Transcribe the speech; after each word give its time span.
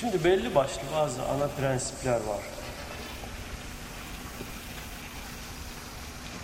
Şimdi 0.00 0.24
belli 0.24 0.54
başlı 0.54 0.82
bazı 0.94 1.22
ana 1.22 1.48
prensipler 1.48 2.14
var. 2.14 2.40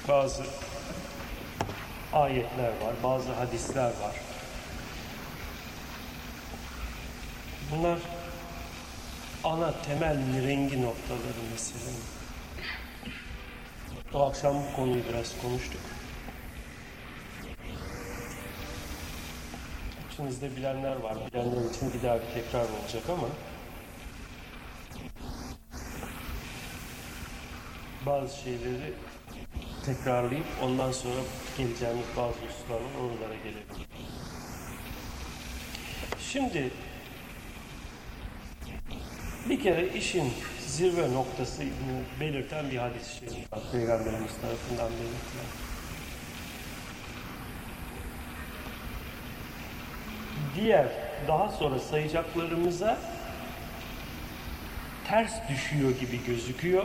Bazı 0.08 0.42
ayetler 2.12 2.68
var, 2.68 2.94
bazı 3.02 3.32
hadisler 3.32 3.84
var. 3.84 4.16
Bunlar 7.70 7.98
ana 9.44 9.82
temel 9.82 10.16
rengi 10.46 10.82
noktaları 10.82 11.50
meselenin. 11.52 12.04
O 14.14 14.20
akşam 14.20 14.54
bu 14.54 14.76
konuyu 14.76 15.04
biraz 15.08 15.32
konuştuk. 15.42 15.80
İçinizde 20.16 20.56
bilenler 20.56 20.96
var. 20.96 21.16
Bilenler 21.34 21.70
için 21.70 21.92
bir 21.92 22.02
daha 22.02 22.14
bir 22.14 22.34
tekrar 22.34 22.60
olacak 22.60 23.02
ama 23.08 23.28
bazı 28.06 28.36
şeyleri 28.36 28.92
tekrarlayıp 29.86 30.46
ondan 30.62 30.92
sonra 30.92 31.14
geleceğimiz 31.58 32.04
bazı 32.16 32.38
hususlarla 32.38 32.88
oralara 33.00 33.34
gelelim. 33.34 33.86
Şimdi 36.20 36.70
bir 39.48 39.62
kere 39.62 39.88
işin 39.88 40.32
zirve 40.66 41.12
noktasını 41.12 41.68
belirten 42.20 42.70
bir 42.70 42.76
hadis-i 42.76 43.14
şerif 43.16 43.52
var. 43.52 43.60
Peygamberimiz 43.72 44.32
tarafından 44.40 44.90
belirtilen. 44.90 45.75
Diğer 50.56 50.86
daha 51.28 51.48
sonra 51.48 51.78
sayacaklarımıza 51.78 52.98
ters 55.08 55.32
düşüyor 55.48 55.90
gibi 55.90 56.24
gözüküyor. 56.26 56.84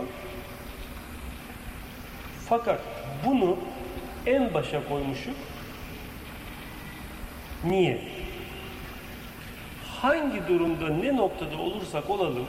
Fakat 2.49 2.79
bunu 3.25 3.57
en 4.25 4.53
başa 4.53 4.87
koymuşum. 4.89 5.33
Niye? 7.63 8.01
Hangi 10.01 10.47
durumda 10.47 10.89
ne 10.89 11.15
noktada 11.15 11.57
olursak 11.57 12.09
olalım 12.09 12.47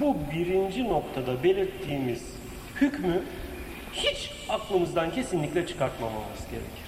bu 0.00 0.16
birinci 0.32 0.88
noktada 0.88 1.42
belirttiğimiz 1.42 2.22
hükmü 2.80 3.22
hiç 3.92 4.30
aklımızdan 4.48 5.10
kesinlikle 5.10 5.66
çıkartmamamız 5.66 6.50
gerekir. 6.50 6.87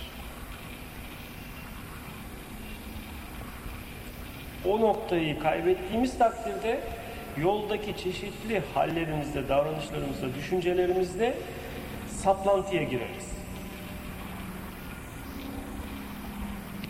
O 4.68 4.80
noktayı 4.80 5.40
kaybettiğimiz 5.40 6.18
takdirde 6.18 6.80
yoldaki 7.36 7.96
çeşitli 7.96 8.62
hallerimizde, 8.74 9.48
davranışlarımızda, 9.48 10.34
düşüncelerimizde 10.34 11.34
saplantıya 12.08 12.82
gireriz. 12.82 13.30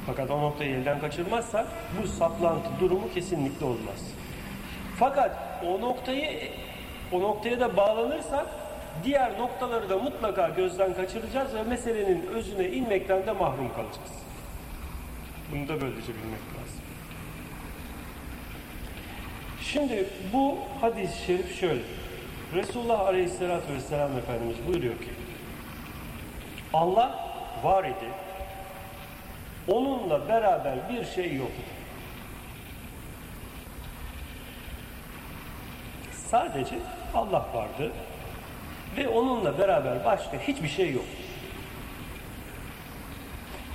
Fakat 0.06 0.30
o 0.30 0.40
noktayı 0.40 0.76
elden 0.76 1.00
kaçırmazsak 1.00 1.66
bu 2.02 2.06
saplantı 2.06 2.68
durumu 2.80 3.12
kesinlikle 3.14 3.66
olmaz. 3.66 4.14
Fakat 4.98 5.36
o 5.66 5.80
noktayı 5.80 6.50
o 7.12 7.20
noktaya 7.20 7.60
da 7.60 7.76
bağlanırsak 7.76 8.46
diğer 9.04 9.38
noktaları 9.38 9.88
da 9.90 9.98
mutlaka 9.98 10.48
gözden 10.48 10.94
kaçıracağız 10.94 11.54
ve 11.54 11.62
meselenin 11.62 12.26
özüne 12.26 12.68
inmekten 12.68 13.26
de 13.26 13.32
mahrum 13.32 13.68
kalacağız. 13.68 14.12
Bunu 15.52 15.68
da 15.68 15.80
böylece 15.80 16.08
bilmek 16.08 16.40
lazım. 16.40 16.59
Şimdi 19.72 20.04
bu 20.32 20.58
hadis-i 20.80 21.24
şerif 21.26 21.60
şöyle. 21.60 21.80
Resulullah 22.54 23.00
Aleyhisselatü 23.00 23.74
Vesselam 23.74 24.18
Efendimiz 24.18 24.56
buyuruyor 24.66 24.98
ki 24.98 25.10
Allah 26.72 27.32
var 27.62 27.84
idi. 27.84 28.10
Onunla 29.68 30.28
beraber 30.28 30.74
bir 30.90 31.04
şey 31.04 31.34
yoktu. 31.34 31.62
Sadece 36.12 36.78
Allah 37.14 37.46
vardı 37.54 37.92
ve 38.96 39.08
onunla 39.08 39.58
beraber 39.58 40.04
başka 40.04 40.38
hiçbir 40.38 40.68
şey 40.68 40.92
yok. 40.92 41.04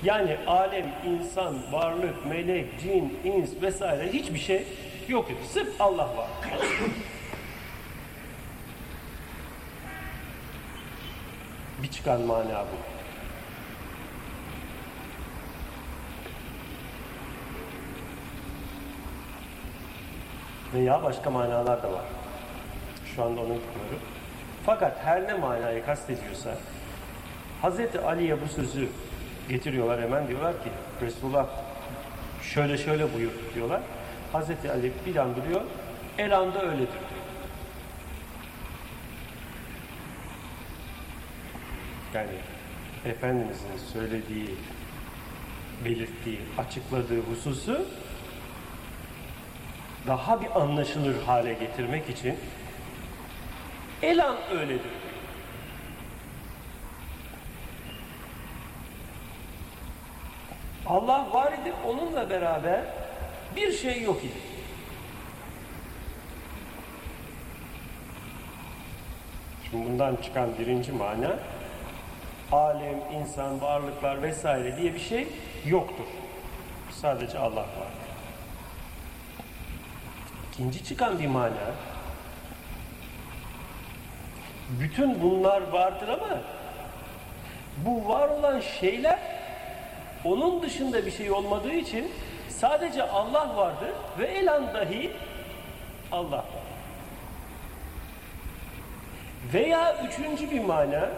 Yani 0.03 0.37
alem, 0.47 0.85
insan, 1.05 1.55
varlık, 1.71 2.25
melek, 2.25 2.79
cin, 2.79 3.19
ins 3.23 3.49
vesaire 3.61 4.13
hiçbir 4.13 4.39
şey 4.39 4.63
yok 5.09 5.31
idi. 5.31 5.39
Sırf 5.53 5.81
Allah 5.81 6.17
var. 6.17 6.27
bir 11.83 11.87
çıkan 11.87 12.21
mana 12.21 12.61
bu. 12.61 12.95
Veya 20.77 21.03
başka 21.03 21.29
manalar 21.29 21.83
da 21.83 21.91
var. 21.91 22.05
Şu 23.15 23.23
anda 23.23 23.41
onu 23.41 23.47
bilmiyorum. 23.47 23.99
Fakat 24.65 24.97
her 25.05 25.27
ne 25.27 25.33
manayı 25.33 25.85
kastediyorsa 25.85 26.55
Hazreti 27.61 27.99
Ali'ye 27.99 28.41
bu 28.41 28.47
sözü 28.47 28.87
getiriyorlar 29.49 30.01
hemen 30.01 30.27
diyorlar 30.27 30.63
ki 30.63 30.69
Resulullah 31.01 31.47
şöyle 32.41 32.77
şöyle 32.77 33.13
buyur 33.13 33.31
diyorlar. 33.55 33.81
Hazreti 34.31 34.71
Ali 34.71 34.91
bir 35.05 35.15
an 35.15 35.35
duruyor. 35.35 35.61
El 36.17 36.37
anda 36.37 36.61
öyledir. 36.61 36.99
Yani 42.13 42.31
Efendimizin 43.05 43.77
söylediği, 43.93 44.55
belirttiği, 45.85 46.39
açıkladığı 46.57 47.21
hususu 47.21 47.85
daha 50.07 50.41
bir 50.41 50.61
anlaşılır 50.61 51.23
hale 51.23 51.53
getirmek 51.53 52.09
için 52.09 52.37
elan 54.01 54.37
öyledir. 54.51 54.91
Allah 60.85 61.33
var 61.33 61.53
idi, 61.53 61.73
onunla 61.85 62.29
beraber 62.29 62.81
bir 63.55 63.71
şey 63.71 64.01
yok 64.01 64.23
idi. 64.23 64.33
Şimdi 69.69 69.85
bundan 69.89 70.15
çıkan 70.15 70.49
birinci 70.59 70.91
mana 70.91 71.39
alem, 72.51 72.99
insan, 73.13 73.61
varlıklar 73.61 74.21
vesaire 74.21 74.77
diye 74.77 74.93
bir 74.93 74.99
şey 74.99 75.27
yoktur. 75.65 76.05
Sadece 76.91 77.39
Allah 77.39 77.55
var. 77.55 77.93
İkinci 80.51 80.83
çıkan 80.83 81.19
bir 81.19 81.27
mana 81.27 81.71
bütün 84.69 85.21
bunlar 85.21 85.61
vardır 85.61 86.07
ama 86.07 86.39
bu 87.85 88.09
var 88.09 88.29
olan 88.29 88.59
şeyler 88.59 89.19
onun 90.23 90.61
dışında 90.61 91.05
bir 91.05 91.11
şey 91.11 91.31
olmadığı 91.31 91.73
için 91.73 92.11
sadece 92.59 93.03
Allah 93.03 93.55
vardır 93.55 93.91
ve 94.19 94.25
elan 94.25 94.73
dahi 94.73 95.11
Allah. 96.11 96.45
Veya 99.53 99.95
üçüncü 100.07 100.51
bir 100.51 100.63
mana 100.63 101.09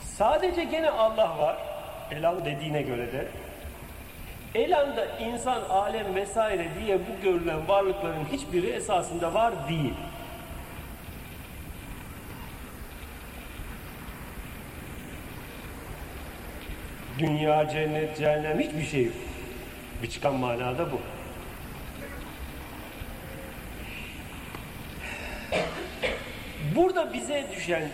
sadece 0.00 0.64
gene 0.64 0.90
Allah 0.90 1.38
var 1.38 1.56
elan 2.10 2.44
dediğine 2.44 2.82
göre 2.82 3.12
de 3.12 3.28
elanda 4.54 5.06
insan, 5.06 5.60
alem 5.70 6.14
vesaire 6.14 6.68
diye 6.80 6.98
bu 6.98 7.22
görülen 7.22 7.68
varlıkların 7.68 8.24
hiçbiri 8.32 8.66
esasında 8.66 9.34
var 9.34 9.68
değil. 9.68 9.94
Dünya, 17.18 17.68
cennet, 17.68 18.18
cehennem 18.18 18.60
hiçbir 18.60 18.86
şey 18.86 19.04
yok. 19.04 19.14
Bir 20.02 20.10
çıkan 20.10 20.34
manada 20.34 20.92
bu. 20.92 21.00
Burada 26.76 27.12
bize 27.12 27.46
düşen 27.56 27.88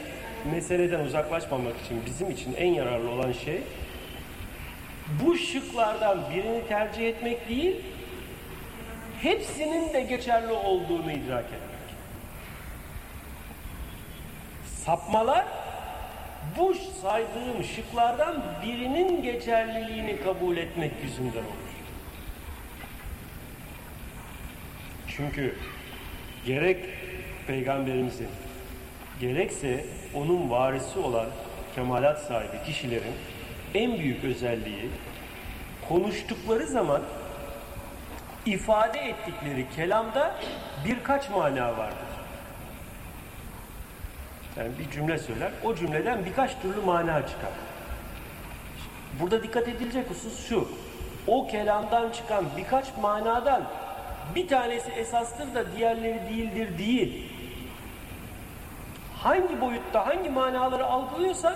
meseleden 0.52 1.00
uzaklaşmamak 1.00 1.74
için 1.84 2.02
bizim 2.06 2.30
için 2.30 2.54
en 2.54 2.72
yararlı 2.72 3.10
olan 3.10 3.32
şey 3.32 3.62
bu 5.24 5.36
şıklardan 5.38 6.18
birini 6.34 6.68
tercih 6.68 7.08
etmek 7.08 7.48
değil 7.48 7.76
hepsinin 9.22 9.92
de 9.92 10.00
geçerli 10.00 10.52
olduğunu 10.52 11.12
idrak 11.12 11.44
etmek. 11.44 11.60
Sapmalar 14.84 15.44
bu 16.58 16.74
saydığım 17.02 17.64
şıklardan 17.64 18.42
birinin 18.66 19.22
geçerliliğini 19.22 20.20
kabul 20.20 20.56
etmek 20.56 20.92
yüzünden 21.02 21.38
olur. 21.38 21.72
Çünkü 25.16 25.54
gerek 26.46 26.84
peygamberimizin 27.46 28.28
gerekse 29.20 29.84
onun 30.14 30.50
varisi 30.50 30.98
olan 30.98 31.26
kemalat 31.74 32.20
sahibi 32.20 32.64
kişilerin 32.66 33.14
en 33.74 33.98
büyük 33.98 34.24
özelliği 34.24 34.88
konuştukları 35.88 36.66
zaman 36.66 37.02
ifade 38.46 38.98
ettikleri 38.98 39.66
kelamda 39.76 40.34
birkaç 40.84 41.30
mana 41.30 41.78
vardır. 41.78 42.11
Yani 44.56 44.70
bir 44.78 44.90
cümle 44.90 45.18
söyler, 45.18 45.50
o 45.64 45.74
cümleden 45.74 46.24
birkaç 46.24 46.60
türlü 46.62 46.80
mana 46.80 47.26
çıkar. 47.26 47.50
Burada 49.20 49.42
dikkat 49.42 49.68
edilecek 49.68 50.10
husus 50.10 50.48
şu, 50.48 50.68
o 51.26 51.46
kelamdan 51.46 52.10
çıkan 52.10 52.44
birkaç 52.56 52.96
manadan 53.02 53.64
bir 54.34 54.48
tanesi 54.48 54.90
esastır 54.90 55.54
da 55.54 55.76
diğerleri 55.76 56.20
değildir 56.28 56.78
değil. 56.78 57.32
Hangi 59.16 59.60
boyutta, 59.60 60.06
hangi 60.06 60.30
manaları 60.30 60.86
algılıyorsan 60.86 61.54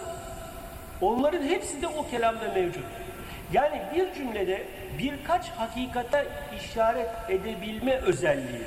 onların 1.01 1.43
hepsi 1.43 1.83
de 1.83 1.89
o 1.89 2.09
kelamda 2.11 2.53
mevcut. 2.55 2.85
Yani 3.53 3.83
bir 3.95 4.15
cümlede 4.15 4.67
birkaç 4.99 5.51
hakikata 5.51 6.25
işaret 6.59 7.11
edebilme 7.29 7.97
özelliği. 7.97 8.63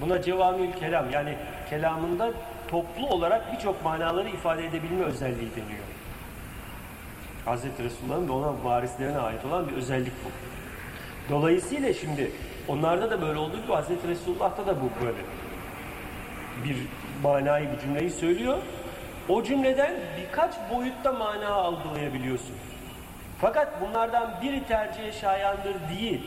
Buna 0.00 0.22
cevamül 0.22 0.72
kelam 0.72 1.10
yani 1.10 1.36
kelamında 1.70 2.30
toplu 2.68 3.06
olarak 3.06 3.52
birçok 3.52 3.84
manaları 3.84 4.28
ifade 4.28 4.66
edebilme 4.66 5.04
özelliği 5.04 5.50
deniyor. 5.50 5.84
Hz. 7.46 7.84
Resulullah'ın 7.84 8.28
ve 8.28 8.32
ona 8.32 8.64
varislerine 8.64 9.18
ait 9.18 9.44
olan 9.44 9.68
bir 9.68 9.72
özellik 9.72 10.12
bu. 10.24 10.30
Dolayısıyla 11.34 11.94
şimdi 11.94 12.30
onlarda 12.68 13.10
da 13.10 13.22
böyle 13.22 13.38
olduğu 13.38 13.56
gibi 13.56 13.72
Hz. 13.72 14.08
Resulullah'ta 14.08 14.66
da 14.66 14.76
bu 14.80 15.04
böyle. 15.04 15.18
Bir 16.64 16.76
manayı, 17.22 17.72
bir 17.72 17.80
cümleyi 17.80 18.10
söylüyor. 18.10 18.58
O 19.28 19.42
cümleden 19.42 19.94
birkaç 20.20 20.54
boyutta 20.74 21.12
mana 21.12 21.48
algılayabiliyorsun. 21.48 22.54
Fakat 23.40 23.80
bunlardan 23.80 24.34
biri 24.42 24.64
tercihe 24.64 25.12
şayandır 25.12 25.74
değil. 25.98 26.20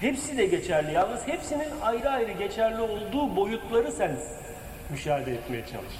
Hepsi 0.00 0.38
de 0.38 0.46
geçerli. 0.46 0.92
Yalnız 0.92 1.28
hepsinin 1.28 1.68
ayrı 1.82 2.10
ayrı 2.10 2.32
geçerli 2.32 2.80
olduğu 2.80 3.36
boyutları 3.36 3.92
sen 3.92 4.16
müşahede 4.90 5.32
etmeye 5.32 5.66
çalış. 5.66 5.94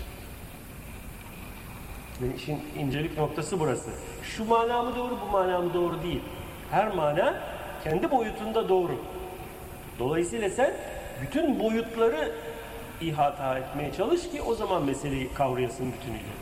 Yani 2.23 2.35
işin 2.35 2.62
incelik 2.79 3.19
noktası 3.19 3.61
burası. 3.61 3.91
Şu 4.23 4.44
mana 4.44 4.82
mı 4.82 4.97
doğru, 4.97 5.19
bu 5.26 5.32
mana 5.32 5.75
doğru 5.75 6.02
değil. 6.02 6.20
Her 6.70 6.94
mana 6.94 7.35
kendi 7.85 8.11
boyutunda 8.11 8.69
doğru. 8.69 8.99
Dolayısıyla 9.99 10.50
sen 10.50 10.73
bütün 11.23 11.61
boyutları 11.61 12.32
ihata 13.00 13.58
etmeye 13.58 13.93
çalış 13.93 14.31
ki 14.31 14.43
o 14.43 14.55
zaman 14.55 14.85
meseleyi 14.85 15.35
kavrayasın 15.35 15.93
bütünüyle. 15.93 16.41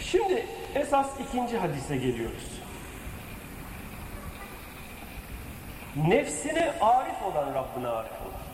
Şimdi 0.00 0.46
esas 0.74 1.20
ikinci 1.20 1.58
hadise 1.58 1.96
geliyoruz. 1.96 2.53
Nefsine 5.96 6.72
arif 6.80 7.22
olan 7.22 7.54
Rabbine 7.54 7.88
arif 7.88 8.12
olur. 8.22 8.44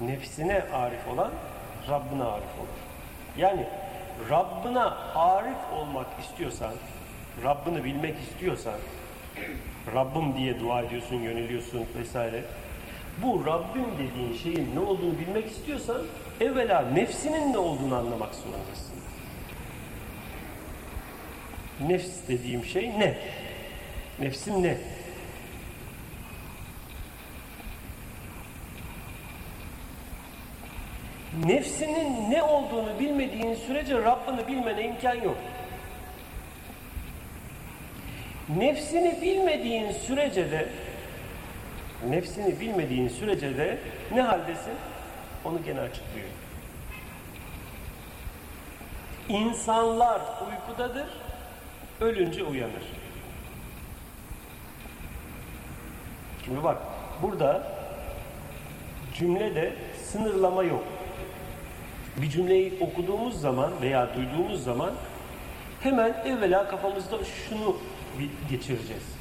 Nefsine 0.00 0.62
arif 0.72 1.08
olan 1.08 1.30
Rabbine 1.88 2.22
arif 2.24 2.58
olur. 2.58 2.78
Yani 3.36 3.66
Rabbine 4.30 4.80
arif 5.14 5.72
olmak 5.74 6.06
istiyorsan, 6.20 6.72
Rabbini 7.44 7.84
bilmek 7.84 8.14
istiyorsan, 8.18 8.74
Rabbim 9.94 10.36
diye 10.36 10.60
dua 10.60 10.82
ediyorsun, 10.82 11.16
yöneliyorsun 11.16 11.86
vesaire. 11.98 12.44
Bu 13.22 13.46
Rabbim 13.46 13.86
dediğin 13.98 14.36
şeyin 14.36 14.74
ne 14.74 14.80
olduğunu 14.80 15.18
bilmek 15.18 15.50
istiyorsan 15.50 16.02
evvela 16.40 16.80
nefsinin 16.80 17.52
ne 17.52 17.58
olduğunu 17.58 17.94
anlamak 17.94 18.34
zorundasın. 18.34 18.96
Nefs 21.80 22.28
dediğim 22.28 22.64
şey 22.64 22.98
ne? 22.98 23.18
Nefsim 24.20 24.62
ne? 24.62 24.78
Nefsinin 31.44 32.30
ne 32.30 32.42
olduğunu 32.42 32.98
bilmediğin 32.98 33.54
sürece 33.54 34.02
Rabbini 34.02 34.46
bilmene 34.48 34.84
imkan 34.84 35.14
yok. 35.14 35.36
Nefsini 38.56 39.22
bilmediğin 39.22 39.92
sürece 39.92 40.50
de 40.50 40.68
nefsini 42.08 42.60
bilmediğin 42.60 43.08
sürece 43.08 43.58
de 43.58 43.78
ne 44.14 44.22
haldesin? 44.22 44.72
Onu 45.44 45.64
gene 45.64 45.80
açıklıyor. 45.80 46.28
İnsanlar 49.28 50.20
uykudadır, 50.20 51.06
ölünce 52.00 52.44
uyanır. 52.44 52.82
Şimdi 56.44 56.64
bak, 56.64 56.78
burada 57.22 57.72
cümlede 59.14 59.72
sınırlama 60.04 60.62
yok. 60.62 60.84
Bir 62.22 62.30
cümleyi 62.30 62.72
okuduğumuz 62.80 63.40
zaman 63.40 63.72
veya 63.82 64.08
duyduğumuz 64.16 64.64
zaman 64.64 64.92
hemen 65.80 66.14
evvela 66.24 66.68
kafamızda 66.68 67.18
şunu 67.24 67.76
geçireceğiz. 68.50 69.16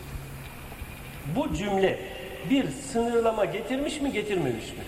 Bu 1.35 1.53
cümle 1.53 1.99
bir 2.49 2.69
sınırlama 2.69 3.45
getirmiş 3.45 4.01
mi 4.01 4.11
getirmemiş 4.11 4.69
mi? 4.69 4.83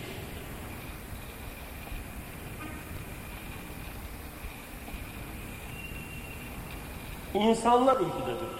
İnsanlar 7.33 7.95
uykudadır 7.95 8.39
diyor. 8.39 8.51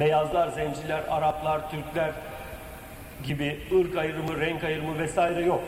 Beyazlar, 0.00 0.48
zenciler, 0.48 1.02
Araplar, 1.10 1.70
Türkler 1.70 2.10
gibi 3.26 3.60
ırk 3.80 3.96
ayrımı, 3.96 4.40
renk 4.40 4.64
ayrımı 4.64 4.98
vesaire 4.98 5.40
yok. 5.40 5.60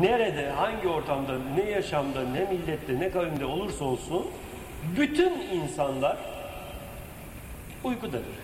Nerede, 0.00 0.50
hangi 0.50 0.88
ortamda, 0.88 1.32
ne 1.56 1.70
yaşamda, 1.70 2.22
ne 2.22 2.44
millette, 2.44 3.00
ne 3.00 3.10
kavimde 3.10 3.44
olursa 3.44 3.84
olsun 3.84 4.26
bütün 4.96 5.32
insanlar 5.40 6.16
uykudadır. 7.84 8.42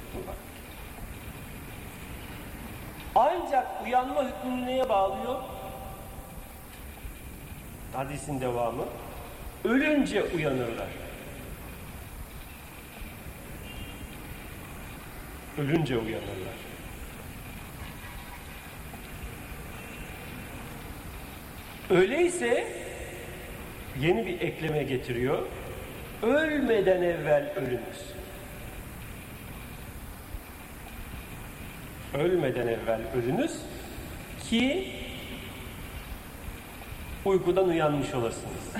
Ancak 3.14 3.66
uyanma 3.84 4.24
hükmünü 4.24 4.66
neye 4.66 4.88
bağlıyor? 4.88 5.40
Hadisin 7.92 8.40
devamı. 8.40 8.84
Ölünce 9.64 10.22
uyanırlar. 10.22 10.88
Ölünce 15.58 15.98
uyanırlar. 15.98 16.67
Öyleyse 21.90 22.66
yeni 24.00 24.26
bir 24.26 24.40
ekleme 24.40 24.82
getiriyor. 24.82 25.42
Ölmeden 26.22 27.02
evvel 27.02 27.52
ölünüz. 27.56 28.02
Ölmeden 32.14 32.66
evvel 32.66 33.00
ölünüz 33.14 33.52
ki 34.50 34.92
uykudan 37.24 37.68
uyanmış 37.68 38.14
olasınız. 38.14 38.74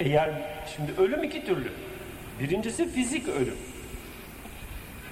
Eğer 0.00 0.30
şimdi 0.76 0.92
ölüm 1.00 1.22
iki 1.22 1.44
türlü. 1.46 1.72
Birincisi 2.40 2.92
fizik 2.92 3.28
ölüm. 3.28 3.56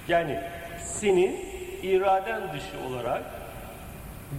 Yani 0.07 0.39
senin 0.85 1.39
iraden 1.83 2.41
dışı 2.53 2.87
olarak 2.87 3.23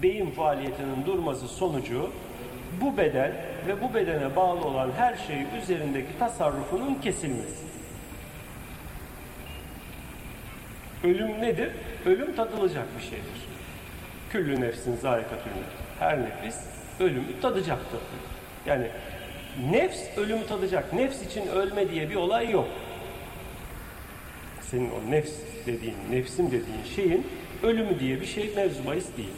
beyin 0.03 0.31
faaliyetinin 0.31 1.07
durması 1.07 1.49
sonucu 1.49 2.11
bu 2.81 2.97
beden 2.97 3.33
ve 3.69 3.83
bu 3.83 3.95
bedene 3.95 4.37
bağlı 4.37 4.65
olan 4.65 4.91
her 4.97 5.17
şey 5.17 5.47
üzerindeki 5.63 6.19
tasarrufunun 6.19 6.95
kesilmesi. 6.95 7.69
Ölüm 11.05 11.43
nedir? 11.43 11.71
Ölüm 12.07 12.37
tadılacak 12.37 12.87
bir 12.99 13.03
şeydir. 13.03 13.49
Küllü 14.31 14.61
nefsin 14.61 14.97
zayikatül 14.97 15.51
Her 15.99 16.19
nefis 16.23 16.57
ölümü 17.01 17.41
tadacaktır. 17.43 18.01
Yani 18.67 18.87
nefs 19.71 20.19
ölümü 20.19 20.47
tadacak. 20.47 20.93
Nefs 20.93 21.23
için 21.23 21.47
ölme 21.47 21.91
diye 21.91 22.11
bir 22.11 22.15
olay 22.15 22.51
yok. 22.51 22.69
Senin 24.61 24.91
o 24.91 25.11
nefs 25.11 25.33
dediğin, 25.67 25.97
nefsim 26.11 26.47
dediğin 26.47 26.85
şeyin 26.97 27.27
ölümü 27.63 28.01
diye 28.01 28.21
bir 28.21 28.27
şey 28.27 28.53
mevzu 28.57 28.87
bahis 28.87 29.07
değil. 29.17 29.29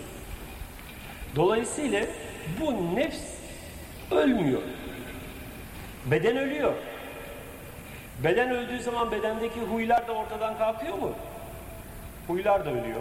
Dolayısıyla 1.37 2.07
bu 2.61 2.97
nefs 2.97 3.21
ölmüyor. 4.11 4.63
Beden 6.07 6.37
ölüyor. 6.37 6.73
Beden 8.25 8.51
öldüğü 8.51 8.83
zaman 8.83 9.11
bedendeki 9.11 9.61
huylar 9.61 10.09
da 10.09 10.13
ortadan 10.13 10.59
kalkıyor 10.59 10.99
mu? 10.99 11.13
Huylar 12.27 12.65
da 12.65 12.71
ölüyor. 12.71 13.01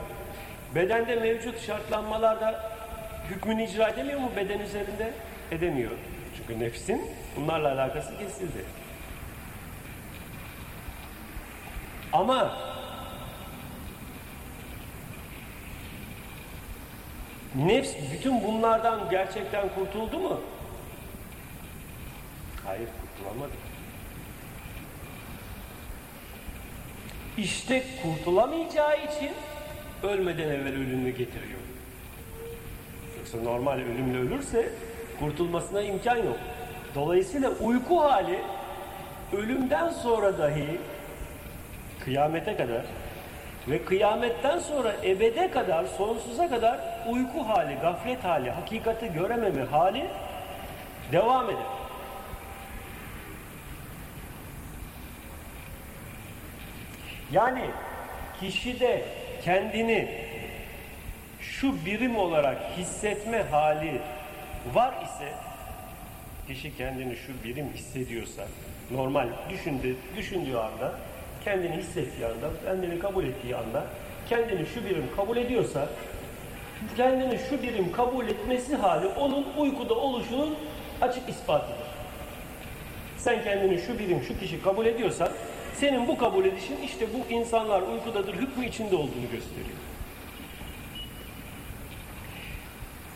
Bedende 0.76 1.16
mevcut 1.16 1.62
şartlanmalar 1.62 2.42
da 2.42 2.72
hükmünü 3.30 3.64
icra 3.64 3.90
edemiyor 3.90 4.20
mu 4.20 4.32
beden 4.36 4.60
üzerinde? 4.60 5.14
Edemiyor. 5.52 5.92
Çünkü 6.38 6.64
nefsin 6.64 7.12
bunlarla 7.36 7.74
alakası 7.74 8.18
kesildi. 8.18 8.66
Ama 12.14 12.58
nefs 17.56 17.94
bütün 18.14 18.44
bunlardan 18.44 19.10
gerçekten 19.10 19.70
kurtuldu 19.76 20.20
mu? 20.20 20.42
Hayır 22.66 22.88
kurtulamadı. 23.02 23.54
İşte 27.38 27.84
kurtulamayacağı 28.04 28.98
için 28.98 29.32
ölmeden 30.04 30.50
evvel 30.50 30.74
ölümünü 30.74 31.10
getiriyor. 31.10 31.60
Yoksa 33.18 33.42
normal 33.52 33.80
ölümle 33.80 34.18
ölürse 34.18 34.70
kurtulmasına 35.20 35.82
imkan 35.82 36.18
yok. 36.18 36.38
Dolayısıyla 36.96 37.50
uyku 37.50 38.02
hali 38.02 38.40
ölümden 39.34 39.90
sonra 39.90 40.38
dahi 40.38 40.80
kıyamete 42.00 42.56
kadar 42.58 42.82
ve 43.70 43.86
kıyametten 43.86 44.60
sonra 44.60 44.96
ebede 45.04 45.52
kadar, 45.52 45.86
sonsuza 45.86 46.50
kadar 46.50 46.80
uyku 47.10 47.48
hali, 47.48 47.76
gaflet 47.76 48.24
hali, 48.24 48.52
hakikati 48.52 49.14
görememe 49.14 49.64
hali 49.64 50.08
devam 51.12 51.46
eder. 51.46 51.80
Yani 57.32 57.66
kişide 58.40 59.06
kendini 59.44 60.10
şu 61.42 61.86
birim 61.86 62.18
olarak 62.18 62.58
hissetme 62.78 63.42
hali 63.42 64.02
var 64.74 64.94
ise 65.04 65.34
kişi 66.48 66.78
kendini 66.78 67.16
şu 67.16 67.44
birim 67.44 67.70
hissediyorsa 67.74 68.48
normal 68.92 69.28
düşündüğü, 69.50 69.96
düşündüğü 70.18 70.58
anda 70.58 70.94
kendini 71.44 71.78
hissettiği 71.78 72.26
anda 72.26 72.50
kendini 72.66 73.00
kabul 73.00 73.24
ettiği 73.24 73.56
anda 73.56 73.86
kendini 74.30 74.66
şu 74.66 74.86
birim 74.86 75.06
kabul 75.16 75.38
ediyorsa 75.38 75.88
kendini 76.98 77.40
şu 77.50 77.64
birim 77.64 77.92
kabul 77.92 78.28
etmesi 78.28 78.76
hali 78.76 79.08
onun 79.08 79.46
uykuda 79.58 79.94
oluşunun 79.94 80.56
açık 81.02 81.30
ispatıdır. 81.30 81.90
Sen 83.18 83.44
kendini 83.44 83.82
şu 83.82 84.00
birim 84.00 84.22
şu 84.28 84.40
kişi 84.40 84.62
kabul 84.62 84.86
ediyorsan 84.86 85.30
senin 85.74 86.08
bu 86.08 86.18
kabul 86.18 86.46
edişin 86.46 86.78
işte 86.86 87.06
bu 87.14 87.34
insanlar 87.34 87.82
uykudadır 87.82 88.34
hükmü 88.34 88.66
içinde 88.66 88.96
olduğunu 88.96 89.30
gösteriyor. 89.32 89.78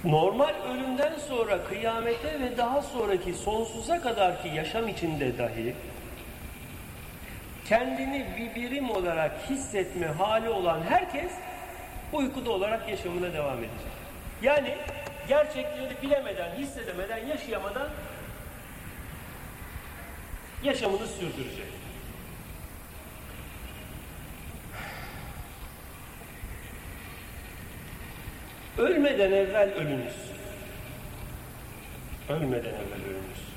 Normal 0.04 0.54
ölümden 0.70 1.14
sonra 1.30 1.64
kıyamete 1.64 2.40
ve 2.40 2.58
daha 2.58 2.82
sonraki 2.82 3.34
sonsuza 3.34 4.02
kadarki 4.02 4.48
yaşam 4.48 4.88
içinde 4.88 5.38
dahi 5.38 5.76
kendini 7.66 8.26
bir 8.38 8.56
birim 8.56 8.90
olarak 8.90 9.32
hissetme 9.50 10.08
hali 10.08 10.50
olan 10.50 10.82
herkes 10.90 11.32
uykuda 12.14 12.52
olarak 12.52 12.90
yaşamına 12.90 13.34
devam 13.34 13.58
edecek. 13.58 13.94
Yani 14.42 14.78
gerçekleri 15.28 16.02
bilemeden, 16.02 16.52
hissedemeden, 16.58 17.28
yaşayamadan 17.28 17.90
yaşamını 20.64 21.08
sürdürecek. 21.08 21.68
Ölmeden 28.78 29.32
evvel 29.32 29.74
ölünüz. 29.74 30.14
Ölmeden 32.30 32.70
evvel 32.70 33.04
ölünüz. 33.10 33.53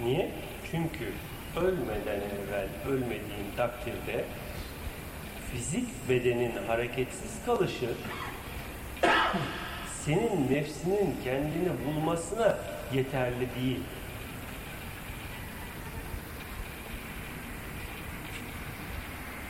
Niye? 0.00 0.30
Çünkü 0.70 1.12
ölmeden 1.56 2.20
evvel 2.20 2.68
ölmediğin 2.88 3.46
takdirde 3.56 4.24
fizik 5.52 6.08
bedenin 6.08 6.52
hareketsiz 6.66 7.44
kalışı 7.46 7.90
senin 10.04 10.50
nefsinin 10.50 11.16
kendini 11.24 11.70
bulmasına 11.86 12.58
yeterli 12.92 13.48
değil. 13.60 13.80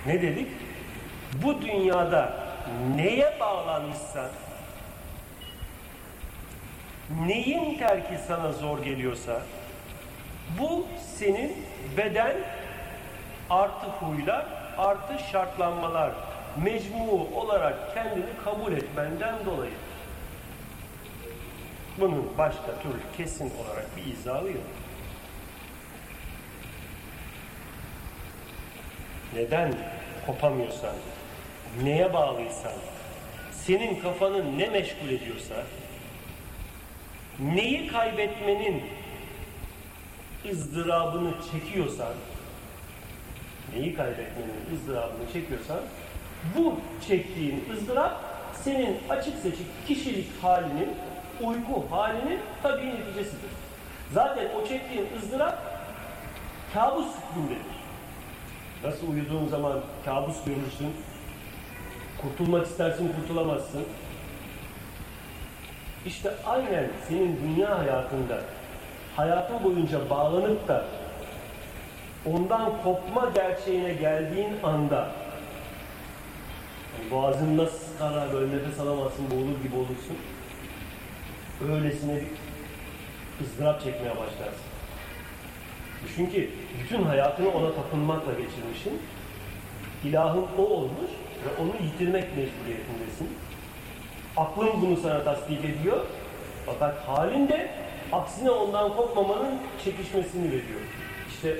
Ne 0.07 0.23
dedik? 0.23 0.49
Bu 1.43 1.63
dünyada 1.63 2.47
neye 2.97 3.37
bağlanmışsan, 3.41 4.29
neyin 7.27 7.79
terki 7.79 8.19
sana 8.27 8.53
zor 8.53 8.79
geliyorsa, 8.79 9.43
bu 10.59 10.87
senin 11.19 11.65
beden 11.97 12.37
artı 13.51 13.87
huylar 13.87 14.47
artı 14.79 15.19
şartlanmalar 15.33 16.13
mecmu 16.57 17.29
olarak 17.35 17.95
kendini 17.95 18.25
kabul 18.45 18.73
etmenden 18.73 19.35
dolayı. 19.47 19.73
Bunun 21.99 22.33
başka 22.39 22.81
türlü 22.83 23.17
kesin 23.17 23.53
olarak 23.65 23.97
bir 23.97 24.13
izahı 24.13 24.47
yok. 24.47 24.65
Neden 29.35 29.75
kopamıyorsan, 30.27 30.95
neye 31.83 32.13
bağlıysan, 32.13 32.73
senin 33.53 34.01
kafanın 34.01 34.59
ne 34.59 34.69
meşgul 34.69 35.09
ediyorsa, 35.09 35.55
neyi 37.39 37.87
kaybetmenin 37.89 38.83
ızdırabını 40.51 41.35
çekiyorsan, 41.53 42.13
neyi 43.75 43.95
kaybetmenin 43.95 44.75
ızdırabını 44.75 45.33
çekiyorsan, 45.33 45.81
bu 46.57 46.81
çektiğin 47.09 47.65
ızdırap 47.73 48.21
senin 48.55 48.99
açık 49.11 49.39
seçik 49.39 49.87
kişilik 49.87 50.29
halinin, 50.43 50.89
uyku 51.41 51.85
halinin 51.91 52.41
tabii 52.63 52.87
neticesidir. 52.87 53.51
Zaten 54.13 54.49
o 54.57 54.67
çektiğin 54.67 55.09
ızdırap 55.19 55.59
kabus 56.75 57.07
hükmündedir. 57.07 57.83
Nasıl 58.85 59.09
uyuduğun 59.09 59.49
zaman 59.49 59.81
kabus 60.05 60.45
görürsün, 60.45 60.95
kurtulmak 62.23 62.67
istersin 62.67 63.13
kurtulamazsın. 63.17 63.85
İşte 66.07 66.35
aynen 66.47 66.91
senin 67.09 67.41
dünya 67.43 67.79
hayatında 67.79 68.41
hayatın 69.17 69.65
boyunca 69.65 70.11
bağlanıp 70.11 70.69
da 70.69 70.85
ondan 72.27 72.83
kopma 72.85 73.31
gerçeğine 73.35 73.93
geldiğin 73.93 74.53
anda 74.63 75.11
yani 76.99 77.11
boğazında 77.11 77.67
sıkara 77.67 78.33
böyle 78.33 78.57
nefes 78.57 78.81
alamazsın 78.81 79.31
boğulur 79.31 79.63
gibi 79.63 79.77
olursun. 79.77 80.17
Öylesine 81.73 82.15
bir 82.15 82.27
ızdırap 83.45 83.83
çekmeye 83.83 84.11
başlarsın. 84.11 84.73
Düşün 86.05 86.27
ki 86.27 86.51
bütün 86.83 87.03
hayatını 87.03 87.51
ona 87.51 87.75
tapınmakla 87.75 88.33
geçirmişsin. 88.33 89.03
İlahın 90.05 90.47
o 90.59 90.63
olmuş 90.63 91.11
ve 91.45 91.63
onu 91.63 91.87
yitirmek 91.87 92.25
mecburiyetindesin. 92.37 93.29
Aklın 94.37 94.83
bunu 94.83 94.97
sana 94.97 95.25
tasdik 95.25 95.65
ediyor. 95.65 96.01
Fakat 96.67 97.09
halinde 97.09 97.71
aksine 98.13 98.51
ondan 98.51 98.97
kopmamanın 98.97 99.59
çekişmesini 99.85 100.47
veriyor. 100.47 100.81
İşte 101.29 101.57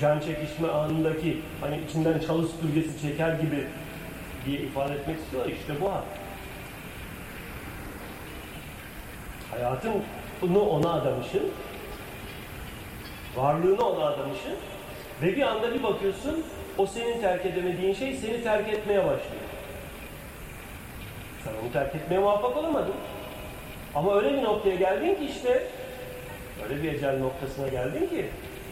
can 0.00 0.20
çekişme 0.20 0.68
anındaki 0.68 1.40
hani 1.60 1.80
içinden 1.88 2.18
çalı 2.18 2.48
süpürgesi 2.48 3.02
çeker 3.02 3.32
gibi 3.32 3.66
diye 4.46 4.60
ifade 4.60 4.94
etmek 4.94 5.18
istiyor. 5.18 5.46
İşte 5.46 5.80
bu 5.80 5.92
hal. 5.92 6.02
Hayatın 9.50 9.92
bunu 10.42 10.60
ona 10.60 10.92
adamışsın. 10.92 11.50
Varlığını 13.36 13.88
ona 13.88 14.04
adamışsın. 14.04 14.54
Ve 15.22 15.36
bir 15.36 15.42
anda 15.42 15.74
bir 15.74 15.82
bakıyorsun 15.82 16.44
o 16.78 16.86
senin 16.86 17.20
terk 17.20 17.46
edemediğin 17.46 17.94
şey 17.94 18.16
seni 18.16 18.42
terk 18.42 18.68
etmeye 18.68 18.98
başlıyor. 18.98 19.42
Sen 21.44 21.52
onu 21.62 21.72
terk 21.72 21.94
etmeye 21.94 22.18
muvaffak 22.18 22.56
olamadın. 22.56 22.94
Ama 23.94 24.16
öyle 24.16 24.32
bir 24.32 24.42
noktaya 24.42 24.76
geldin 24.76 25.14
ki 25.14 25.24
işte 25.24 25.66
öyle 26.64 26.82
bir 26.82 26.92
ecel 26.92 27.18
noktasına 27.18 27.68
geldin 27.68 28.08
ki 28.08 28.26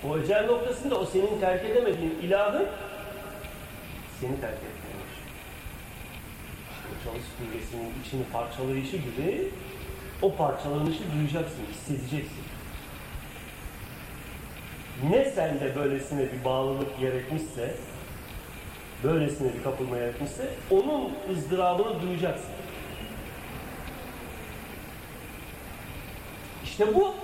o 0.09 0.18
ecel 0.18 0.47
noktasında 0.47 1.00
o 1.00 1.07
senin 1.07 1.40
terk 1.40 1.64
edemediğin 1.64 2.18
ilahı 2.23 2.66
seni 4.21 4.40
terk 4.40 4.54
etmemiş. 4.54 5.14
İşte 6.71 6.88
o 6.88 7.04
çalı 7.04 7.23
süpürgesinin 7.23 7.92
içini 8.04 8.25
parçalayışı 8.33 8.97
gibi 8.97 9.50
O 10.23 10.35
parçalanışı 10.35 11.00
duyacaksın, 11.14 11.64
hissedeceksin. 11.73 12.45
Ne 15.11 15.25
sende 15.25 15.76
böylesine 15.76 16.33
bir 16.33 16.45
bağlılık 16.45 17.00
yer 17.00 17.12
etmişse, 17.12 17.75
böylesine 19.04 19.54
bir 19.54 19.62
kapılma 19.62 19.97
yer 19.97 20.09
etmişse, 20.09 20.49
onun 20.71 21.12
ızdırabını 21.33 22.02
duyacaksın. 22.02 22.50
İşte 26.64 26.95
bu 26.95 27.14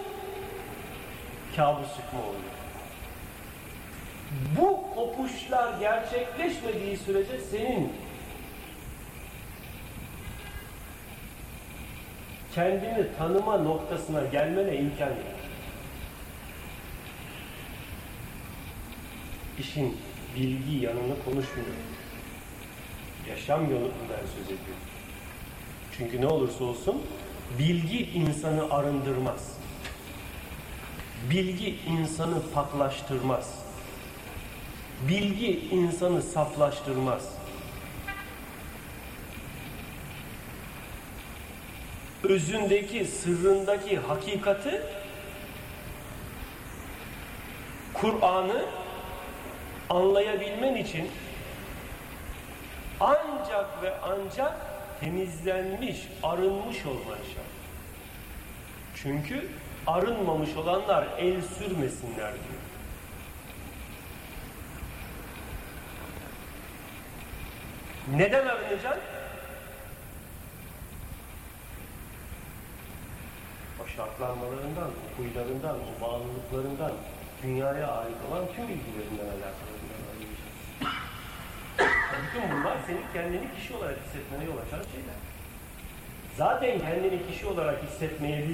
kabus 1.56 1.88
hükmü 1.88 2.20
oluyor. 2.20 2.54
Bu 4.58 4.94
kopuşlar 4.94 5.80
gerçekleşmediği 5.80 6.96
sürece 6.96 7.38
senin 7.38 7.92
kendini 12.54 13.06
tanıma 13.18 13.56
noktasına 13.56 14.25
gelmene 14.25 14.76
imkan 14.76 15.08
yok. 15.08 15.18
İşin 19.58 19.96
bilgi 20.37 20.76
yanını 20.76 21.25
konuşmuyor. 21.25 21.76
Yaşam 23.28 23.70
yolundan 23.70 24.26
söz 24.37 24.46
ediyor. 24.46 24.78
Çünkü 25.99 26.20
ne 26.20 26.26
olursa 26.26 26.64
olsun 26.64 27.02
bilgi 27.58 28.11
insanı 28.11 28.75
arındırmaz. 28.75 29.53
Bilgi 31.30 31.76
insanı 31.88 32.50
paklaştırmaz. 32.54 33.54
Bilgi 35.08 35.68
insanı 35.70 36.22
saflaştırmaz. 36.22 37.28
Özündeki, 42.22 43.04
sırrındaki 43.04 43.98
hakikati 43.98 44.82
Kur'an'ı 47.94 48.64
anlayabilmen 49.90 50.74
için 50.74 51.10
ancak 53.00 53.82
ve 53.82 53.94
ancak 54.02 54.56
temizlenmiş, 55.00 56.08
arınmış 56.22 56.86
olman 56.86 57.16
şart. 57.34 57.54
Çünkü 58.94 59.48
arınmamış 59.86 60.56
olanlar 60.56 61.06
el 61.18 61.42
sürmesinler 61.42 62.32
diyor. 62.32 62.64
Neden 68.12 68.46
arınacaksın? 68.46 69.02
O 73.82 73.86
şartlanmalarından, 73.96 74.90
o 74.90 75.22
huylarından, 75.22 75.76
o 75.76 76.00
bağlılıklarından, 76.00 76.92
dünyaya 77.42 77.88
ait 77.88 78.16
olan 78.30 78.46
tüm 78.56 78.68
bilgilerinden 78.68 79.24
alakalı. 79.24 79.74
Bütün 82.26 82.50
bunlar 82.50 82.76
senin 82.86 83.02
kendini 83.12 83.54
kişi 83.56 83.74
olarak 83.74 83.96
hissetmene 84.06 84.44
yol 84.44 84.56
açan 84.56 84.84
şeyler. 84.92 85.16
Zaten 86.36 86.78
kendini 86.78 87.26
kişi 87.26 87.46
olarak 87.46 87.82
hissetmeye 87.82 88.48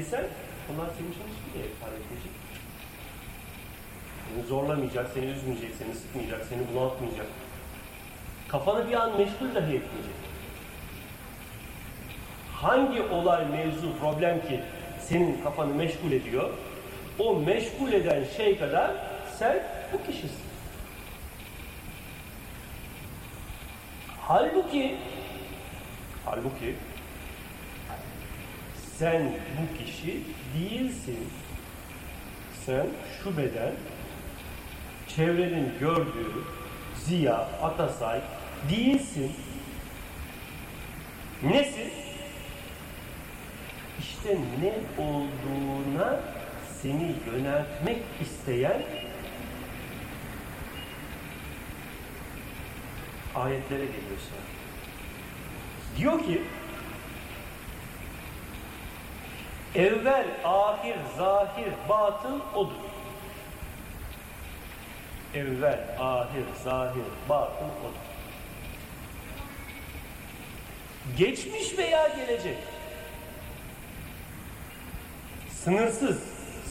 onlar 0.75 0.91
senin 0.99 1.11
için 1.11 1.21
hiçbir 1.31 1.59
yere 1.59 1.73
ifade 1.73 1.97
edecek. 1.97 2.33
Seni 4.29 4.47
zorlamayacak, 4.47 5.11
seni 5.15 5.27
üzmeyecek, 5.27 5.71
seni 5.79 5.95
sıkmayacak, 5.95 6.47
seni 6.47 6.61
bunaltmayacak. 6.73 7.27
Kafanı 8.49 8.89
bir 8.89 8.95
an 8.95 9.11
meşgul 9.19 9.55
dahi 9.55 9.75
etmeyecek. 9.75 10.21
Hangi 12.55 13.03
olay, 13.03 13.47
mevzu, 13.47 13.99
problem 14.01 14.41
ki 14.41 14.61
senin 15.01 15.43
kafanı 15.43 15.75
meşgul 15.75 16.13
ediyor, 16.13 16.51
o 17.19 17.37
meşgul 17.37 17.93
eden 17.93 18.25
şey 18.37 18.59
kadar 18.59 18.91
sen 19.39 19.63
bu 19.93 20.07
kişisin. 20.07 20.51
Halbuki 24.21 24.97
halbuki 26.25 26.75
sen 29.01 29.23
bu 29.23 29.85
kişi 29.85 30.21
değilsin. 30.55 31.29
Sen 32.67 32.87
şu 33.23 33.37
beden 33.37 33.73
çevrenin 35.09 35.73
gördüğü 35.81 36.45
Ziya, 36.97 37.37
Atasay 37.37 38.21
değilsin. 38.71 39.33
Nesin? 41.43 41.93
İşte 43.99 44.39
ne 44.63 45.03
olduğuna 45.05 46.21
seni 46.83 47.15
yöneltmek 47.33 48.03
isteyen 48.21 48.83
ayetlere 53.35 53.85
geliyorsun. 53.85 54.37
Diyor 55.99 56.25
ki 56.25 56.43
evvel, 59.75 60.27
ahir, 60.45 60.97
zahir, 61.17 61.73
batın 61.89 62.43
odur. 62.55 62.73
Evvel, 65.35 65.81
ahir, 65.99 66.45
zahir, 66.65 67.05
batın 67.29 67.65
odur. 67.65 68.11
Geçmiş 71.19 71.79
veya 71.79 72.09
gelecek. 72.09 72.59
Sınırsız, 75.51 76.23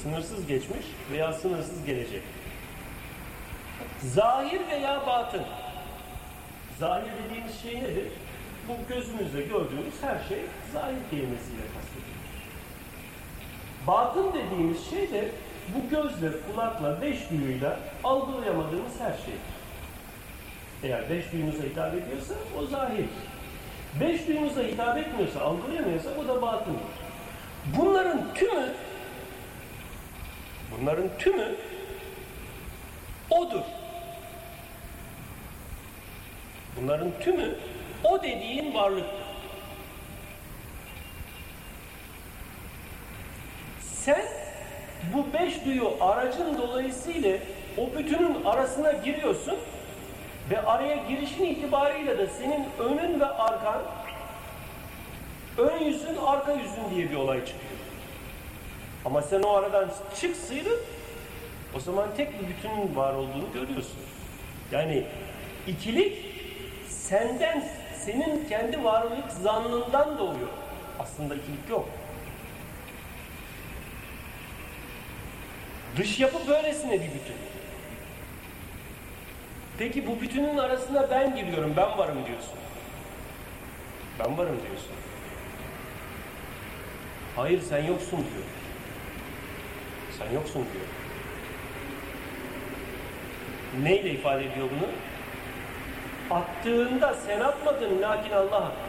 sınırsız 0.04 0.48
geçmiş 0.48 0.86
veya 1.12 1.34
sınırsız 1.34 1.86
gelecek. 1.86 2.24
Zahir 4.04 4.68
veya 4.68 5.08
batın. 5.08 5.44
Zahir 6.80 7.12
dediğimiz 7.24 7.62
şey 7.62 7.76
nedir? 7.76 8.12
Bu 8.68 8.94
gözümüzle 8.94 9.42
gördüğümüz 9.42 9.94
her 10.02 10.28
şey 10.30 10.42
zahir 10.74 11.10
kelimesiyle 11.10 11.64
kastedilir. 11.74 12.09
Batın 13.88 14.34
dediğimiz 14.34 14.90
şey 14.90 15.12
de 15.12 15.32
bu 15.76 15.90
gözle, 15.90 16.30
kulakla, 16.42 17.02
beş 17.02 17.30
duyuyla 17.30 17.80
algılayamadığımız 18.04 19.00
her 19.00 19.14
şeydir. 19.14 19.60
Eğer 20.84 21.10
beş 21.10 21.32
duyumuza 21.32 21.64
hitap 21.64 21.94
ediyorsa 21.94 22.34
o 22.60 22.66
zahir. 22.66 23.06
Beş 24.00 24.28
duyumuza 24.28 24.62
hitap 24.62 24.98
etmiyorsa, 24.98 25.42
algılayamıyorsa 25.42 26.10
o 26.24 26.28
da 26.28 26.42
batındır. 26.42 26.82
Bunların 27.78 28.34
tümü 28.36 28.74
bunların 30.72 31.10
tümü 31.20 31.56
odur. 33.30 33.64
Bunların 36.82 37.12
tümü 37.20 37.56
o 38.04 38.24
dediğin 38.24 38.74
varlıktır. 38.74 39.29
Sen 44.10 44.26
bu 45.14 45.34
beş 45.34 45.66
duyu 45.66 45.92
aracın 46.02 46.58
dolayısıyla 46.58 47.38
o 47.78 47.98
bütünün 47.98 48.44
arasına 48.46 48.92
giriyorsun 48.92 49.56
ve 50.52 50.62
araya 50.62 50.96
girişin 50.96 51.46
itibariyle 51.46 52.18
de 52.18 52.28
senin 52.28 52.66
önün 52.80 53.20
ve 53.20 53.26
arkan 53.26 53.82
ön 55.58 55.80
yüzün 55.80 56.18
arka 56.26 56.52
yüzün 56.54 56.96
diye 56.96 57.12
bir 57.12 57.16
olay 57.16 57.40
çıkıyor. 57.40 57.80
Ama 59.06 59.22
sen 59.22 59.44
o 59.44 59.50
aradan 59.50 59.90
çık 60.22 60.36
sıyrıl 60.36 60.78
o 61.76 61.80
zaman 61.80 62.10
tek 62.18 62.42
bir 62.42 62.48
bütünün 62.48 62.96
var 62.96 63.14
olduğunu 63.14 63.54
görüyorsun. 63.54 64.00
Yani 64.72 65.06
ikilik 65.68 66.26
senden, 66.88 67.64
senin 68.06 68.50
kendi 68.50 68.84
varlık 68.84 69.32
zannından 69.44 70.18
doğuyor. 70.18 70.50
Aslında 71.00 71.36
ikilik 71.36 71.70
yok. 71.70 71.90
Dış 75.98 76.20
yapı 76.20 76.48
böylesine 76.48 76.94
bir 76.94 77.00
bütün. 77.00 77.36
Peki 79.78 80.08
bu 80.08 80.22
bütünün 80.22 80.58
arasında 80.58 81.08
ben 81.12 81.36
giriyorum, 81.36 81.74
ben 81.78 81.98
varım 81.98 82.26
diyorsun. 82.28 82.60
Ben 84.20 84.38
varım 84.38 84.60
diyorsun. 84.68 84.92
Hayır 87.36 87.62
sen 87.62 87.84
yoksun 87.84 88.18
diyor. 88.18 88.46
Sen 90.20 90.32
yoksun 90.34 90.66
diyor. 90.74 90.86
Neyle 93.84 94.12
ifade 94.12 94.46
ediyor 94.46 94.68
bunu? 94.72 94.90
Attığında 96.40 97.14
sen 97.14 97.40
atmadın 97.40 98.02
lakin 98.02 98.32
Allah 98.32 98.58
attı. 98.58 98.89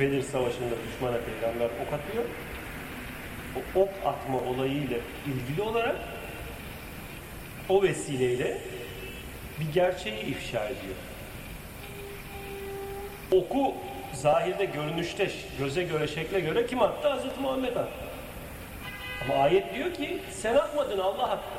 Bedir 0.00 0.22
Savaşı'nda 0.22 0.74
düşmana 0.86 1.16
peygamber 1.16 1.64
ok 1.64 1.92
atıyor. 1.92 2.24
O 3.56 3.80
ok 3.80 3.90
atma 4.04 4.38
olayıyla 4.38 4.98
ilgili 5.26 5.62
olarak 5.62 5.96
o 7.68 7.82
vesileyle 7.82 8.58
bir 9.60 9.72
gerçeği 9.72 10.20
ifşa 10.20 10.64
ediyor. 10.64 10.96
Oku 13.30 13.74
zahirde, 14.12 14.64
görünüşte, 14.64 15.30
göze 15.58 15.82
göre, 15.82 16.08
şekle 16.08 16.40
göre 16.40 16.66
kim 16.66 16.82
attı? 16.82 17.08
Hazreti 17.08 17.40
Muhammed 17.40 17.76
attı. 17.76 18.04
Ama 19.24 19.42
ayet 19.42 19.74
diyor 19.74 19.94
ki 19.94 20.18
sen 20.30 20.54
atmadın 20.54 20.98
Allah 20.98 21.30
attı. 21.30 21.58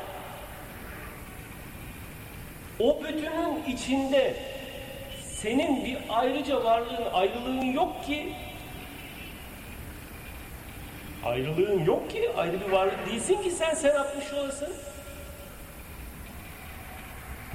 O 2.80 3.04
bütünün 3.04 3.64
içinde 3.68 4.34
senin 5.42 5.86
bir 5.86 5.98
ayrıca 6.10 6.64
varlığın, 6.64 7.12
ayrılığın 7.14 7.66
yok 7.66 8.06
ki 8.06 8.34
ayrılığın 11.26 11.86
yok 11.86 12.12
ki, 12.12 12.30
ayrı 12.38 12.62
bir 12.68 12.72
varlık 12.72 13.06
değilsin 13.06 13.44
ki 13.44 13.52
sen 13.52 13.74
sen 13.74 13.96
atmış 13.96 14.34
olasın. 14.34 14.70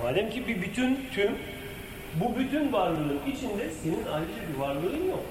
Madem 0.03 0.31
ki 0.31 0.49
bir 0.49 0.63
bütün 0.63 1.09
tüm, 1.15 1.39
bu 2.15 2.39
bütün 2.39 2.73
varlığın 2.73 3.21
içinde 3.27 3.71
senin 3.71 4.07
ayrıca 4.13 4.49
bir 4.55 4.59
varlığın 4.59 5.09
yok. 5.09 5.25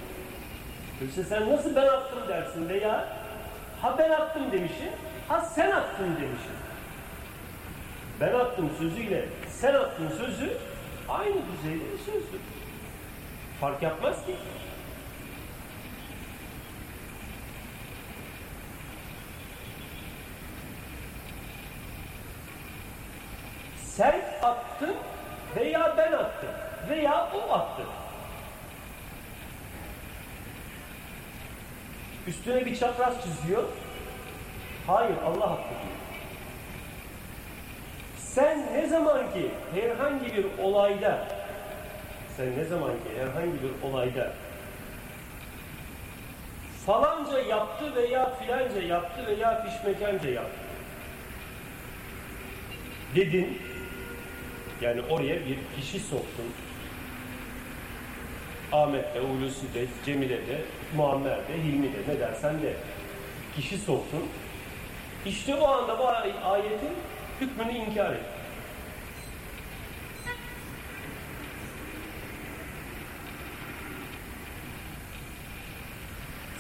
Öyleyse 1.02 1.24
sen 1.24 1.50
nasıl 1.50 1.76
ben 1.76 1.88
attım 1.88 2.20
dersin 2.28 2.70
veya 2.70 3.08
ha 3.82 3.96
ben 3.98 4.10
attım 4.10 4.52
demişsin, 4.52 4.90
ha 5.28 5.42
sen 5.42 5.72
attın 5.72 6.06
demişsin. 6.06 6.56
Ben 8.20 8.34
attım 8.34 8.70
sözüyle 8.80 9.26
sen 9.50 9.74
attın 9.74 10.10
sözü 10.18 10.58
aynı 11.12 11.36
düzeyde 11.52 11.84
bir 11.94 11.98
sözdür. 11.98 12.42
Fark 13.62 13.84
yapmaz 13.84 14.26
ki. 14.26 14.36
Sen 23.86 24.22
attın 24.42 24.96
veya 25.56 25.96
ben 25.98 26.12
attım 26.12 26.50
veya 26.90 27.32
o 27.36 27.54
attı. 27.54 27.84
Üstüne 32.28 32.66
bir 32.66 32.76
çapraz 32.80 33.14
çiziyor. 33.24 33.64
Hayır 34.88 35.18
Allah 35.26 35.46
attı 35.46 35.70
diyor. 35.70 36.01
Sen 38.36 38.74
ne 38.74 38.88
zaman 38.88 39.34
ki 39.34 39.52
herhangi 39.74 40.36
bir 40.36 40.46
olayda 40.64 41.28
sen 42.38 42.58
ne 42.58 42.66
zaman 42.66 42.92
ki 42.92 43.10
herhangi 43.20 43.54
bir 43.54 43.90
olayda 43.90 44.34
falanca 46.86 47.40
yaptı 47.40 47.96
veya 47.96 48.36
filanca 48.36 48.82
yaptı 48.82 49.28
veya 49.28 49.64
fişmekanca 49.64 50.30
yaptı 50.30 50.60
dedin 53.16 53.62
yani 54.82 55.02
oraya 55.10 55.36
bir 55.36 55.58
kişi 55.76 56.00
soktun 56.00 56.46
Ahmet'te, 58.72 59.20
Hulusi'de, 59.20 59.86
Cemile'de, 60.06 60.62
Muammer'de, 60.96 61.54
Hilmi'de 61.64 61.98
ne 62.08 62.20
dersen 62.20 62.62
de 62.62 62.74
kişi 63.56 63.78
soktun. 63.78 64.26
İşte 65.26 65.56
o 65.56 65.68
anda 65.68 66.00
bu 66.00 66.08
ayetin 66.48 66.90
hükmünü 67.42 67.72
inkar 67.72 68.14
et. 68.14 68.22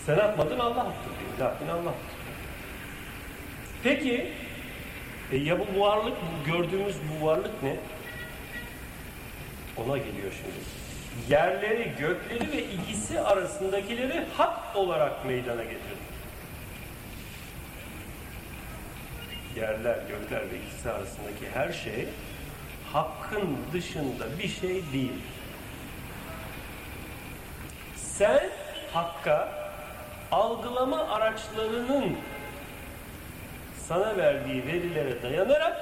Sen 0.06 0.17
atmadın 0.17 0.60
Allah 0.60 0.82
attı 0.82 1.10
diyor. 1.20 1.50
Lakin 1.50 1.67
Allah 1.67 1.89
attı. 1.89 2.15
Peki 3.84 4.32
e 5.32 5.38
ya 5.38 5.60
bu 5.60 5.80
varlık, 5.82 6.13
bu 6.17 6.52
gördüğümüz 6.52 6.96
bu 7.12 7.26
varlık 7.26 7.63
ne? 7.63 7.76
Ona 9.78 9.98
geliyor 9.98 10.32
şimdi. 10.32 10.82
Yerleri, 11.30 11.91
gökleri 12.00 12.52
ve 12.52 12.63
ikisi 12.63 13.22
arasındakileri 13.22 14.26
hak 14.38 14.76
olarak 14.76 15.26
meydana 15.26 15.63
getirdi. 15.63 16.01
Yerler, 19.58 19.98
gökler 20.10 20.42
ve 20.42 20.58
ikisi 20.68 20.92
arasındaki 20.92 21.50
her 21.54 21.72
şey 21.72 22.08
hakkın 22.94 23.58
dışında 23.74 24.40
bir 24.40 24.48
şey 24.48 24.84
değil. 24.94 25.22
Sen 27.96 28.50
hakka 28.94 29.50
algılama 30.32 30.98
araçlarının 30.98 32.18
sana 33.88 34.18
verdiği 34.18 34.66
verilere 34.68 35.24
dayanarak 35.24 35.78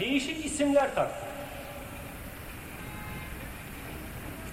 değişik 0.00 0.44
isimler 0.44 0.94
taktın. 0.94 1.28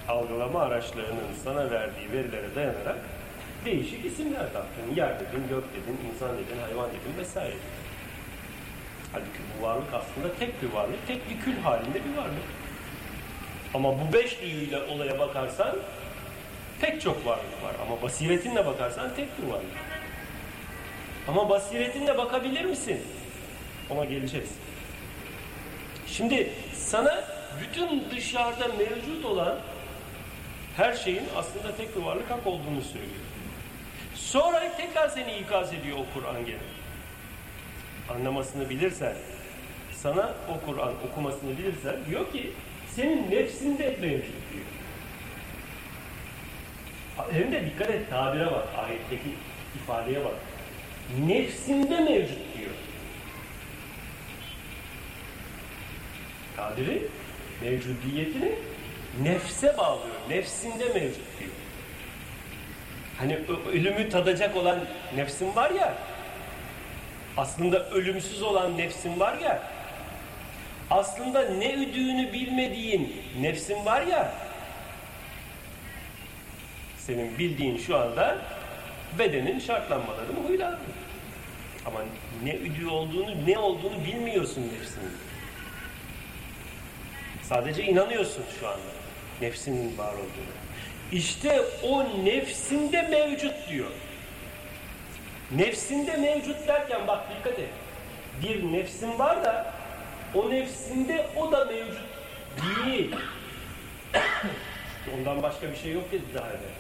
Algılama 0.08 0.62
araçlarının 0.62 1.34
sana 1.44 1.72
verdiği 1.72 2.12
verilere 2.12 2.56
dayanarak 2.56 2.98
değişik 3.66 4.06
isimler 4.06 4.54
taktın. 4.54 4.96
Yer 4.96 5.20
dedin, 5.20 5.48
gök 5.50 5.64
dedin, 5.74 6.00
insan 6.14 6.38
dedin, 6.38 6.62
hayvan 6.68 6.90
dedin 6.90 7.18
vesaire 7.18 7.48
dedin. 7.48 7.87
Halbuki 9.12 9.40
bu 9.60 9.66
varlık 9.66 9.94
aslında 9.94 10.36
tek 10.40 10.62
bir 10.62 10.70
varlık, 10.70 11.08
tek 11.08 11.30
bir 11.30 11.40
kül 11.40 11.58
halinde 11.58 12.06
bir 12.06 12.18
varlık. 12.18 12.44
Ama 13.74 13.94
bu 14.00 14.14
beş 14.14 14.42
duyuyla 14.42 14.88
olaya 14.88 15.20
bakarsan 15.20 15.76
pek 16.82 17.02
çok 17.02 17.26
varlık 17.26 17.64
var. 17.64 17.76
Ama 17.88 18.02
basiretinle 18.02 18.66
bakarsan 18.66 19.16
tek 19.16 19.42
bir 19.42 19.48
varlık. 19.48 19.78
Ama 21.28 21.50
basiretinle 21.50 22.18
bakabilir 22.18 22.66
misin? 22.66 23.02
Ona 23.90 24.06
geleceğiz. 24.06 24.50
Şimdi 26.08 26.52
sana 26.74 27.24
bütün 27.62 28.10
dışarıda 28.12 28.68
mevcut 28.68 29.26
olan 29.26 29.56
her 30.78 30.94
şeyin 30.94 31.24
aslında 31.36 31.76
tek 31.76 31.96
bir 31.96 32.02
varlık 32.02 32.32
hak 32.32 32.48
olduğunu 32.48 32.82
söylüyor. 32.82 33.28
Sonra 34.16 34.78
tekrar 34.78 35.10
seni 35.10 35.38
ikaz 35.38 35.74
ediyor 35.74 35.98
o 35.98 36.20
Kur'an 36.20 36.46
gene 36.46 36.58
anlamasını 38.10 38.70
bilirsen, 38.70 39.14
sana 39.94 40.36
o 40.50 40.66
Kur'an 40.66 40.94
okumasını 41.10 41.58
bilirsen 41.58 41.96
diyor 42.10 42.32
ki 42.32 42.52
senin 42.96 43.32
nefsinde 43.32 43.98
mevcut 44.02 44.34
diyor. 44.54 44.66
Hem 47.32 47.52
de 47.52 47.66
dikkat 47.66 47.90
et 47.90 48.10
tabire 48.10 48.46
bak, 48.46 48.68
ayetteki 48.78 49.30
ifadeye 49.76 50.26
bak. 50.26 50.34
Nefsinde 51.28 52.00
mevcut 52.00 52.58
diyor. 52.58 52.72
Tabiri 56.56 57.08
mevcudiyetini 57.62 58.52
nefse 59.24 59.78
bağlıyor. 59.78 60.16
Nefsinde 60.30 60.86
mevcut 60.86 61.40
diyor. 61.40 61.52
Hani 63.18 63.40
ölümü 63.74 64.10
tadacak 64.10 64.56
olan 64.56 64.80
nefsin 65.16 65.56
var 65.56 65.72
ya, 65.72 65.94
aslında 67.38 67.90
ölümsüz 67.90 68.42
olan 68.42 68.78
nefsin 68.78 69.20
var 69.20 69.38
ya, 69.38 69.64
aslında 70.90 71.50
ne 71.50 71.74
üdüğünü 71.74 72.34
bilmediğin 72.34 73.24
nefsin 73.42 73.86
var 73.86 74.02
ya, 74.02 74.34
senin 76.98 77.38
bildiğin 77.38 77.78
şu 77.78 77.98
anda 77.98 78.38
bedenin 79.20 79.60
şartlanmalarını 79.60 80.48
huylarını. 80.48 80.78
Ama 81.86 82.00
ne 82.44 82.56
üdüğü 82.56 82.88
olduğunu, 82.88 83.48
ne 83.48 83.58
olduğunu 83.58 84.06
bilmiyorsun 84.06 84.62
nefsinin. 84.62 85.12
Sadece 87.44 87.84
inanıyorsun 87.84 88.44
şu 88.60 88.68
anda 88.68 88.80
nefsinin 89.42 89.98
var 89.98 90.14
olduğunu. 90.14 90.58
İşte 91.12 91.62
o 91.84 92.04
nefsinde 92.26 93.02
mevcut 93.02 93.54
diyor. 93.70 93.92
Nefsinde 95.52 96.18
mevcut 96.18 96.68
derken 96.68 97.08
bak 97.08 97.24
dikkat 97.30 97.60
et. 97.60 97.70
Bir 98.44 98.74
nefsin 98.74 99.20
var 99.20 99.44
da 99.44 99.74
o 100.36 100.50
nefsinde 100.50 101.26
o 101.36 101.52
da 101.52 101.66
mevcut 101.66 102.06
değil. 102.86 103.16
Ondan 105.18 105.44
başka 105.44 105.72
bir 105.72 105.76
şey 105.76 105.92
yok 105.92 106.12
dedi 106.12 106.24
daha 106.34 106.48
evvel. 106.48 106.78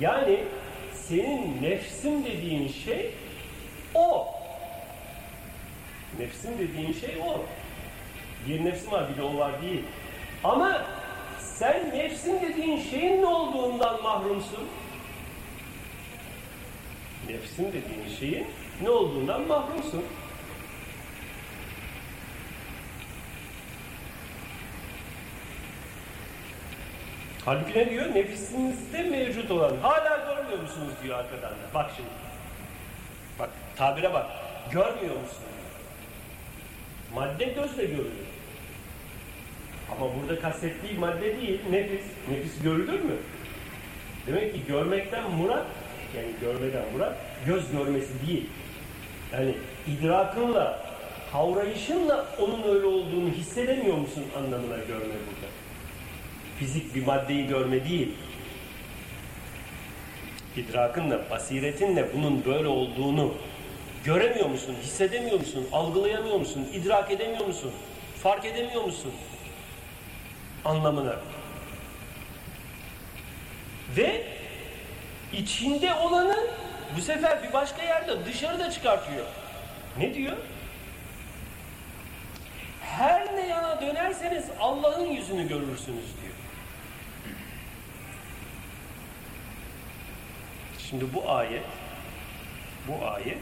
Yani 0.00 0.44
senin 0.92 1.62
nefsin 1.62 2.24
dediğin 2.24 2.68
şey 2.68 3.14
o. 3.94 4.34
Nefsin 6.18 6.58
dediğin 6.58 6.92
şey 6.92 7.18
o. 7.26 7.42
Bir 8.48 8.64
nefsin 8.64 8.90
var 8.90 9.12
bir 9.12 9.16
de 9.16 9.22
o 9.22 9.38
var 9.38 9.62
değil. 9.62 9.82
Ama 10.44 10.82
sen 11.38 11.90
nefsin 11.90 12.40
dediğin 12.40 12.82
şeyin 12.90 13.22
ne 13.22 13.26
olduğundan 13.26 14.02
mahrumsun 14.02 14.68
nefsin 17.28 17.68
dediğin 17.68 18.16
şeyin 18.20 18.46
ne 18.82 18.90
olduğundan 18.90 19.46
mahrumsun. 19.46 20.04
Halbuki 27.44 27.78
ne 27.78 27.90
diyor? 27.90 28.14
Nefisinizde 28.14 29.02
mevcut 29.02 29.50
olan. 29.50 29.76
Hala 29.82 30.16
görmüyor 30.16 30.62
musunuz 30.62 30.92
diyor 31.02 31.18
arkadan 31.18 31.50
da. 31.50 31.74
Bak 31.74 31.90
şimdi. 31.96 32.08
Bak 33.38 33.50
tabire 33.76 34.12
bak. 34.12 34.26
Görmüyor 34.72 35.20
musun? 35.20 35.44
Madde 37.14 37.44
gözle 37.44 37.84
görülür. 37.84 38.26
Ama 39.92 40.06
burada 40.14 40.40
kastettiği 40.40 40.98
madde 40.98 41.40
değil, 41.40 41.60
nefis. 41.70 42.06
Nefis 42.30 42.62
görülür 42.62 43.00
mü? 43.00 43.16
Demek 44.26 44.54
ki 44.54 44.60
görmekten 44.68 45.30
murat, 45.30 45.66
yani 46.16 46.28
görmeden 46.40 46.92
murat, 46.92 47.16
göz 47.46 47.72
görmesi 47.72 48.26
değil. 48.26 48.46
Yani 49.32 49.54
idrakınla, 49.86 50.84
kavrayışınla 51.32 52.26
onun 52.40 52.74
öyle 52.74 52.86
olduğunu 52.86 53.30
hissedemiyor 53.30 53.96
musun 53.96 54.24
anlamına 54.36 54.76
görme 54.76 55.04
burada. 55.04 55.52
Fizik 56.58 56.94
bir 56.94 57.06
maddeyi 57.06 57.46
görme 57.46 57.88
değil. 57.88 58.08
İdrakınla, 60.56 61.30
basiretinle 61.30 62.08
bunun 62.14 62.44
böyle 62.44 62.68
olduğunu 62.68 63.34
göremiyor 64.04 64.48
musun, 64.48 64.74
hissedemiyor 64.82 65.38
musun, 65.38 65.66
algılayamıyor 65.72 66.36
musun, 66.36 66.68
idrak 66.74 67.10
edemiyor 67.10 67.46
musun, 67.46 67.70
fark 68.22 68.44
edemiyor 68.44 68.84
musun 68.84 69.12
anlamına. 70.64 71.16
Ve 73.96 74.33
içinde 75.36 75.94
olanı 75.94 76.36
bu 76.96 77.00
sefer 77.00 77.42
bir 77.42 77.52
başka 77.52 77.82
yerde 77.82 78.26
dışarıda 78.26 78.70
çıkartıyor. 78.70 79.26
Ne 79.98 80.14
diyor? 80.14 80.36
Her 82.80 83.36
ne 83.36 83.46
yana 83.46 83.80
dönerseniz 83.80 84.44
Allah'ın 84.60 85.06
yüzünü 85.06 85.48
görürsünüz 85.48 86.06
diyor. 86.22 86.34
Şimdi 90.78 91.14
bu 91.14 91.30
ayet 91.30 91.64
bu 92.88 93.06
ayet 93.06 93.38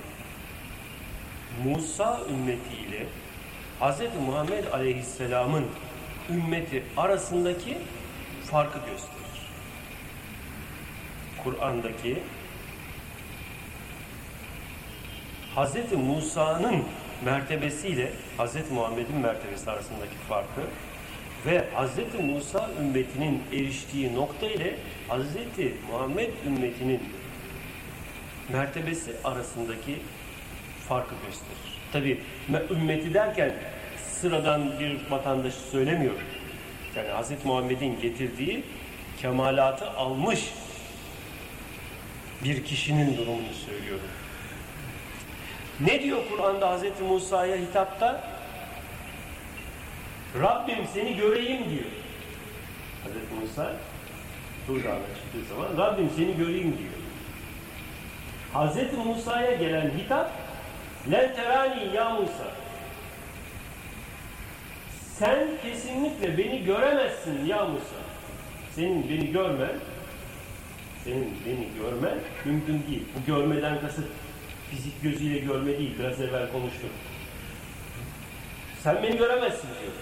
Musa 1.65 2.21
ümmetiyle 2.31 3.07
Hz. 3.81 4.01
Muhammed 4.27 4.65
Aleyhisselam'ın 4.73 5.67
ümmeti 6.31 6.85
arasındaki 6.97 7.79
farkı 8.51 8.79
gösterir. 8.79 9.22
Kur'an'daki 11.45 12.19
Hz. 15.57 15.93
Musa'nın 15.93 16.85
mertebesiyle 17.25 18.13
Hz. 18.39 18.71
Muhammed'in 18.71 19.17
mertebesi 19.17 19.71
arasındaki 19.71 20.15
farkı 20.29 20.61
ve 21.47 21.65
Hz. 21.77 22.21
Musa 22.21 22.71
ümmetinin 22.81 23.43
eriştiği 23.53 24.15
nokta 24.15 24.47
ile 24.47 24.77
Hz. 25.09 25.37
Muhammed 25.91 26.31
ümmetinin 26.47 27.03
mertebesi 28.53 29.13
arasındaki 29.25 29.99
farkı 30.89 31.15
gösterir. 31.27 31.81
Tabi 31.93 32.21
ümmeti 32.71 33.15
derken 33.15 33.53
sıradan 34.11 34.81
bir 34.81 35.11
vatandaşı 35.11 35.61
söylemiyor. 35.61 36.15
Yani 36.97 37.09
Hz. 37.09 37.45
Muhammed'in 37.45 38.01
getirdiği 38.01 38.65
kemalatı 39.23 39.91
almış 39.91 40.53
bir 42.45 42.65
kişinin 42.65 43.17
durumunu 43.17 43.55
söylüyorum. 43.67 44.09
Ne 45.81 46.03
diyor 46.03 46.19
Kur'an'da 46.31 46.79
Hz. 46.79 47.01
Musa'ya 47.01 47.57
hitapta? 47.57 48.25
Rabbim 50.41 50.87
seni 50.95 51.17
göreyim 51.17 51.71
diyor. 51.71 51.91
Hz. 53.05 53.41
Musa 53.41 53.73
Tuğra'na 54.67 55.07
çıktığı 55.15 55.55
zaman 55.55 55.69
Rabbim 55.79 56.11
seni 56.17 56.37
göreyim 56.37 56.79
diyor. 56.79 56.93
Hz. 58.55 59.07
Musa'ya 59.07 59.55
gelen 59.55 59.91
hitap 59.99 60.31
Len 61.11 61.35
terani 61.35 61.97
ya 61.97 62.11
Musa 62.11 62.63
sen 65.23 65.49
kesinlikle 65.63 66.39
beni 66.39 66.65
göremezsin 66.65 67.47
ya 67.47 67.65
Musa. 67.65 68.03
Senin 68.75 69.09
beni 69.09 69.33
görmen 69.33 69.73
senin 71.05 71.35
beni 71.47 71.69
görmen 71.79 72.19
mümkün 72.45 72.83
değil. 72.89 73.03
Bu 73.17 73.27
görmeden 73.27 73.81
kasıt 73.81 74.07
fizik 74.71 75.03
gözüyle 75.03 75.39
görme 75.39 75.79
değil. 75.79 75.99
Biraz 75.99 76.21
evvel 76.21 76.53
konuştuk. 76.53 76.91
Sen 78.83 79.03
beni 79.03 79.17
göremezsin 79.17 79.69
diyor. 79.69 79.93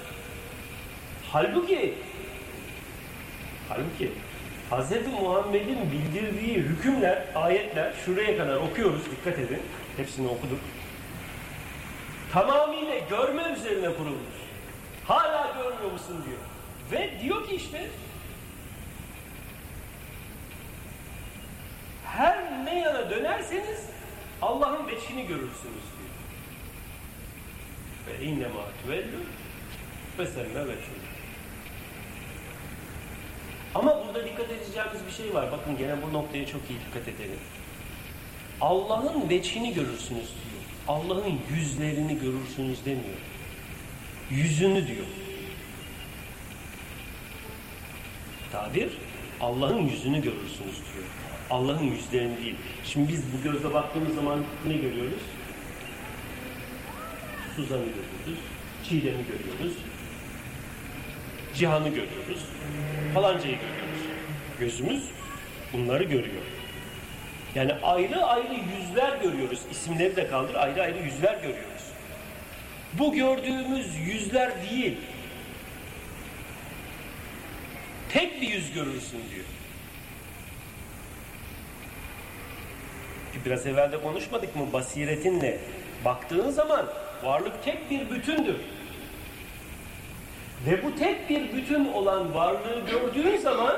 Halbuki 1.33 1.95
halbuki 3.69 4.13
Hz. 4.71 5.07
Muhammed'in 5.23 5.79
bildirdiği 5.93 6.55
hükümler, 6.55 7.25
ayetler 7.35 7.93
şuraya 8.05 8.37
kadar 8.37 8.57
okuyoruz. 8.57 9.03
Dikkat 9.11 9.39
edin. 9.39 9.63
Hepsini 9.97 10.29
okuduk. 10.29 10.59
Tamamıyla 12.33 12.99
görme 13.11 13.43
üzerine 13.43 13.95
kurulmuş. 13.95 14.41
Hala 15.05 15.55
görmüyor 15.57 15.93
musun 15.93 16.17
diyor. 16.27 16.39
Ve 16.93 17.21
diyor 17.23 17.49
ki 17.49 17.55
işte 17.55 17.87
her 22.17 22.65
ne 22.65 22.79
yana 22.79 23.11
dönerseniz 23.11 23.87
Allah'ın 24.43 24.89
veçhini 24.89 25.27
görürsünüz 25.27 25.85
diyor. 25.97 26.11
Ve 28.07 28.25
innema 28.25 28.61
tüvellü 28.83 29.21
ve 30.19 30.27
semme 30.27 30.69
veçhini. 30.69 31.11
Ama 33.75 34.07
burada 34.07 34.27
dikkat 34.27 34.51
edeceğimiz 34.51 35.07
bir 35.07 35.13
şey 35.13 35.35
var. 35.35 35.53
Bakın 35.53 35.79
gene 35.79 36.03
bu 36.03 36.13
noktaya 36.13 36.47
çok 36.47 36.61
iyi 36.71 36.79
dikkat 36.87 37.09
edelim. 37.09 37.39
Allah'ın 38.61 39.31
veçhini 39.31 39.75
görürsünüz 39.75 40.29
diyor. 40.29 40.63
Allah'ın 40.89 41.41
yüzlerini 41.55 42.19
görürsünüz 42.19 42.85
demiyor. 42.85 43.19
Yüzünü 44.31 44.87
diyor. 44.87 45.07
Tabir 48.53 48.99
Allah'ın 49.41 49.89
yüzünü 49.89 50.23
görürsünüz 50.23 50.77
diyor. 50.95 51.07
Allah'ın 51.51 51.85
yüzlerini 51.85 52.37
değil. 52.37 52.57
Şimdi 52.85 53.13
biz 53.13 53.23
bu 53.33 53.43
gözle 53.43 53.75
baktığımız 53.75 54.15
zaman 54.15 54.45
ne 54.67 54.75
görüyoruz? 54.75 55.23
Suzan'ı 57.57 57.81
görüyoruz. 57.81 58.45
Çiğdem'i 58.85 59.25
görüyoruz. 59.27 59.77
Cihan'ı 61.55 61.89
görüyoruz. 61.89 62.45
Falancayı 63.15 63.57
görüyoruz. 63.57 64.01
Gözümüz 64.61 65.05
bunları 65.73 66.05
görüyor. 66.05 66.43
Yani 67.55 67.73
ayrı 67.83 68.25
ayrı 68.25 68.55
yüzler 68.55 69.23
görüyoruz. 69.23 69.61
İsimleri 69.71 70.17
de 70.17 70.29
kaldır 70.29 70.55
ayrı 70.55 70.83
ayrı 70.83 70.99
yüzler 70.99 71.35
görüyoruz. 71.35 71.83
Bu 72.93 73.13
gördüğümüz 73.15 73.97
yüzler 73.97 74.53
değil. 74.71 74.97
Tek 78.09 78.43
bir 78.43 78.49
yüz 78.49 78.73
görürsün 78.73 79.21
diyor. 79.35 79.45
Biraz 83.47 83.67
evvel 83.67 83.93
de 83.93 84.03
konuşmadık 84.03 84.57
mı? 84.57 84.63
Basiretinle 84.73 85.59
baktığın 86.05 86.51
zaman 86.51 86.87
varlık 87.25 87.65
tek 87.65 87.91
bir 87.91 88.11
bütündür. 88.11 88.57
Ve 90.67 90.85
bu 90.85 90.97
tek 90.97 91.31
bir 91.31 91.53
bütün 91.53 91.93
olan 91.93 92.35
varlığı 92.35 92.87
gördüğün 92.91 93.37
zaman 93.37 93.77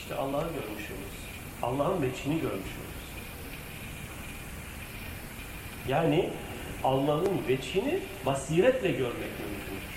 işte 0.00 0.14
Allah'ı 0.14 0.46
görmüş 0.48 0.90
olursun. 0.90 1.28
Allah'ın 1.62 2.02
veçini 2.02 2.40
görmüş 2.40 2.50
oluruz. 2.52 2.98
Yani 5.88 6.30
Allah'ın 6.84 7.48
veçini 7.48 8.00
basiretle 8.26 8.90
görmek 8.90 9.14
mümkündür. 9.18 9.88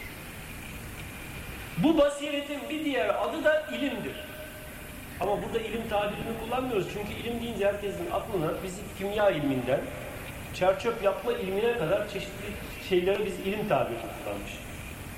Bu 1.77 1.97
basiretin 1.97 2.59
bir 2.69 2.85
diğer 2.85 3.09
adı 3.09 3.43
da 3.43 3.67
ilimdir. 3.71 4.30
Ama 5.21 5.43
burada 5.43 5.59
ilim 5.59 5.89
tabirini 5.89 6.39
kullanmıyoruz. 6.43 6.87
Çünkü 6.93 7.21
ilim 7.21 7.41
deyince 7.41 7.65
herkesin 7.67 8.11
aklına 8.11 8.53
fizik, 8.53 8.97
kimya 8.97 9.29
ilminden 9.29 9.81
çerçöp 10.53 11.03
yapma 11.03 11.33
ilmine 11.33 11.77
kadar 11.77 12.09
çeşitli 12.09 12.45
şeylere 12.89 13.25
biz 13.25 13.39
ilim 13.39 13.67
tabirini 13.67 13.99
kullanmış. 13.99 14.51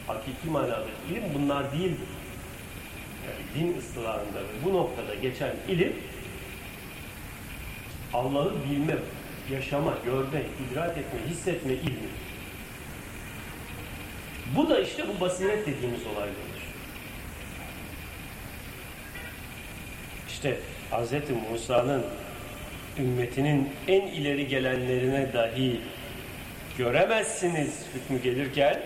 Hakiki 0.07 0.49
manada 0.49 0.85
ilim 1.11 1.23
bunlar 1.35 1.71
değildir. 1.71 2.07
Yani 3.27 3.43
din 3.55 3.77
ıslahında 3.77 4.39
ve 4.39 4.65
bu 4.65 4.73
noktada 4.73 5.15
geçen 5.15 5.55
ilim 5.67 5.93
Allah'ı 8.13 8.53
bilme, 8.69 8.95
yaşama, 9.51 9.93
görme, 10.05 10.41
idrak 10.71 10.97
etme, 10.97 11.19
hissetme 11.29 11.73
ilmi. 11.73 12.09
Bu 14.55 14.69
da 14.69 14.79
işte 14.79 15.03
bu 15.07 15.21
basiret 15.21 15.67
dediğimiz 15.67 16.01
olaydır. 16.07 16.52
İşte 20.43 20.57
Hz. 20.91 21.11
Musa'nın 21.51 22.05
ümmetinin 22.99 23.69
en 23.87 24.01
ileri 24.01 24.47
gelenlerine 24.47 25.33
dahi 25.33 25.81
göremezsiniz 26.77 27.85
hükmü 27.93 28.21
gelirken 28.21 28.81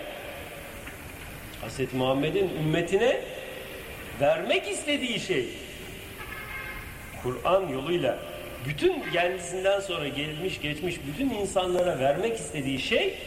Hz. 1.68 1.94
Muhammed'in 1.94 2.50
ümmetine 2.50 3.22
vermek 4.22 4.68
istediği 4.68 5.20
şey 5.20 5.50
Kur'an 7.24 7.68
yoluyla 7.68 8.20
bütün 8.66 9.04
kendisinden 9.14 9.80
sonra 9.80 10.08
gelmiş 10.08 10.62
geçmiş 10.62 10.96
bütün 11.08 11.30
insanlara 11.30 12.00
vermek 12.00 12.36
istediği 12.36 12.80
şey 12.80 13.18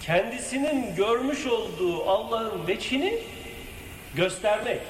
kendisinin 0.00 0.94
görmüş 0.96 1.46
olduğu 1.46 2.04
Allah'ın 2.10 2.66
veçini 2.66 3.18
göstermek. 4.14 4.80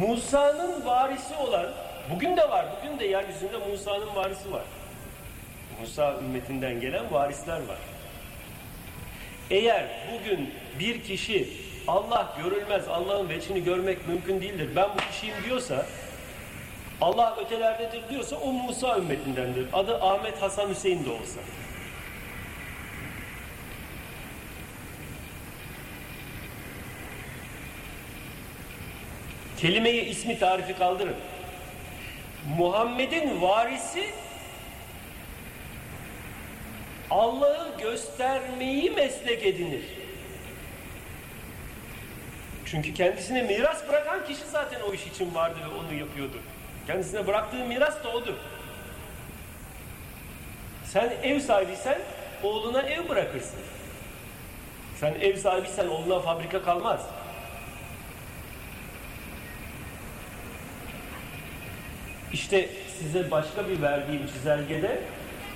Musa'nın 0.00 0.86
varisi 0.86 1.34
olan, 1.34 1.66
bugün 2.10 2.36
de 2.36 2.50
var, 2.50 2.66
bugün 2.78 2.98
de 2.98 3.04
yeryüzünde 3.04 3.56
Musa'nın 3.70 4.14
varisi 4.14 4.52
var. 4.52 4.62
Musa 5.80 6.16
ümmetinden 6.18 6.80
gelen 6.80 7.12
varisler 7.12 7.56
var. 7.56 7.78
Eğer 9.50 9.86
bugün 10.12 10.54
bir 10.78 11.02
kişi 11.02 11.48
Allah 11.88 12.36
görülmez, 12.42 12.88
Allah'ın 12.88 13.28
veçini 13.28 13.64
görmek 13.64 14.08
mümkün 14.08 14.40
değildir. 14.40 14.68
Ben 14.76 14.88
bu 14.94 15.10
kişiyim 15.10 15.34
diyorsa, 15.44 15.86
Allah 17.00 17.36
ötelerdedir 17.44 18.08
diyorsa 18.10 18.36
o 18.36 18.52
Musa 18.52 18.98
ümmetindendir. 18.98 19.66
Adı 19.72 20.02
Ahmet 20.02 20.42
Hasan 20.42 20.68
Hüseyin 20.68 21.04
de 21.04 21.10
olsa. 21.10 21.40
Kelimeyi 29.64 30.04
ismi 30.04 30.38
tarifi 30.38 30.74
kaldırın. 30.74 31.16
Muhammed'in 32.58 33.42
varisi 33.42 34.10
Allah'ı 37.10 37.78
göstermeyi 37.78 38.90
meslek 38.90 39.46
edinir. 39.46 39.84
Çünkü 42.66 42.94
kendisine 42.94 43.42
miras 43.42 43.88
bırakan 43.88 44.26
kişi 44.26 44.44
zaten 44.52 44.80
o 44.80 44.94
iş 44.94 45.06
için 45.06 45.34
vardı 45.34 45.58
ve 45.62 45.74
onu 45.80 45.94
yapıyordu. 45.98 46.36
Kendisine 46.86 47.26
bıraktığı 47.26 47.64
miras 47.64 48.04
da 48.04 48.12
odur. 48.12 48.34
Sen 50.84 51.12
ev 51.22 51.40
sahibiysen 51.40 51.98
oğluna 52.42 52.82
ev 52.82 53.08
bırakırsın. 53.08 53.60
Sen 55.00 55.14
ev 55.14 55.36
sahibiysen 55.36 55.86
oğluna 55.86 56.20
fabrika 56.20 56.62
kalmaz. 56.62 57.00
İşte 62.34 62.68
size 62.98 63.30
başka 63.30 63.68
bir 63.68 63.82
verdiğim 63.82 64.26
çizelgede 64.26 64.98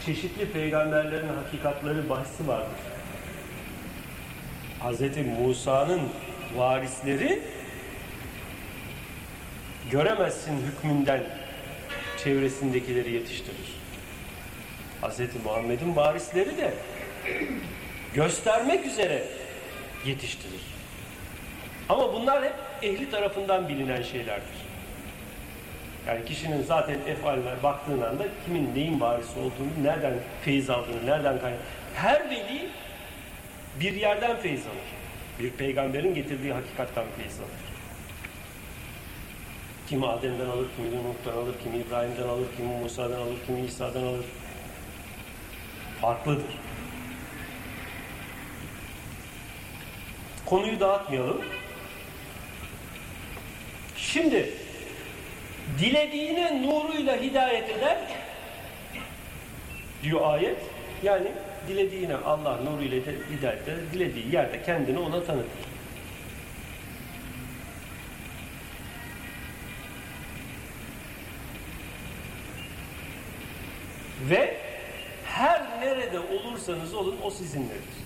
çeşitli 0.07 0.53
peygamberlerin 0.53 1.29
hakikatları 1.29 2.09
bahsi 2.11 2.49
vardır. 2.49 2.79
Hz. 4.81 5.01
Musa'nın 5.41 6.01
varisleri 6.57 7.43
göremezsin 9.91 10.53
hükmünden 10.57 11.23
çevresindekileri 12.25 13.13
yetiştirir. 13.13 13.75
Hz. 15.03 15.21
Muhammed'in 15.45 15.97
varisleri 15.97 16.57
de 16.57 16.75
göstermek 18.15 18.87
üzere 18.87 19.25
yetiştirir. 20.07 20.63
Ama 21.89 22.13
bunlar 22.13 22.45
hep 22.45 22.55
ehli 22.83 23.11
tarafından 23.11 23.69
bilinen 23.69 24.03
şeylerdir. 24.03 24.68
Yani 26.09 26.25
kişinin 26.25 26.63
zaten 26.63 26.99
efaline 27.07 27.63
baktığın 27.63 28.01
anda 28.01 28.25
kimin 28.45 28.75
neyin 28.75 29.01
varisi 29.01 29.39
olduğunu, 29.39 29.83
nereden 29.83 30.15
feyiz 30.45 30.71
aldığını, 30.71 31.07
nereden 31.07 31.41
kaynak. 31.41 31.61
Her 31.95 32.31
veli 32.31 32.69
bir 33.81 33.93
yerden 33.93 34.37
feyiz 34.37 34.67
alır. 34.67 34.89
Bir 35.39 35.51
peygamberin 35.51 36.15
getirdiği 36.15 36.53
hakikattan 36.53 37.05
feyiz 37.17 37.39
alır. 37.39 37.51
Kimi 39.89 40.07
Adem'den 40.07 40.47
alır, 40.47 40.67
kimi 40.77 40.89
Nuh'tan 40.89 41.33
alır, 41.33 41.55
kimi 41.63 41.77
İbrahim'den 41.77 42.29
alır, 42.29 42.47
kimi 42.57 42.83
Musa'dan 42.83 43.21
alır, 43.21 43.37
kimi 43.47 43.61
İsa'dan 43.61 44.03
alır. 44.03 44.25
Farklıdır. 46.01 46.59
Konuyu 50.47 50.81
dağıtmayalım. 50.81 51.43
Şimdi 53.97 54.58
dilediğine 55.79 56.63
nuruyla 56.63 57.17
hidayet 57.21 57.71
eder 57.71 57.99
diyor 60.03 60.21
ayet. 60.33 60.59
Yani 61.03 61.29
dilediğine 61.69 62.17
Allah 62.17 62.57
nuruyla 62.57 62.99
hidayet 63.39 63.69
eder. 63.69 63.77
Dilediği 63.93 64.35
yerde 64.35 64.63
kendini 64.63 64.99
ona 64.99 65.25
tanıtır. 65.25 65.69
Ve 74.31 74.57
her 75.25 75.81
nerede 75.81 76.19
olursanız 76.21 76.95
olun 76.95 77.17
o 77.23 77.31
sizinledir. 77.31 77.99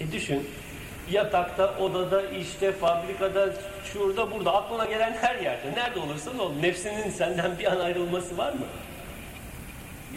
E 0.00 0.12
düşün, 0.12 0.48
yatakta, 1.10 1.78
odada, 1.78 2.30
işte, 2.30 2.72
fabrikada, 2.72 3.52
şurada, 3.92 4.32
burada, 4.32 4.54
aklına 4.54 4.84
gelen 4.84 5.12
her 5.12 5.34
yerde, 5.34 5.72
nerede 5.76 6.00
olursan 6.00 6.38
ol, 6.38 6.52
nefsinin 6.60 7.10
senden 7.10 7.58
bir 7.58 7.72
an 7.72 7.80
ayrılması 7.80 8.38
var 8.38 8.52
mı? 8.52 8.66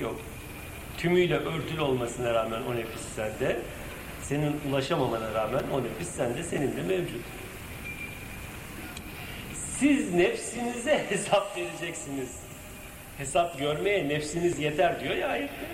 Yok. 0.02 0.15
Tümüyle 0.97 1.38
örtülü 1.38 1.82
olmasına 1.82 2.34
rağmen 2.34 2.62
o 2.71 2.75
nefis 2.75 3.02
sende, 3.15 3.60
senin 4.21 4.56
ulaşamamana 4.69 5.34
rağmen 5.34 5.63
o 5.73 5.84
nefis 5.84 6.10
sende, 6.10 6.43
senin 6.43 6.78
de 6.78 6.82
mevcut. 6.82 7.21
Siz 9.80 10.13
nefsinize 10.13 11.06
hesap 11.10 11.58
vereceksiniz. 11.58 12.30
Hesap 13.17 13.60
görmeye 13.60 14.10
nefsiniz 14.10 14.60
yeter 14.60 14.99
diyor 14.99 15.15
ya 15.15 15.28
ayette. 15.28 15.65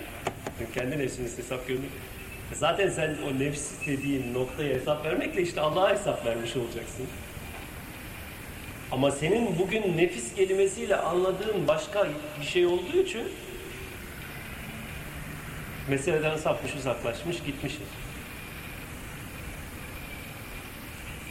Kendi 0.74 0.98
nefsiniz 0.98 1.38
hesap 1.38 1.68
görmek. 1.68 1.90
Zaten 2.52 2.88
sen 2.88 3.16
o 3.26 3.38
nefs 3.38 3.70
dediğin 3.86 4.34
noktaya 4.34 4.74
hesap 4.74 5.04
vermekle 5.04 5.42
işte 5.42 5.60
Allah'a 5.60 5.90
hesap 5.90 6.26
vermiş 6.26 6.56
olacaksın. 6.56 7.06
Ama 8.92 9.10
senin 9.10 9.58
bugün 9.58 9.96
nefis 9.96 10.34
kelimesiyle 10.34 10.96
anladığın 10.96 11.68
başka 11.68 12.08
bir 12.40 12.46
şey 12.46 12.66
olduğu 12.66 13.02
için 13.02 13.28
meseleden 15.88 16.36
sapmış, 16.36 16.74
uzaklaşmış, 16.74 17.36
gitmişiz. 17.42 17.88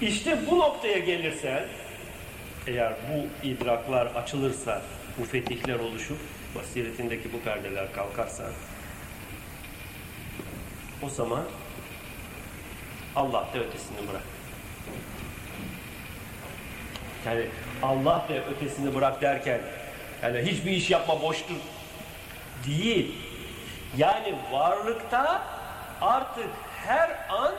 İşte 0.02 0.40
bu 0.52 0.60
noktaya 0.60 1.00
gelirsen, 1.00 1.64
eğer 2.68 2.94
bu 2.94 3.48
idraklar 3.48 4.06
açılırsa, 4.06 4.82
bu 5.20 5.26
fetihler 5.26 5.80
oluşup, 5.80 6.18
basiretindeki 6.56 7.34
bu 7.34 7.40
perdeler 7.40 7.94
kalkarsa, 7.94 8.44
o 11.04 11.10
zaman 11.10 11.44
Allah 13.16 13.48
da 13.54 13.60
ötesini 13.60 14.08
bırak. 14.10 14.24
Yani 17.26 17.46
Allah 17.84 18.26
da 18.30 18.34
ötesini 18.34 18.96
bırak 18.96 19.22
derken 19.22 19.62
yani 20.24 20.40
hiçbir 20.40 20.72
iş 20.72 20.90
yapma 20.90 21.22
boştur 21.22 21.56
değil. 22.68 23.16
Yani 23.98 24.36
varlıkta 24.52 25.44
artık 26.02 26.50
her 26.86 27.10
an 27.30 27.54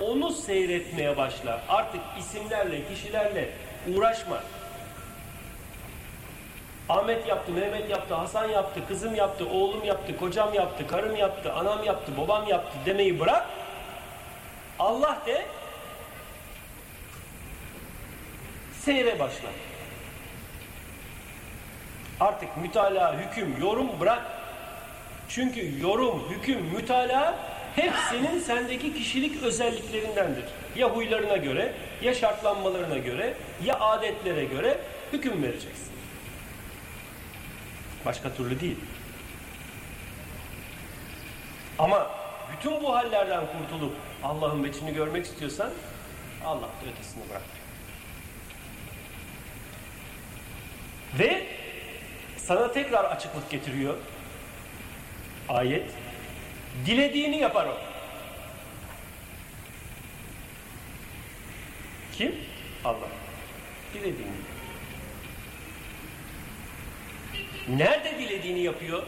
onu 0.00 0.32
seyretmeye 0.32 1.16
başla. 1.16 1.60
Artık 1.68 2.00
isimlerle, 2.18 2.88
kişilerle 2.88 3.50
uğraşma. 3.94 4.42
Ahmet 6.88 7.26
yaptı, 7.26 7.52
Mehmet 7.52 7.90
yaptı, 7.90 8.14
Hasan 8.14 8.48
yaptı, 8.48 8.80
kızım 8.88 9.14
yaptı, 9.14 9.46
oğlum 9.50 9.84
yaptı, 9.84 10.16
kocam 10.16 10.54
yaptı, 10.54 10.86
karım 10.86 11.16
yaptı, 11.16 11.52
anam 11.52 11.84
yaptı, 11.84 12.12
babam 12.18 12.48
yaptı 12.48 12.78
demeyi 12.86 13.20
bırak. 13.20 13.46
Allah 14.78 15.18
de 15.26 15.46
seyre 18.72 19.18
başla. 19.18 19.48
Artık 22.20 22.56
mütalaa, 22.56 23.14
hüküm, 23.14 23.56
yorum 23.60 24.00
bırak. 24.00 24.22
Çünkü 25.28 25.80
yorum, 25.82 26.22
hüküm, 26.30 26.60
mütalaa 26.64 27.34
hep 27.76 27.92
senin 28.10 28.40
sendeki 28.40 28.94
kişilik 28.94 29.42
özelliklerindendir. 29.42 30.44
Ya 30.76 30.88
huylarına 30.88 31.36
göre, 31.36 31.72
ya 32.02 32.14
şartlanmalarına 32.14 32.98
göre, 32.98 33.34
ya 33.64 33.80
adetlere 33.80 34.44
göre 34.44 34.78
hüküm 35.12 35.42
vereceksin. 35.42 35.97
Başka 38.04 38.34
türlü 38.34 38.60
değil. 38.60 38.76
Ama 41.78 42.10
bütün 42.52 42.82
bu 42.82 42.94
hallerden 42.94 43.44
kurtulup 43.46 43.96
Allah'ın 44.22 44.64
veçini 44.64 44.94
görmek 44.94 45.26
istiyorsan 45.26 45.70
Allah 46.44 46.60
da 46.60 46.90
ötesini 46.92 47.22
bırak. 47.30 47.42
Ve 51.18 51.46
sana 52.36 52.72
tekrar 52.72 53.04
açıklık 53.04 53.50
getiriyor 53.50 53.94
ayet. 55.48 55.90
Dilediğini 56.86 57.38
yapar 57.38 57.66
o. 57.66 57.78
Kim? 62.12 62.36
Allah. 62.84 63.08
Dilediğini. 63.94 64.57
Nerede 67.76 68.18
dilediğini 68.18 68.60
yapıyor? 68.60 69.02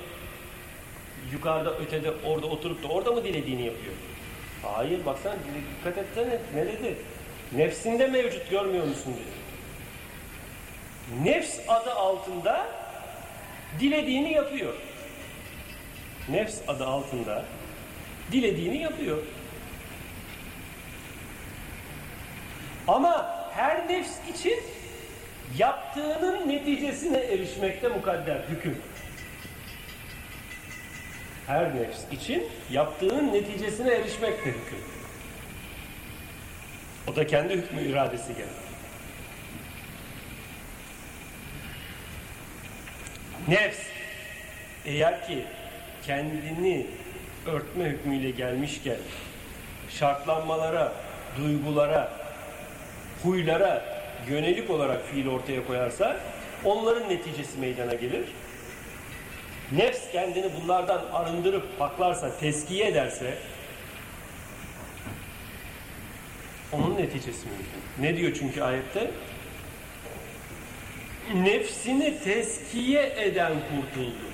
Yukarıda, 1.32 1.78
ötede, 1.78 2.10
orada 2.24 2.46
oturup 2.46 2.82
da 2.82 2.88
orada 2.88 3.12
mı 3.12 3.24
dilediğini 3.24 3.62
yapıyor? 3.66 3.94
Hayır, 4.62 5.06
baksana 5.06 5.34
dikkat 5.78 5.98
etsene. 5.98 6.38
Ne 6.54 6.66
dedi? 6.66 6.96
Nefsinde 7.52 8.06
mevcut 8.06 8.50
görmüyor 8.50 8.86
musun 8.86 9.14
diyor. 9.16 9.40
Nefs 11.24 11.58
adı 11.68 11.92
altında 11.92 12.66
dilediğini 13.80 14.32
yapıyor. 14.32 14.74
Nefs 16.28 16.58
adı 16.68 16.86
altında 16.86 17.44
dilediğini 18.32 18.82
yapıyor. 18.82 19.18
Ama 22.88 23.46
her 23.54 23.88
nefs 23.88 24.10
için 24.34 24.60
yaptığının 25.58 26.48
neticesine 26.48 27.18
erişmekte 27.18 27.88
mukadder 27.88 28.40
hüküm. 28.50 28.78
Her 31.46 31.76
nefs 31.76 32.00
için 32.12 32.48
yaptığının 32.70 33.32
neticesine 33.32 33.92
erişmekte 33.92 34.50
hüküm. 34.50 34.78
O 37.08 37.16
da 37.16 37.26
kendi 37.26 37.54
hükmü 37.54 37.82
iradesi 37.82 38.32
gelir. 38.34 38.48
Nefs 43.48 43.78
eğer 44.84 45.26
ki 45.26 45.44
kendini 46.02 46.86
örtme 47.46 47.84
hükmüyle 47.84 48.30
gelmişken 48.30 48.96
şartlanmalara, 49.90 50.92
duygulara, 51.36 52.12
huylara 53.22 53.99
yönelik 54.28 54.70
olarak 54.70 55.06
fiil 55.06 55.26
ortaya 55.26 55.66
koyarsa 55.66 56.20
onların 56.64 57.08
neticesi 57.08 57.58
meydana 57.58 57.94
gelir. 57.94 58.24
Nefs 59.72 60.12
kendini 60.12 60.50
bunlardan 60.62 61.02
arındırıp 61.12 61.78
paklarsa, 61.78 62.38
teskiye 62.38 62.86
ederse 62.86 63.34
onun 66.72 66.96
neticesi 66.96 67.46
mümkün. 67.46 67.82
Ne 67.98 68.16
diyor 68.16 68.36
çünkü 68.38 68.62
ayette? 68.62 69.10
Nefsini 71.34 72.18
teskiye 72.24 73.12
eden 73.16 73.52
kurtuldu. 73.52 74.30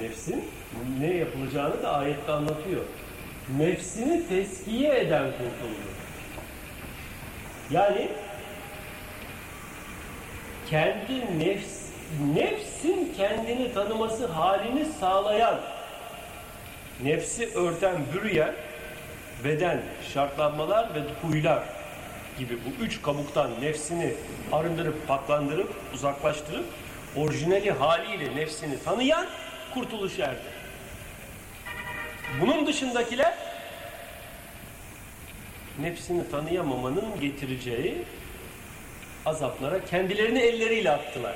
Nefsin 0.00 0.44
ne 1.00 1.14
yapılacağını 1.14 1.82
da 1.82 1.92
ayette 1.92 2.32
anlatıyor. 2.32 2.84
Nefsini 3.58 4.28
teskiye 4.28 4.98
eden 4.98 5.24
kurtuldu. 5.24 5.93
Yani 7.74 8.08
kendi 10.70 11.38
nefs, 11.38 11.82
nefsin 12.34 13.14
kendini 13.16 13.74
tanıması 13.74 14.26
halini 14.26 14.84
sağlayan, 15.00 15.60
nefsi 17.02 17.48
örten, 17.54 17.96
bürüyen 18.14 18.54
beden, 19.44 19.82
şartlanmalar 20.12 20.94
ve 20.94 21.00
huylar 21.22 21.62
gibi 22.38 22.58
bu 22.64 22.84
üç 22.84 23.02
kabuktan 23.02 23.50
nefsini 23.60 24.14
arındırıp, 24.52 25.08
paklandırıp, 25.08 25.72
uzaklaştırıp 25.94 26.64
orijinali 27.16 27.70
haliyle 27.70 28.36
nefsini 28.36 28.82
tanıyan 28.84 29.26
kurtuluş 29.74 30.18
erdi. 30.18 30.54
Bunun 32.40 32.66
dışındakiler 32.66 33.34
nefsini 35.80 36.30
tanıyamamanın 36.30 37.20
getireceği 37.20 37.94
azaplara 39.26 39.84
kendilerini 39.84 40.38
elleriyle 40.38 40.90
attılar. 40.90 41.34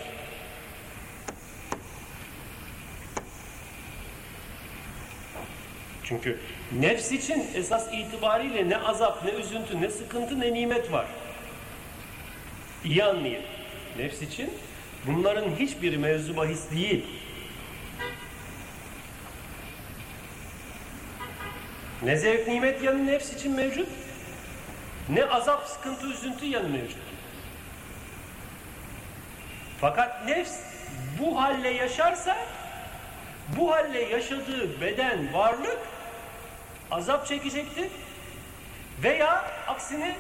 Çünkü 6.05 6.39
nefs 6.80 7.12
için 7.12 7.47
esas 7.55 7.95
itibariyle 7.95 8.68
ne 8.68 8.76
azap, 8.76 9.24
ne 9.24 9.30
üzüntü, 9.30 9.80
ne 9.80 9.91
sıkıntı, 9.91 10.41
ne 10.41 10.55
nimet 10.55 10.93
var. 10.93 11.07
İyi 12.84 13.05
anlayın. 13.05 13.43
Nefs 13.99 14.22
için 14.22 14.51
bunların 15.07 15.51
hiçbir 15.51 15.97
mevzu 15.97 16.36
bahis 16.36 16.70
değil. 16.70 17.05
Ne 22.03 22.16
zevk, 22.16 22.49
nimet 22.49 22.82
yanı 22.82 23.07
nefs 23.07 23.32
için 23.32 23.53
mevcut, 23.53 23.89
ne 25.09 25.25
azap, 25.25 25.65
sıkıntı, 25.65 26.07
üzüntü 26.07 26.47
yanı 26.47 26.69
mevcut. 26.69 27.03
Fakat 29.81 30.27
nefs 30.27 30.53
bu 31.19 31.41
halle 31.43 31.71
yaşarsa 31.71 32.37
bu 33.57 33.73
halle 33.73 34.03
yaşadığı 34.03 34.81
beden, 34.81 35.33
varlık 35.33 35.79
azap 36.91 37.27
çekecektir 37.27 37.91
veya 39.03 39.45
aksine 39.69 40.17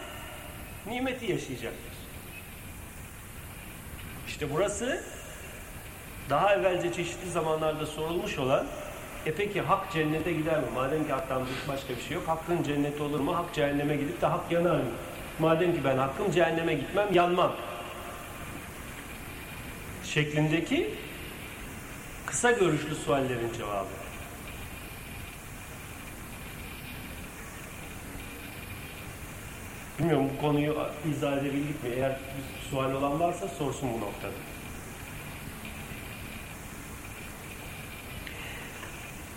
nimeti 0.86 1.32
yaşayacaktır. 1.32 1.92
İşte 4.28 4.54
burası 4.54 5.04
daha 6.30 6.54
evvelce 6.54 6.92
çeşitli 6.92 7.30
zamanlarda 7.30 7.86
sorulmuş 7.86 8.38
olan 8.38 8.66
e 9.28 9.34
peki 9.34 9.60
hak 9.60 9.92
cennete 9.92 10.32
gider 10.32 10.58
mi? 10.58 10.66
Madem 10.74 11.06
ki 11.06 11.12
haktan 11.12 11.42
başka 11.68 11.96
bir 11.96 12.00
şey 12.00 12.14
yok. 12.14 12.28
Hakkın 12.28 12.62
cenneti 12.62 13.02
olur 13.02 13.20
mu? 13.20 13.36
Hak 13.36 13.54
cehenneme 13.54 13.96
gidip 13.96 14.20
de 14.22 14.26
hak 14.26 14.52
yanar 14.52 14.76
mı? 14.76 14.90
Madem 15.38 15.72
ki 15.72 15.84
ben 15.84 15.98
hakkım 15.98 16.30
cehenneme 16.30 16.74
gitmem, 16.74 17.08
yanmam. 17.12 17.52
Şeklindeki 20.04 20.94
kısa 22.26 22.50
görüşlü 22.50 22.94
suallerin 22.94 23.52
cevabı. 23.58 23.88
Bilmiyorum 29.98 30.30
bu 30.36 30.40
konuyu 30.40 30.76
izah 31.10 31.32
edebildik 31.32 31.84
mi? 31.84 31.90
Eğer 31.96 32.10
bir 32.10 32.70
sual 32.70 32.92
olan 32.92 33.20
varsa 33.20 33.48
sorsun 33.48 33.88
bu 33.94 34.00
noktada. 34.00 34.47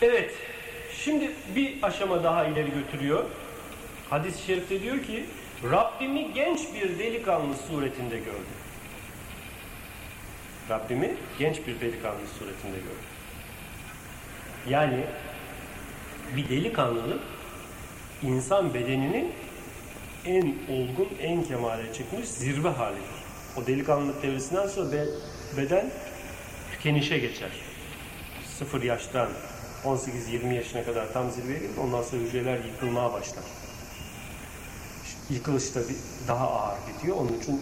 Evet, 0.02 0.32
şimdi 1.04 1.32
bir 1.56 1.76
aşama 1.82 2.24
daha 2.24 2.46
ileri 2.46 2.72
götürüyor. 2.72 3.26
Hadis-i 4.10 4.46
şerifte 4.46 4.82
diyor 4.82 5.04
ki, 5.04 5.26
Rabbimi 5.72 6.34
genç 6.34 6.60
bir 6.74 7.00
delikanlı 7.00 7.56
suretinde 7.68 8.18
gördüm. 8.18 8.58
Rabbimi 10.70 11.16
genç 11.40 11.58
bir 11.68 11.82
delikanlı 11.82 12.28
suretinde 12.40 12.78
gördüm. 12.78 13.12
Yani 14.70 15.04
bir 16.36 16.50
delikanlının 16.50 17.22
insan 18.24 18.74
bedeninin 18.74 19.34
en 20.26 20.56
olgun, 20.70 21.10
en 21.22 21.44
kemale 21.44 21.94
çıkmış 21.94 22.28
zirve 22.28 22.70
halidir. 22.70 23.22
O 23.58 23.68
delikanlılık 23.68 24.24
devresinden 24.24 24.68
sonra 24.68 24.92
be, 24.92 25.06
beden 25.58 25.92
tükenişe 26.72 27.18
geçer. 27.18 27.50
Sıfır 28.58 28.84
yaştan 28.84 29.30
18-20 29.86 30.54
yaşına 30.54 30.84
kadar 30.84 31.14
tam 31.14 31.32
zirveye 31.32 31.60
gelir. 31.60 31.78
Ondan 31.78 32.02
sonra 32.02 32.22
hücreler 32.22 32.60
yıkılmaya 32.64 33.14
başlar. 33.14 33.44
Yıkılış 35.30 35.76
da 35.76 35.80
daha 36.28 36.50
ağır 36.50 36.78
gidiyor. 36.94 37.18
Onun 37.18 37.40
için 37.40 37.62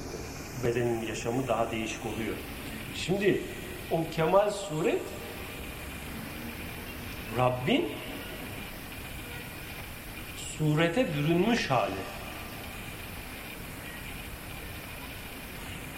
bedenin 0.63 1.07
yaşamı 1.07 1.47
daha 1.47 1.72
değişik 1.72 2.05
oluyor. 2.05 2.36
Şimdi 2.95 3.41
o 3.91 4.03
kemal 4.11 4.51
suret 4.51 5.01
Rabbin 7.38 7.91
surete 10.57 11.07
bürünmüş 11.15 11.70
hali. 11.70 11.93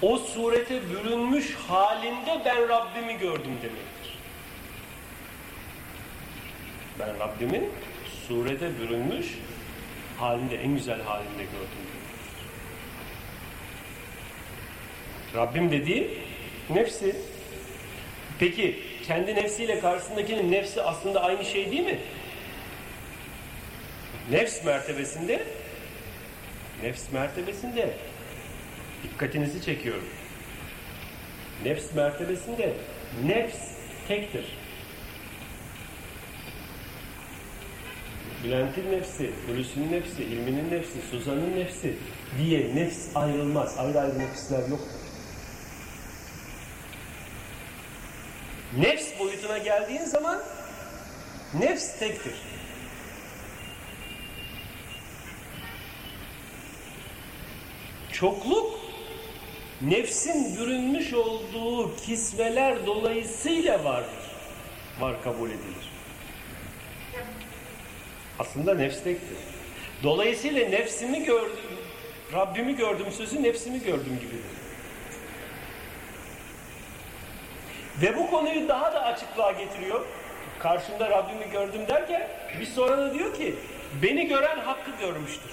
O 0.02 0.18
surete 0.18 0.90
bürünmüş 0.90 1.56
halinde 1.56 2.42
ben 2.46 2.70
Rabbimi 2.70 3.18
gördüm 3.18 3.58
demektir. 3.62 4.01
Ben 7.00 7.20
Rabbimin 7.20 7.70
surete 8.28 8.80
bürünmüş 8.80 9.38
halinde, 10.18 10.56
en 10.56 10.76
güzel 10.76 11.02
halinde 11.02 11.44
gördüm. 11.44 11.82
Rabbim 15.36 15.72
dediği 15.72 16.18
nefsi. 16.70 17.16
Peki 18.40 18.80
kendi 19.08 19.36
nefsiyle 19.36 19.80
karşısındakinin 19.80 20.52
nefsi 20.52 20.82
aslında 20.82 21.24
aynı 21.24 21.46
şey 21.46 21.72
değil 21.72 21.86
mi? 21.86 22.00
Nefs 24.32 24.66
mertebesinde 24.66 25.44
nefs 26.84 27.12
mertebesinde 27.12 27.94
dikkatinizi 29.04 29.66
çekiyorum. 29.66 30.10
Nefs 31.66 31.94
mertebesinde 31.94 32.74
nefs 33.26 33.58
tektir. 34.08 34.46
Bülent'in 38.44 38.92
nefsi, 38.92 39.32
Hulusi'nin 39.48 39.92
nefsi, 39.92 40.24
ilminin 40.24 40.72
nefsi, 40.72 41.02
Suzan'ın 41.12 41.56
nefsi 41.56 41.98
diye 42.38 42.76
nefs 42.76 43.16
ayrılmaz. 43.16 43.78
Ayrı 43.78 44.00
ayrı 44.02 44.20
nefisler 44.20 44.70
yoktur. 44.70 45.02
Nefs 48.78 49.20
boyutuna 49.20 49.58
geldiğin 49.58 50.06
zaman 50.06 50.44
nefs 51.60 52.00
tektir. 52.00 52.34
Çokluk 58.12 58.80
nefsin 59.82 60.58
bürünmüş 60.58 61.14
olduğu 61.14 61.96
kisveler 61.96 62.86
dolayısıyla 62.86 63.84
vardır. 63.84 64.32
Var 65.00 65.24
kabul 65.24 65.50
edilir. 65.50 65.91
Aslında 68.40 68.76
nefs 68.76 69.04
tektir. 69.04 69.38
Dolayısıyla 70.04 70.70
nefsimi 70.70 71.24
gördüm, 71.24 71.78
Rabbimi 72.34 72.76
gördüm 72.76 73.06
sözü 73.12 73.44
nefsimi 73.44 73.84
gördüm 73.84 74.20
gibidir. 74.22 74.62
Ve 78.02 78.18
bu 78.18 78.32
konuyu 78.32 78.68
daha 78.68 78.94
da 78.94 79.04
açıklığa 79.04 79.52
getiriyor. 79.52 80.06
Karşımda 80.60 81.10
Rabbimi 81.10 81.52
gördüm 81.52 81.82
derken 81.88 82.28
bir 82.60 82.66
sonra 82.66 82.98
da 82.98 83.14
diyor 83.14 83.34
ki 83.36 83.56
beni 84.04 84.28
gören 84.28 84.60
hakkı 84.60 84.92
görmüştür. 85.00 85.52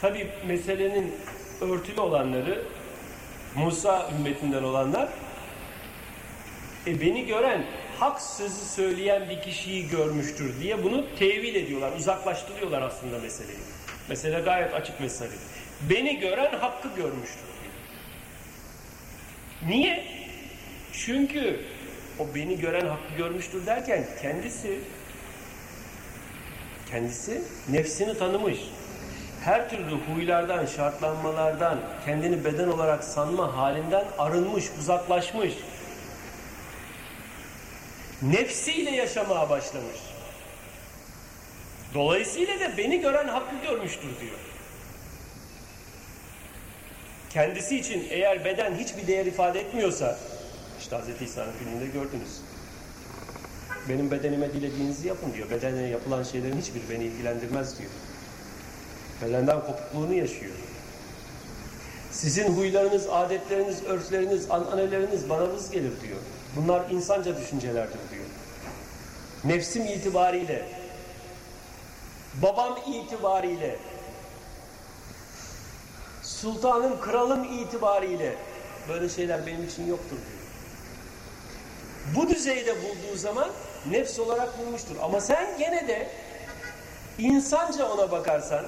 Tabi 0.00 0.30
meselenin 0.46 1.14
örtülü 1.60 2.00
olanları 2.00 2.62
Musa 3.54 4.10
ümmetinden 4.18 4.62
olanlar 4.62 5.08
e, 6.86 7.00
beni 7.00 7.26
gören 7.26 7.64
hak 8.00 8.20
sözü 8.20 8.64
söyleyen 8.64 9.28
bir 9.30 9.40
kişiyi 9.42 9.88
görmüştür 9.88 10.60
diye 10.60 10.84
bunu 10.84 11.04
tevil 11.18 11.54
ediyorlar, 11.54 11.92
uzaklaştırıyorlar 11.92 12.82
aslında 12.82 13.18
meseleyi. 13.18 13.58
Mesele 14.08 14.40
gayet 14.40 14.74
açık 14.74 15.00
mesele. 15.00 15.30
Beni 15.90 16.18
gören 16.18 16.58
hakkı 16.58 16.88
görmüştür. 16.96 17.46
Niye? 19.68 20.04
Çünkü 20.92 21.60
o 22.18 22.34
beni 22.34 22.60
gören 22.60 22.86
hakkı 22.86 23.14
görmüştür 23.18 23.66
derken 23.66 24.04
kendisi 24.22 24.78
kendisi 26.90 27.42
nefsini 27.68 28.18
tanımış. 28.18 28.58
Her 29.44 29.70
türlü 29.70 29.94
huylardan, 29.94 30.66
şartlanmalardan, 30.66 31.78
kendini 32.04 32.44
beden 32.44 32.68
olarak 32.68 33.04
sanma 33.04 33.56
halinden 33.56 34.04
arınmış, 34.18 34.64
uzaklaşmış. 34.80 35.54
Nefsiyle 38.22 38.90
yaşamaya 38.90 39.50
başlamış. 39.50 39.96
Dolayısıyla 41.94 42.60
da 42.60 42.76
beni 42.76 43.00
gören 43.00 43.28
hakkı 43.28 43.56
görmüştür 43.56 44.20
diyor. 44.20 44.38
Kendisi 47.30 47.78
için 47.78 48.06
eğer 48.10 48.44
beden 48.44 48.74
hiçbir 48.74 49.06
değer 49.06 49.26
ifade 49.26 49.60
etmiyorsa, 49.60 50.18
işte 50.80 50.96
Hz. 50.96 51.22
İsa'nın 51.22 51.52
filminde 51.52 51.86
gördünüz. 51.86 52.40
Benim 53.88 54.10
bedenime 54.10 54.52
dilediğinizi 54.52 55.08
yapın 55.08 55.34
diyor. 55.34 55.50
Bedene 55.50 55.82
yapılan 55.82 56.22
şeylerin 56.22 56.60
hiçbiri 56.60 56.82
beni 56.90 57.04
ilgilendirmez 57.04 57.78
diyor. 57.78 57.90
Bedenden 59.22 59.60
kopukluğunu 59.60 60.14
yaşıyor. 60.14 60.54
Sizin 62.12 62.48
huylarınız, 62.48 63.06
adetleriniz, 63.10 63.84
örfleriniz, 63.84 64.50
ananeleriniz 64.50 65.28
bana 65.28 65.48
vız 65.54 65.70
gelir 65.70 65.92
diyor. 66.02 66.18
Bunlar 66.56 66.90
insanca 66.90 67.36
düşüncelerdir 67.36 67.98
diyor. 68.10 68.24
Nefsim 69.44 69.86
itibariyle, 69.86 70.68
babam 72.42 72.78
itibariyle, 72.86 73.78
sultanım, 76.22 77.00
kralım 77.00 77.44
itibariyle 77.44 78.36
böyle 78.88 79.08
şeyler 79.08 79.46
benim 79.46 79.64
için 79.64 79.86
yoktur 79.86 80.16
diyor. 80.16 80.46
Bu 82.16 82.28
düzeyde 82.28 82.74
bulduğu 82.82 83.16
zaman 83.16 83.50
nefs 83.90 84.18
olarak 84.18 84.58
bulmuştur. 84.58 84.96
Ama 85.02 85.20
sen 85.20 85.58
gene 85.58 85.88
de 85.88 86.10
insanca 87.18 87.92
ona 87.92 88.10
bakarsan, 88.10 88.66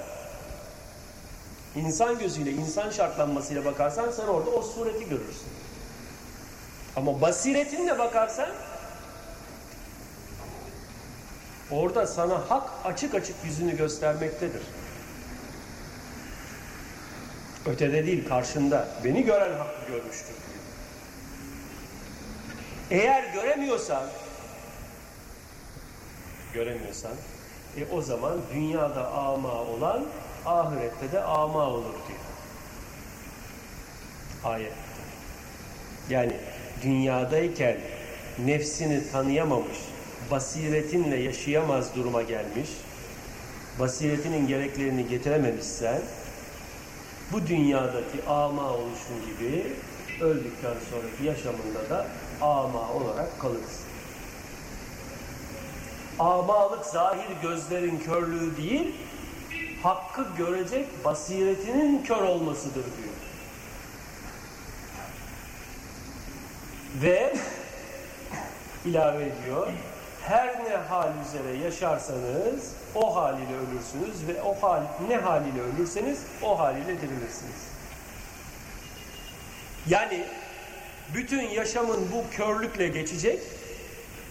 insan 1.76 2.18
gözüyle, 2.18 2.52
insan 2.52 2.90
şartlanmasıyla 2.90 3.64
bakarsan 3.64 4.10
sen 4.10 4.26
orada 4.26 4.50
o 4.50 4.62
sureti 4.62 5.08
görürsün. 5.08 5.57
Ama 6.98 7.20
basiretinle 7.20 7.98
bakarsan 7.98 8.48
orada 11.70 12.06
sana 12.06 12.50
hak 12.50 12.70
açık 12.84 13.14
açık 13.14 13.36
yüzünü 13.44 13.76
göstermektedir. 13.76 14.62
Ötede 17.66 18.06
değil 18.06 18.28
karşında. 18.28 18.88
Beni 19.04 19.24
gören 19.24 19.58
hakkı 19.58 19.92
görmüştür. 19.92 20.34
Eğer 22.90 23.32
göremiyorsan 23.34 24.02
göremiyorsan 26.54 27.12
e 27.76 27.86
o 27.92 28.02
zaman 28.02 28.38
dünyada 28.54 29.10
ama 29.10 29.52
olan 29.52 30.04
ahirette 30.46 31.12
de 31.12 31.22
ama 31.22 31.66
olur 31.66 31.94
diyor. 32.08 32.20
Ayet. 34.44 34.72
Yani 36.10 36.36
dünyadayken 36.82 37.76
nefsini 38.46 39.10
tanıyamamış, 39.12 39.78
basiretinle 40.30 41.16
yaşayamaz 41.16 41.96
duruma 41.96 42.22
gelmiş, 42.22 42.68
basiretinin 43.80 44.46
gereklerini 44.46 45.08
getirememişsen 45.08 46.00
bu 47.32 47.46
dünyadaki 47.46 48.22
ama 48.28 48.70
oluşun 48.70 49.16
gibi 49.26 49.66
öldükten 50.20 50.74
sonraki 50.90 51.24
yaşamında 51.24 51.90
da 51.90 52.06
ama 52.40 52.92
olarak 52.92 53.40
kalırız. 53.40 53.80
Amalık 56.18 56.84
zahir 56.84 57.30
gözlerin 57.42 57.98
körlüğü 57.98 58.56
değil, 58.56 58.94
hakkı 59.82 60.26
görecek 60.38 61.04
basiretinin 61.04 62.02
kör 62.02 62.22
olmasıdır 62.22 62.74
diyor. 62.74 63.17
Ve 66.94 67.32
ilave 68.84 69.22
ediyor, 69.22 69.66
her 70.22 70.64
ne 70.64 70.76
hal 70.76 71.08
üzere 71.26 71.64
yaşarsanız 71.64 72.72
o 72.94 73.16
haliyle 73.16 73.54
ölürsünüz 73.56 74.28
ve 74.28 74.42
o 74.42 74.54
hal 74.54 74.82
ne 75.08 75.16
haliyle 75.16 75.60
ölürseniz 75.60 76.18
o 76.42 76.58
haliyle 76.58 77.00
dirilirsiniz. 77.00 77.68
Yani 79.88 80.24
bütün 81.14 81.48
yaşamın 81.48 82.08
bu 82.12 82.36
körlükle 82.36 82.88
geçecek. 82.88 83.40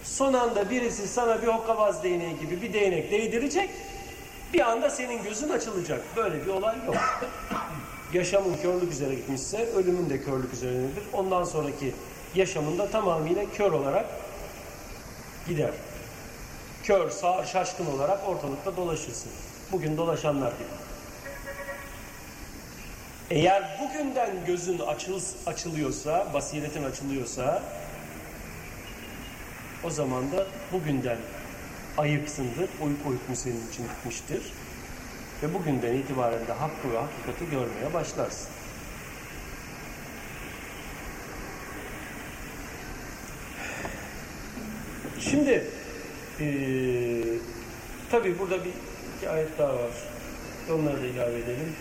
Son 0.04 0.32
anda 0.32 0.70
birisi 0.70 1.08
sana 1.08 1.42
bir 1.42 1.46
hokkabaz 1.46 2.02
değneği 2.02 2.38
gibi 2.38 2.62
bir 2.62 2.72
değnek 2.72 3.10
değdirecek. 3.10 3.70
Bir 4.54 4.70
anda 4.70 4.90
senin 4.90 5.22
gözün 5.22 5.48
açılacak. 5.48 6.00
Böyle 6.16 6.46
bir 6.46 6.50
olay 6.50 6.76
yok. 6.86 6.96
Yaşamın 8.12 8.56
körlük 8.62 8.92
üzere 8.92 9.14
gitmişse 9.14 9.66
ölümün 9.66 10.10
de 10.10 10.22
körlük 10.22 10.52
üzerinedir. 10.52 11.02
Ondan 11.12 11.44
sonraki 11.44 11.94
yaşamında 12.34 12.90
tamamıyla 12.90 13.44
kör 13.52 13.72
olarak 13.72 14.06
gider. 15.48 15.70
Kör, 16.82 17.10
sağır, 17.10 17.46
şaşkın 17.46 17.86
olarak 17.86 18.28
ortalıkta 18.28 18.76
dolaşırsın. 18.76 19.32
Bugün 19.72 19.96
dolaşanlar 19.96 20.52
gibi. 20.52 20.88
Eğer 23.30 23.78
bugünden 23.80 24.30
gözün 24.46 24.78
açıl, 24.78 25.20
açılıyorsa, 25.46 26.26
basiretin 26.34 26.84
açılıyorsa 26.84 27.62
o 29.84 29.90
zaman 29.90 30.32
da 30.32 30.46
bugünden 30.72 31.18
ayıksındır, 31.98 32.70
uyku 32.80 33.12
hükmü 33.12 33.36
senin 33.36 33.68
için 33.68 33.84
bitmiştir. 33.88 34.42
Ve 35.42 35.54
bugünden 35.54 35.94
itibaren 35.94 36.46
de 36.46 36.52
hakkı 36.52 36.92
ve 36.92 36.98
hakikati 36.98 37.50
görmeye 37.50 37.94
başlarsın. 37.94 38.57
Şimdi 45.20 45.64
ee, 46.40 46.44
tabi 48.10 48.38
burada 48.38 48.64
bir, 48.64 48.72
bir 49.22 49.26
ayet 49.26 49.58
daha 49.58 49.74
var. 49.74 49.90
Onları 50.72 51.02
da 51.02 51.06
ilave 51.06 51.38
edelim. 51.38 51.76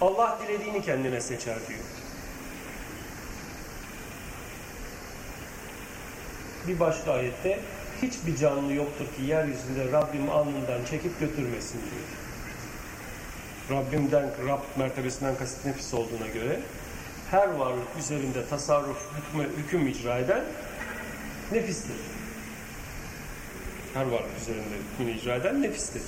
Allah 0.00 0.38
dilediğini 0.42 0.82
kendine 0.82 1.20
seçer 1.20 1.56
diyor. 1.68 1.80
Bir 6.68 6.80
başka 6.80 7.12
ayette 7.12 7.58
hiçbir 8.02 8.36
canlı 8.36 8.72
yoktur 8.72 9.04
ki 9.16 9.22
yeryüzünde 9.22 9.92
Rabbim 9.92 10.30
alnından 10.30 10.84
çekip 10.90 11.20
götürmesin 11.20 11.80
diyor. 11.80 12.08
Rabbimden, 13.70 14.30
Rab 14.48 14.60
mertebesinden 14.76 15.36
kasıt 15.36 15.66
nefis 15.66 15.94
olduğuna 15.94 16.26
göre 16.34 16.60
her 17.30 17.48
varlık 17.48 17.88
üzerinde 17.98 18.46
tasarruf, 18.50 18.98
hükmü, 19.16 19.48
hüküm 19.56 19.88
icra 19.88 20.18
eden 20.18 20.44
nefistir. 21.52 21.96
Her 23.94 24.04
varlık 24.04 24.40
üzerinde 24.42 24.64
hükmünü 24.92 25.18
icra 25.18 25.34
eden 25.34 25.62
nefistir. 25.62 26.02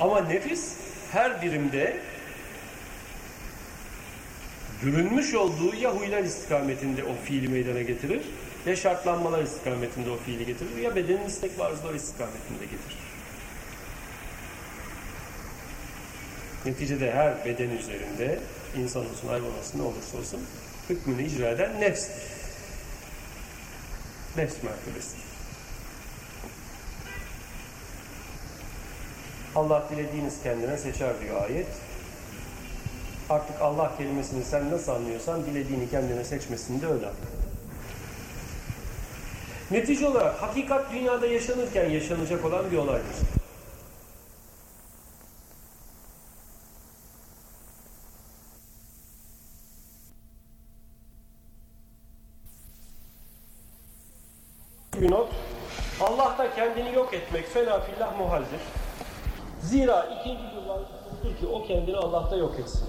Ama 0.00 0.20
nefis 0.20 0.72
her 1.12 1.42
birimde 1.42 1.96
bürünmüş 4.82 5.34
olduğu 5.34 5.74
ya 5.74 5.96
huylar 5.96 6.22
istikametinde 6.22 7.04
o 7.04 7.14
fiili 7.24 7.48
meydana 7.48 7.82
getirir, 7.82 8.22
ya 8.66 8.76
şartlanmalar 8.76 9.42
istikametinde 9.42 10.10
o 10.10 10.16
fiili 10.16 10.46
getirir, 10.46 10.76
ya 10.76 10.96
bedenin 10.96 11.26
istek 11.26 11.58
ve 11.58 11.64
arzuları 11.64 11.96
istikametinde 11.96 12.64
getirir. 12.64 13.04
Neticede 16.66 17.12
her 17.12 17.44
beden 17.44 17.70
üzerinde 17.70 18.38
insan 18.78 19.02
olsun, 19.10 19.28
hayvan 19.28 19.58
olsun, 19.58 19.78
ne 19.78 19.82
olursa 19.82 20.18
olsun 20.18 20.40
hükmünü 20.90 21.22
icra 21.22 21.48
eden 21.48 21.80
nefstir. 21.80 22.33
Nefs 24.36 24.62
mertebesi. 24.62 25.16
Allah 29.54 29.88
dilediğiniz 29.90 30.42
kendine 30.42 30.76
seçer 30.76 31.20
diyor 31.20 31.42
ayet. 31.42 31.66
Artık 33.30 33.60
Allah 33.60 33.96
kelimesini 33.98 34.44
sen 34.44 34.70
nasıl 34.70 34.92
anlıyorsan 34.92 35.46
dilediğini 35.46 35.90
kendine 35.90 36.24
seçmesini 36.24 36.82
de 36.82 36.86
öyle 36.86 37.06
Netice 39.70 40.06
olarak 40.06 40.42
hakikat 40.42 40.92
dünyada 40.92 41.26
yaşanırken 41.26 41.90
yaşanacak 41.90 42.44
olan 42.44 42.70
bir 42.70 42.76
olaydır. 42.76 43.16
Bir 55.00 55.10
not. 55.10 55.32
Allah 56.00 56.38
da 56.38 56.54
kendini 56.54 56.92
fena 57.54 57.80
fillah 57.80 58.18
muhaldir. 58.18 58.60
Zira 59.60 60.06
ikinci 60.20 60.42
bir 60.42 60.68
varlıktır 60.68 61.40
ki 61.40 61.46
o 61.52 61.62
kendini 61.62 61.96
Allah'ta 61.96 62.36
yok 62.36 62.54
etsin. 62.58 62.88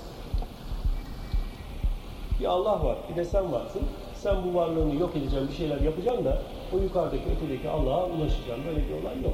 Bir 2.39 2.45
Allah 2.45 2.86
var, 2.86 2.97
bir 3.09 3.16
de 3.16 3.26
sen 3.26 3.51
varsın. 3.51 3.82
Sen 4.16 4.36
bu 4.45 4.57
varlığını 4.57 4.95
yok 4.95 5.16
edeceğim, 5.16 5.47
bir 5.51 5.55
şeyler 5.55 5.82
yapacaksın 5.82 6.26
da 6.26 6.41
o 6.74 6.78
yukarıdaki, 6.78 7.24
ötedeki 7.36 7.70
Allah'a 7.70 8.05
ulaşacağım. 8.05 8.61
Böyle 8.68 8.78
bir 8.78 9.03
olay 9.03 9.22
yok. 9.24 9.34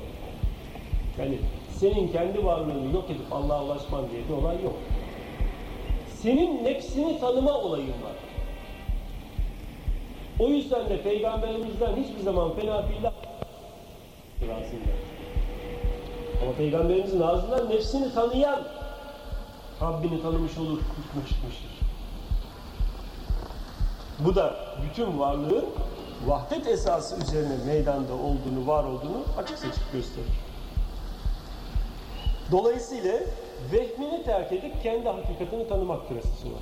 Yani 1.20 1.40
senin 1.70 2.08
kendi 2.08 2.46
varlığını 2.46 2.94
yok 2.94 3.10
edip 3.10 3.32
Allah'a 3.32 3.64
ulaşman 3.64 4.10
diye 4.12 4.22
bir 4.30 4.44
olay 4.44 4.64
yok. 4.64 4.76
Senin 6.16 6.64
nefsini 6.64 7.20
tanıma 7.20 7.54
olayın 7.54 7.88
var. 7.88 8.16
O 10.40 10.48
yüzden 10.48 10.90
de 10.90 11.02
Peygamberimizden 11.02 11.96
hiçbir 11.96 12.24
zaman 12.24 12.54
fena 12.54 12.84
billah 12.90 13.12
ama 16.44 16.52
Peygamberimizin 16.52 17.22
ağzından 17.22 17.70
nefsini 17.70 18.14
tanıyan 18.14 18.62
Rabbini 19.82 20.22
tanımış 20.22 20.58
olur, 20.58 20.80
çıkmıştır. 21.30 21.72
Bu 24.20 24.36
da 24.36 24.56
bütün 24.84 25.20
varlığın 25.20 25.66
vahdet 26.28 26.68
esası 26.68 27.16
üzerine 27.22 27.56
meydanda 27.66 28.14
olduğunu, 28.14 28.68
var 28.68 28.84
olduğunu 28.84 29.24
açık 29.38 29.60
seçik 29.60 29.92
gösterir. 29.94 30.40
Dolayısıyla 32.52 33.20
vehmini 33.72 34.24
terk 34.24 34.52
edip 34.52 34.84
kendi 34.84 35.10
hakikatini 35.10 35.68
tanımaktır 35.68 36.16
esası 36.16 36.48
var. 36.48 36.62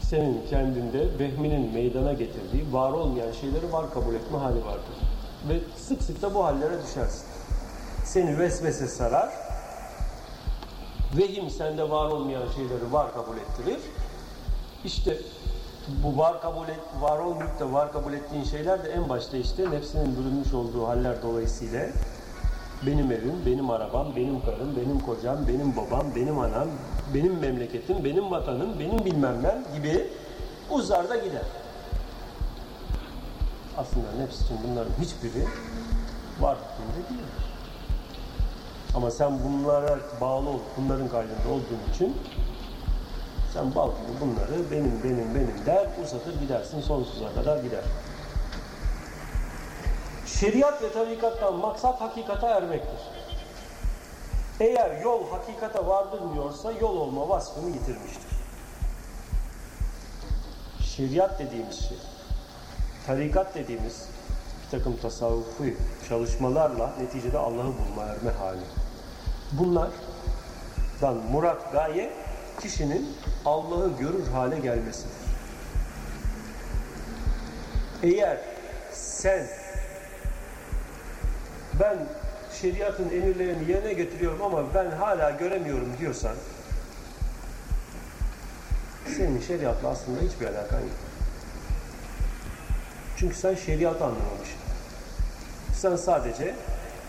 Senin 0.00 0.46
kendinde 0.50 1.18
vehminin 1.18 1.72
meydana 1.72 2.12
getirdiği 2.12 2.72
var 2.72 2.92
olmayan 2.92 3.32
şeyleri 3.32 3.72
var 3.72 3.94
kabul 3.94 4.14
etme 4.14 4.38
hali 4.38 4.64
vardır. 4.64 5.11
Ve 5.48 5.60
sık 5.76 6.02
sık 6.02 6.22
da 6.22 6.34
bu 6.34 6.44
hallere 6.44 6.82
düşersin. 6.82 7.24
Seni 8.04 8.38
vesvese 8.38 8.86
sarar, 8.86 9.30
vehim 11.16 11.50
sende 11.50 11.90
var 11.90 12.10
olmayan 12.10 12.48
şeyleri 12.56 12.92
var 12.92 13.14
kabul 13.14 13.36
ettirir. 13.36 13.80
İşte 14.84 15.16
bu 16.02 16.18
var 16.18 16.40
kabul 16.40 16.68
et, 16.68 16.80
var 17.00 17.18
olmayıp 17.18 17.60
da 17.60 17.72
var 17.72 17.92
kabul 17.92 18.12
ettiğin 18.12 18.44
şeyler 18.44 18.84
de 18.84 18.88
en 18.88 19.08
başta 19.08 19.36
işte 19.36 19.70
nefsinin 19.70 20.16
bürünmüş 20.16 20.54
olduğu 20.54 20.88
haller 20.88 21.22
dolayısıyla 21.22 21.86
benim 22.86 23.12
evim, 23.12 23.46
benim 23.46 23.70
arabam, 23.70 24.16
benim 24.16 24.40
karım, 24.40 24.76
benim 24.76 25.00
kocam, 25.00 25.36
benim 25.48 25.76
babam, 25.76 26.06
benim 26.16 26.38
anam, 26.38 26.68
benim 27.14 27.38
memleketim, 27.38 28.04
benim 28.04 28.30
vatanım, 28.30 28.78
benim 28.78 29.04
bilmem 29.04 29.42
ne 29.42 29.76
gibi 29.76 30.08
uzar 30.70 31.08
da 31.08 31.16
gider. 31.16 31.42
Aslında 33.78 34.06
nefs 34.18 34.42
için 34.42 34.58
bunların 34.66 34.92
hiçbiri 35.00 35.46
var 36.40 36.56
hükmünde 36.56 37.08
değildir. 37.08 37.44
Ama 38.94 39.10
sen 39.10 39.38
bunlara 39.44 39.98
bağlı 40.20 40.48
olup 40.48 40.62
bunların 40.76 41.08
kaydında 41.08 41.48
olduğun 41.48 41.92
için 41.94 42.16
sen 43.52 43.74
bal 43.74 43.90
gibi 43.90 44.20
bunları 44.20 44.70
benim 44.70 45.00
benim 45.04 45.34
benim 45.34 45.66
der 45.66 45.86
uzatır 46.04 46.40
gidersin 46.40 46.80
sonsuza 46.80 47.34
kadar 47.34 47.62
gider. 47.62 47.84
Şeriat 50.26 50.82
ve 50.82 50.92
tarikattan 50.92 51.54
maksat 51.54 52.00
hakikate 52.00 52.46
ermektir. 52.46 53.00
Eğer 54.60 55.00
yol 55.02 55.30
hakikate 55.30 55.86
vardırmıyorsa 55.86 56.72
yol 56.72 56.96
olma 56.96 57.28
vasfını 57.28 57.68
yitirmiştir. 57.68 58.32
Şeriat 60.80 61.38
dediğimiz 61.38 61.88
şey, 61.88 61.98
tarikat 63.06 63.54
dediğimiz 63.54 64.06
bir 64.64 64.78
takım 64.78 64.96
tasavvufi 64.96 65.76
çalışmalarla 66.08 66.92
neticede 67.00 67.38
Allah'ı 67.38 67.64
bulma 67.66 68.02
erme 68.02 68.30
hali. 68.38 68.60
Bunlardan 69.52 71.16
murat 71.32 71.72
gaye 71.72 72.12
kişinin 72.60 73.16
Allah'ı 73.44 73.90
görür 73.98 74.26
hale 74.32 74.58
gelmesidir. 74.58 75.22
Eğer 78.02 78.38
sen 78.92 79.46
ben 81.80 81.98
şeriatın 82.60 83.10
emirlerini 83.10 83.70
yerine 83.70 83.92
getiriyorum 83.92 84.42
ama 84.42 84.74
ben 84.74 84.90
hala 84.90 85.30
göremiyorum 85.30 85.88
diyorsan 85.98 86.36
senin 89.16 89.40
şeriatla 89.40 89.88
aslında 89.88 90.20
hiçbir 90.20 90.46
alakan 90.46 90.80
yok. 90.80 91.11
Çünkü 93.22 93.36
sen 93.36 93.54
şeriatı 93.54 94.04
anlamamışsın. 94.04 94.58
Sen 95.74 95.96
sadece 95.96 96.54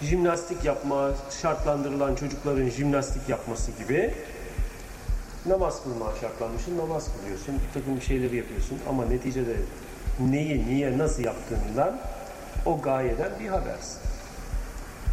jimnastik 0.01 0.65
yapma, 0.65 1.11
şartlandırılan 1.41 2.15
çocukların 2.15 2.69
jimnastik 2.69 3.29
yapması 3.29 3.71
gibi 3.71 4.13
namaz 5.45 5.83
kılmaya 5.83 6.15
şartlanmışsın, 6.21 6.77
namaz 6.77 7.09
kılıyorsun, 7.17 7.55
bir 7.55 7.79
takım 7.79 8.01
şeyleri 8.01 8.35
yapıyorsun 8.35 8.79
ama 8.89 9.05
neticede 9.05 9.55
neyi, 10.19 10.67
niye, 10.67 10.97
nasıl 10.97 11.23
yaptığından 11.23 11.99
o 12.65 12.81
gayeden 12.81 13.31
bir 13.39 13.47
habersin. 13.47 13.99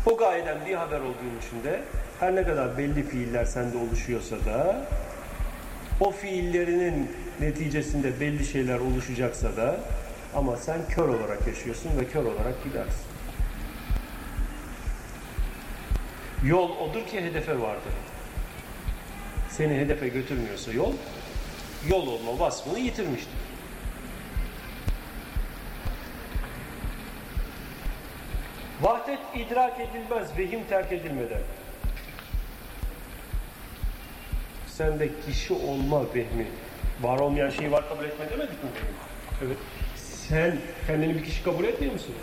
O 0.07 0.16
gayeden 0.16 0.66
bir 0.66 0.74
haber 0.74 1.01
olduğun 1.01 1.38
için 1.46 1.64
de 1.64 1.80
her 2.20 2.36
ne 2.36 2.42
kadar 2.42 2.78
belli 2.78 3.03
fiiller 3.03 3.44
sende 3.44 3.76
oluşuyorsa 3.76 4.36
da 4.36 4.86
o 6.01 6.11
fiillerinin 6.11 7.11
neticesinde 7.40 8.20
belli 8.20 8.44
şeyler 8.44 8.78
oluşacaksa 8.78 9.57
da 9.57 9.76
ama 10.34 10.56
sen 10.56 10.88
kör 10.88 11.08
olarak 11.08 11.46
yaşıyorsun 11.46 12.00
ve 12.00 12.08
kör 12.08 12.24
olarak 12.24 12.64
gidersin. 12.64 13.06
Yol 16.44 16.70
odur 16.76 17.06
ki 17.06 17.20
hedefe 17.24 17.60
vardır. 17.60 17.92
Seni 19.50 19.74
hedefe 19.78 20.08
götürmüyorsa 20.08 20.72
yol, 20.72 20.92
yol 21.88 22.06
olma 22.06 22.38
vasfını 22.38 22.78
yitirmiştir. 22.78 23.40
Vahdet 28.82 29.18
idrak 29.34 29.80
edilmez, 29.80 30.38
vehim 30.38 30.64
terk 30.64 30.92
edilmeden. 30.92 31.42
Sende 34.66 35.08
kişi 35.26 35.54
olma 35.54 36.14
vehmi, 36.14 36.46
var 37.00 37.18
olmayan 37.18 37.50
şeyi 37.50 37.72
var 37.72 37.88
kabul 37.88 38.04
etme 38.04 38.30
demedik 38.30 38.64
mi? 38.64 38.70
Evet. 39.44 39.56
Sen 40.30 40.56
kendini 40.86 41.14
bir 41.14 41.24
kişi 41.24 41.44
kabul 41.44 41.64
etmiyor 41.64 41.92
musun? 41.92 42.14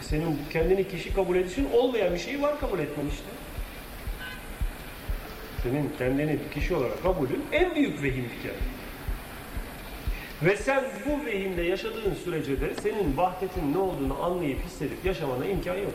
Senin 0.00 0.38
kendini 0.52 0.88
kişi 0.88 1.14
kabul 1.14 1.36
edişin 1.36 1.68
olmayan 1.72 2.14
bir 2.14 2.18
şeyi 2.18 2.42
var 2.42 2.60
kabul 2.60 2.78
etmen 2.78 3.06
işte. 3.06 3.24
Senin 5.62 5.92
kendini 5.98 6.32
bir 6.32 6.60
kişi 6.60 6.74
olarak 6.74 7.02
kabulün 7.02 7.44
en 7.52 7.74
büyük 7.74 8.02
vehim 8.02 8.24
bir 8.24 8.42
kere. 8.42 8.58
Ve 10.42 10.56
sen 10.56 10.84
bu 11.06 11.26
vehimde 11.26 11.62
yaşadığın 11.62 12.14
sürece 12.24 12.60
de 12.60 12.74
senin 12.82 13.16
vahdetin 13.16 13.72
ne 13.72 13.78
olduğunu 13.78 14.22
anlayıp 14.22 14.64
hissedip 14.64 15.04
yaşamana 15.04 15.46
imkan 15.46 15.76
yok. 15.76 15.92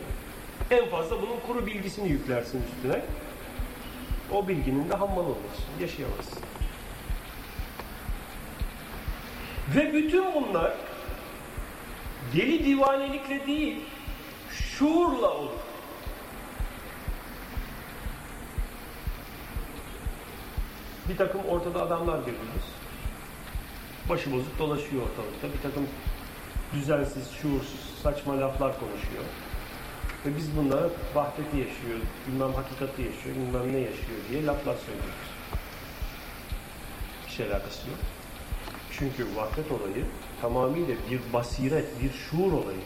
En 0.72 0.90
fazla 0.90 1.22
bunun 1.22 1.40
kuru 1.48 1.66
bilgisini 1.66 2.10
yüklersin 2.10 2.62
üstüne. 2.76 3.02
O 4.34 4.48
bilginin 4.48 4.90
de 4.90 4.96
hammalı 4.96 5.26
olursun. 5.26 5.66
Yaşayamazsın. 5.82 6.40
Ve 9.76 9.94
bütün 9.94 10.24
bunlar 10.34 10.74
deli 12.34 12.66
divanelikle 12.66 13.48
değil, 13.48 13.82
şuurla 14.52 15.32
olur. 15.32 15.52
Bir 21.10 21.18
takım 21.18 21.42
ortada 21.46 21.82
adamlar 21.82 22.20
görüyoruz. 22.20 22.66
Başı 24.10 24.32
bozuk 24.32 24.60
dolaşıyor 24.60 25.02
ortalıkta. 25.02 25.48
Bir 25.58 25.62
takım 25.62 25.88
düzensiz, 26.74 27.32
şuursuz, 27.32 28.00
saçma 28.04 28.40
laflar 28.42 28.80
konuşuyor. 28.80 29.24
Ve 30.26 30.36
biz 30.36 30.58
bunlara 30.58 30.90
vahdeti 31.16 31.58
yaşıyor, 31.58 32.00
bilmem 32.28 32.54
hakikati 32.54 33.02
yaşıyor, 33.02 33.36
bilmem 33.36 33.74
ne 33.74 33.78
yaşıyor 33.78 34.20
diye 34.30 34.46
laflar 34.46 34.76
söylüyoruz. 34.76 35.30
Hiç 37.28 37.40
alakası 37.40 37.90
yok. 37.90 38.00
Çünkü 38.92 39.36
vahdet 39.36 39.72
olayı 39.72 40.06
tamamıyla 40.46 40.96
bir 41.12 41.34
basiret, 41.34 41.86
bir 42.02 42.12
şuur 42.12 42.54
olayı. 42.54 42.78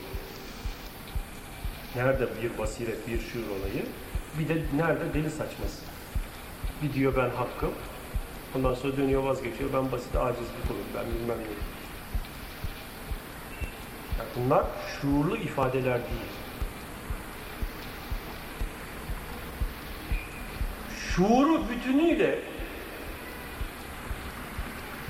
Nerede 1.96 2.28
bir 2.42 2.58
basiret, 2.58 3.08
bir 3.08 3.20
şuur 3.20 3.48
olayı? 3.48 3.86
Bir 4.40 4.50
de 4.50 4.62
nerede 4.76 5.14
deli 5.14 5.30
saçması. 5.30 5.82
Bir 6.84 6.94
diyor 6.94 7.14
ben 7.18 7.30
hakkım, 7.30 7.72
ondan 8.56 8.74
sonra 8.74 8.98
dönüyor 8.98 9.24
vazgeçiyor, 9.24 9.74
ben 9.74 9.92
basit 9.92 10.16
aciz 10.16 10.40
bir 10.42 10.68
kulum, 10.68 10.86
ben 10.96 11.06
bilmem 11.06 11.38
ne. 11.38 11.44
Yani 14.18 14.30
bunlar 14.36 14.66
şuurlu 15.02 15.38
ifadeler 15.38 16.00
değil. 16.00 16.32
Şuuru 21.00 21.70
bütünüyle 21.70 22.40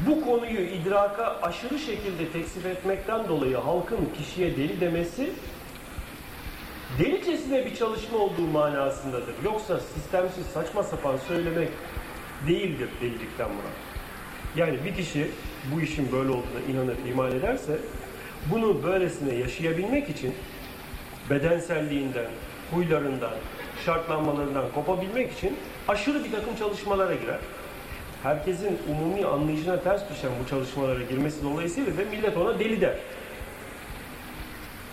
bu 0.07 0.25
konuyu 0.25 0.59
idraka 0.59 1.39
aşırı 1.41 1.79
şekilde 1.79 2.29
teksif 2.33 2.65
etmekten 2.65 3.27
dolayı 3.27 3.57
halkın 3.57 4.09
kişiye 4.17 4.57
deli 4.57 4.81
demesi 4.81 5.31
delicesine 6.99 7.65
bir 7.65 7.75
çalışma 7.75 8.17
olduğu 8.17 8.47
manasındadır. 8.53 9.35
Yoksa 9.45 9.79
sistemsiz 9.79 10.45
saçma 10.45 10.83
sapan 10.83 11.17
söylemek 11.27 11.69
değildir 12.47 12.89
delilikten 13.01 13.49
buna. 13.49 13.71
Yani 14.65 14.77
bir 14.85 14.95
kişi 14.95 15.31
bu 15.75 15.81
işin 15.81 16.11
böyle 16.11 16.29
olduğuna 16.29 16.61
inanır, 16.71 16.95
iman 17.09 17.31
ederse 17.31 17.77
bunu 18.51 18.83
böylesine 18.83 19.35
yaşayabilmek 19.35 20.09
için 20.09 20.33
bedenselliğinden, 21.29 22.27
huylarından, 22.71 23.33
şartlanmalarından 23.85 24.65
kopabilmek 24.75 25.31
için 25.31 25.57
aşırı 25.87 26.23
bir 26.23 26.31
takım 26.31 26.55
çalışmalara 26.55 27.13
girer. 27.13 27.39
Herkesin 28.23 28.79
umumi 28.89 29.25
anlayışına 29.25 29.79
ters 29.79 30.01
düşen 30.09 30.31
bu 30.43 30.49
çalışmalara 30.49 31.03
girmesi 31.03 31.43
dolayısıyla 31.43 31.97
da 31.97 32.01
millet 32.11 32.37
ona 32.37 32.59
deli 32.59 32.81
der. 32.81 32.95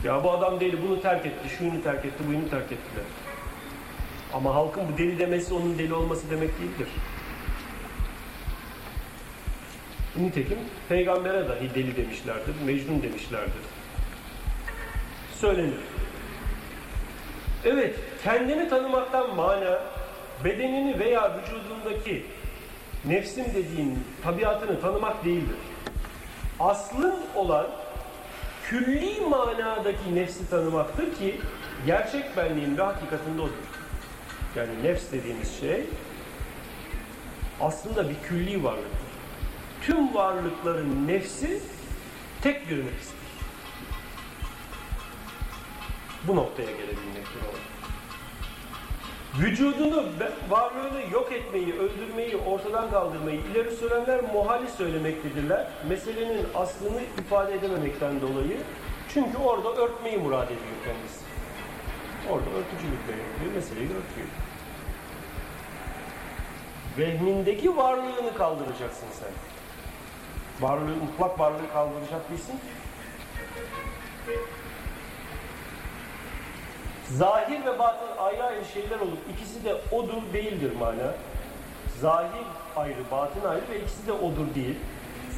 Ya 0.05 0.25
bu 0.25 0.31
adam 0.31 0.61
deli, 0.61 0.83
bunu 0.83 1.01
terk 1.01 1.27
etti, 1.27 1.49
şunu 1.59 1.83
terk 1.83 2.05
etti, 2.05 2.25
bunu 2.29 2.51
terk 2.51 2.65
ettiler. 2.65 3.05
Ama 4.35 4.55
halkın 4.55 4.83
bu 4.93 4.99
deli 4.99 5.19
demesi 5.19 5.55
onun 5.55 5.79
deli 5.79 5.95
olması 5.95 6.31
demek 6.31 6.51
değildir. 6.61 6.89
Nitekim 10.17 10.59
peygambere 10.89 11.49
dahi 11.49 11.75
deli 11.75 11.97
demişlerdir, 11.97 12.55
mecnun 12.67 13.03
demişlerdir. 13.03 13.53
Söylenir. 15.35 15.81
Evet, 17.65 17.95
kendini 18.25 18.69
tanımaktan 18.69 19.35
mana, 19.35 19.81
bedenini 20.45 20.99
veya 20.99 21.39
vücudundaki 21.39 22.25
nefsim 23.09 23.45
dediğin 23.55 24.05
tabiatını 24.23 24.81
tanımak 24.81 25.25
değildir. 25.25 25.57
Aslın 26.61 27.15
olan 27.35 27.67
külli 28.69 29.21
manadaki 29.21 30.15
nefsi 30.15 30.51
tanımaktır 30.51 31.15
ki 31.15 31.41
gerçek 31.87 32.37
benliğin 32.37 32.79
ve 32.79 32.83
hakikatinde 32.83 33.43
odur. 33.43 33.53
Yani 34.57 34.83
nefs 34.83 35.13
dediğimiz 35.13 35.61
şey 35.61 35.85
aslında 37.61 38.09
bir 38.09 38.17
külli 38.29 38.65
varlıktır. 38.65 39.07
Tüm 39.83 40.15
varlıkların 40.15 41.09
nefsi 41.09 41.61
tek 42.43 42.69
bir. 42.69 43.09
Bu 46.27 46.37
noktaya 46.37 46.71
gelebilmektir 46.71 47.41
o. 47.53 47.76
Vücudunu, 49.41 50.05
varlığını 50.49 51.13
yok 51.13 51.33
etmeyi, 51.33 51.75
öldürmeyi, 51.75 52.37
ortadan 52.37 52.91
kaldırmayı 52.91 53.41
ileri 53.41 53.71
sürenler 53.71 54.21
muhali 54.35 54.71
söylemektedirler. 54.71 55.67
Meselenin 55.89 56.47
aslını 56.55 57.01
ifade 57.19 57.55
edememekten 57.55 58.21
dolayı. 58.21 58.57
Çünkü 59.15 59.39
orada 59.39 59.73
örtmeyi 59.73 60.19
murad 60.19 60.47
ediyor 60.47 60.77
kendisi. 60.85 61.21
Orada 62.31 62.51
örtücülükle 62.51 63.13
yapıyor, 63.13 63.55
meseleyi 63.55 63.87
örtüyor. 63.87 64.29
Vehmindeki 66.99 67.77
varlığını 67.77 68.35
kaldıracaksın 68.35 69.09
sen. 69.13 69.31
Varlığı, 70.61 70.97
mutlak 70.97 71.41
varlığı 71.41 71.73
kaldıracak 71.73 72.31
değilsin 72.31 72.53
ki. 72.53 72.67
Zahir 77.11 77.65
ve 77.67 77.79
batın 77.79 78.17
ayrı 78.19 78.45
ayrı 78.45 78.65
şeyler 78.65 79.01
olup 79.01 79.19
ikisi 79.35 79.65
de 79.65 79.75
odur 79.93 80.23
değildir 80.33 80.73
mana. 80.81 81.15
Zahir 82.01 82.47
ayrı, 82.77 83.11
batın 83.11 83.49
ayrı 83.49 83.63
ve 83.71 83.81
ikisi 83.81 84.07
de 84.07 84.13
odur 84.13 84.55
değil. 84.55 84.77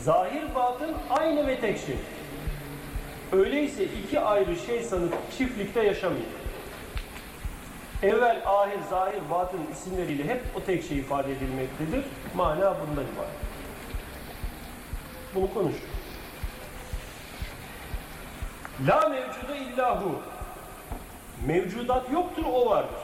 Zahir 0.03 0.55
batın 0.55 0.95
aynı 1.11 1.47
ve 1.47 1.61
tek 1.61 1.79
şey. 1.79 1.97
Öyleyse 3.33 3.85
iki 3.85 4.21
ayrı 4.21 4.57
şey 4.57 4.83
sanıp 4.83 5.15
çiftlikte 5.39 5.83
yaşamıyor. 5.83 6.27
Evvel, 8.03 8.43
ahir, 8.47 8.79
zahir, 8.91 9.21
batın 9.31 9.61
isimleriyle 9.73 10.25
hep 10.25 10.43
o 10.57 10.61
tek 10.61 10.85
şey 10.85 10.99
ifade 10.99 11.33
edilmektedir. 11.33 12.05
Mana 12.35 12.77
bundan 12.81 13.05
ibaret. 13.05 13.31
Bunu 15.35 15.55
konuş. 15.55 15.75
La 18.87 19.09
mevcuda 19.09 19.57
illahu. 19.57 20.23
Mevcudat 21.47 22.13
yoktur, 22.13 22.45
o 22.53 22.71
vardır. 22.71 23.01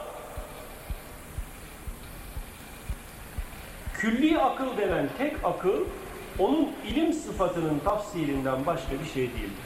Külli 3.93 4.39
akıl 4.39 4.77
denen 4.77 5.09
tek 5.17 5.33
akıl, 5.43 5.81
onun 6.39 6.71
ilim 6.87 7.13
sıfatının 7.13 7.79
tafsilinden 7.79 8.65
başka 8.65 8.91
bir 8.91 9.05
şey 9.05 9.23
değildir. 9.23 9.65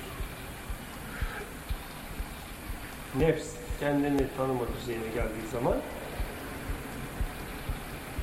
Nefs 3.16 3.54
kendini 3.80 4.28
tanıma 4.38 4.62
düzeyine 4.80 5.08
geldiği 5.08 5.48
zaman 5.52 5.76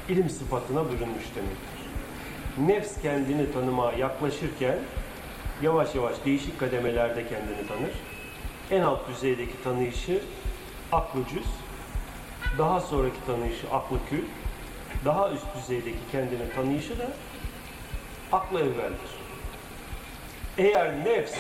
ilim 0.09 0.30
sıfatına 0.30 0.84
bürünmüş 0.84 1.24
demektir. 1.34 1.76
Nefs 2.59 3.03
kendini 3.03 3.53
tanımaya 3.53 3.99
yaklaşırken 3.99 4.78
yavaş 5.62 5.94
yavaş 5.94 6.16
değişik 6.24 6.61
kademelerde 6.61 7.28
kendini 7.28 7.68
tanır. 7.68 7.90
En 8.71 8.81
alt 8.81 9.09
düzeydeki 9.09 9.62
tanıyışı 9.64 10.21
aklı 10.93 11.21
cüz, 11.35 11.47
daha 12.59 12.81
sonraki 12.81 13.27
tanıyışı 13.27 13.71
aklı 13.73 13.99
kül, 14.11 14.25
daha 15.05 15.31
üst 15.31 15.47
düzeydeki 15.57 15.99
kendini 16.12 16.53
tanıyışı 16.55 16.99
da 16.99 17.09
aklı 18.33 18.61
evveldir. 18.61 19.11
Eğer 20.59 21.05
nefs 21.05 21.35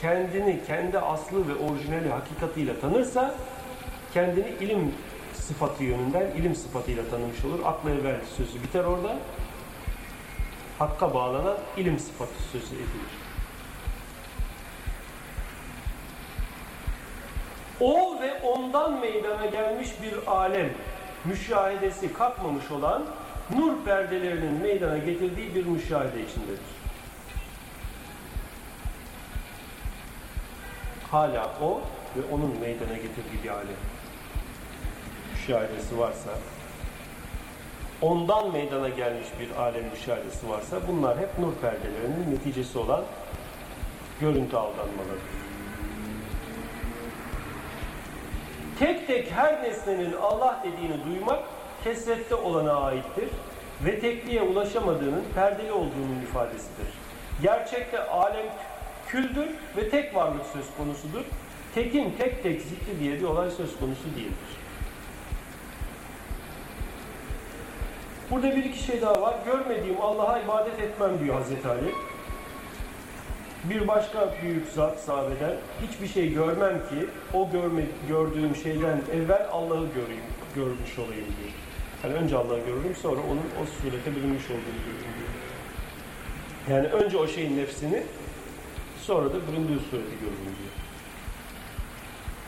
kendini 0.00 0.60
kendi 0.66 0.98
aslı 0.98 1.48
ve 1.48 1.54
orijinali 1.54 2.10
hakikatiyle 2.10 2.80
tanırsa 2.80 3.34
kendini 4.14 4.48
ilim 4.48 4.94
sıfatı 5.34 5.84
yönünden 5.84 6.26
ilim 6.26 6.54
sıfatıyla 6.54 7.04
tanımış 7.10 7.44
olur. 7.44 7.58
Aklı 7.64 7.90
evvel 7.90 8.20
sözü 8.36 8.62
biter 8.62 8.84
orada. 8.84 9.16
Hakka 10.78 11.14
bağlanan 11.14 11.56
ilim 11.76 11.98
sıfatı 11.98 12.42
sözü 12.52 12.74
edilir. 12.74 13.31
O 17.82 18.20
ve 18.20 18.40
ondan 18.42 19.00
meydana 19.00 19.46
gelmiş 19.46 19.88
bir 20.02 20.26
alem 20.26 20.70
müşahedesi 21.24 22.12
kalkmamış 22.12 22.70
olan 22.70 23.02
nur 23.56 23.84
perdelerinin 23.84 24.52
meydana 24.52 24.98
getirdiği 24.98 25.54
bir 25.54 25.66
müşahede 25.66 26.22
içindedir. 26.22 26.72
Hala 31.10 31.50
o 31.62 31.80
ve 32.16 32.34
onun 32.34 32.58
meydana 32.60 32.94
getirdiği 32.94 33.42
bir 33.44 33.48
alem 33.48 33.76
müşahedesi 35.32 35.98
varsa 35.98 36.30
ondan 38.02 38.52
meydana 38.52 38.88
gelmiş 38.88 39.26
bir 39.40 39.50
alem 39.62 39.84
müşahedesi 39.84 40.48
varsa 40.48 40.88
bunlar 40.88 41.18
hep 41.18 41.38
nur 41.38 41.52
perdelerinin 41.54 42.34
neticesi 42.34 42.78
olan 42.78 43.04
görüntü 44.20 44.56
aldanmalarıdır. 44.56 45.41
Tek 48.78 49.06
tek 49.06 49.30
her 49.30 49.62
nesnenin 49.62 50.12
Allah 50.12 50.62
dediğini 50.64 51.04
duymak 51.04 51.38
kesrette 51.84 52.34
olana 52.34 52.72
aittir 52.72 53.28
ve 53.84 54.00
tekliğe 54.00 54.42
ulaşamadığının 54.42 55.24
perdeli 55.34 55.72
olduğunun 55.72 56.22
ifadesidir. 56.22 56.88
Gerçekte 57.42 58.06
alem 58.06 58.46
küldür 59.08 59.48
ve 59.76 59.88
tek 59.88 60.14
varlık 60.14 60.46
söz 60.52 60.66
konusudur. 60.76 61.24
Tekin 61.74 62.14
tek 62.18 62.42
tek 62.42 62.60
zikri 62.60 63.00
diye 63.00 63.18
bir 63.18 63.24
olay 63.24 63.50
söz 63.50 63.78
konusu 63.78 64.04
değildir. 64.16 64.62
Burada 68.30 68.56
bir 68.56 68.64
iki 68.64 68.78
şey 68.78 69.00
daha 69.00 69.20
var. 69.20 69.34
Görmediğim 69.46 70.00
Allah'a 70.00 70.38
ibadet 70.38 70.80
etmem 70.80 71.18
diyor 71.24 71.34
Hazreti 71.34 71.68
Ali. 71.68 71.92
Bir 73.64 73.88
başka 73.88 74.34
büyük 74.42 74.68
zat 74.68 75.00
sahabeden 75.00 75.54
hiçbir 75.82 76.08
şey 76.08 76.34
görmem 76.34 76.78
ki 76.78 77.06
o 77.34 77.50
görme, 77.50 77.82
gördüğüm 78.08 78.56
şeyden 78.56 79.00
evvel 79.14 79.46
Allah'ı 79.52 79.86
göreyim, 79.94 80.24
görmüş 80.54 80.98
olayım 80.98 81.26
diyor. 81.26 81.52
Yani 82.04 82.14
önce 82.14 82.36
Allah'ı 82.36 82.58
görürüm 82.58 82.96
sonra 83.02 83.20
onun 83.20 83.62
o 83.62 83.66
surete 83.66 84.16
bürünmüş 84.16 84.44
olduğunu 84.44 84.80
görürüm 84.86 85.12
diyor. 85.18 85.32
Yani 86.70 86.88
önce 86.88 87.16
o 87.18 87.26
şeyin 87.26 87.58
nefsini 87.58 88.02
sonra 89.02 89.26
da 89.26 89.34
büründüğü 89.34 89.80
sureti 89.90 90.18
görürüm 90.20 90.54
diyor. 90.58 90.72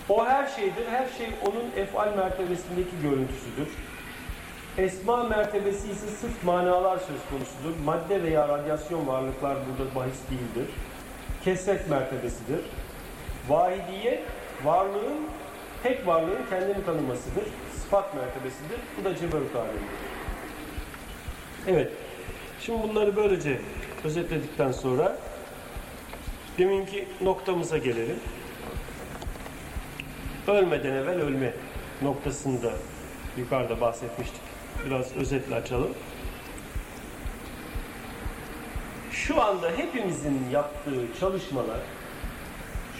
O 0.09 0.27
her 0.27 0.47
şeydir, 0.47 0.87
her 0.91 1.09
şey 1.19 1.29
onun 1.47 1.83
efal 1.85 2.17
mertebesindeki 2.17 3.01
görüntüsüdür. 3.03 3.69
Esma 4.79 5.25
mertebesi 5.25 5.91
ise 5.91 6.07
sırf 6.07 6.45
manalar 6.45 6.99
söz 6.99 7.21
konusudur. 7.31 7.85
Madde 7.85 8.23
veya 8.23 8.49
radyasyon 8.49 9.07
varlıklar 9.07 9.57
burada 9.57 9.95
bahis 9.95 10.19
değildir. 10.31 10.71
Kesret 11.45 11.91
mertebesidir. 11.91 12.61
Vahidiye, 13.49 14.23
varlığın, 14.65 15.21
tek 15.83 16.07
varlığın 16.07 16.47
kendini 16.51 16.85
tanımasıdır. 16.85 17.45
Sıfat 17.83 18.15
mertebesidir. 18.15 18.79
Bu 19.01 19.05
da 19.05 19.17
ceberut 19.17 19.57
alemidir. 19.57 19.89
Evet, 21.67 21.93
şimdi 22.61 22.83
bunları 22.83 23.17
böylece 23.17 23.61
özetledikten 24.05 24.73
sonra 24.73 25.17
deminki 26.59 27.09
noktamıza 27.21 27.79
gelelim. 27.79 28.17
Ölmeden 30.49 30.93
evvel 30.93 31.21
ölme 31.21 31.53
noktasında 32.03 32.73
yukarıda 33.37 33.81
bahsetmiştik. 33.81 34.41
Biraz 34.87 35.17
özetle 35.17 35.55
açalım. 35.55 35.95
Şu 39.15 39.43
anda 39.43 39.71
hepimizin 39.77 40.51
yaptığı 40.51 41.19
çalışmalar 41.21 41.81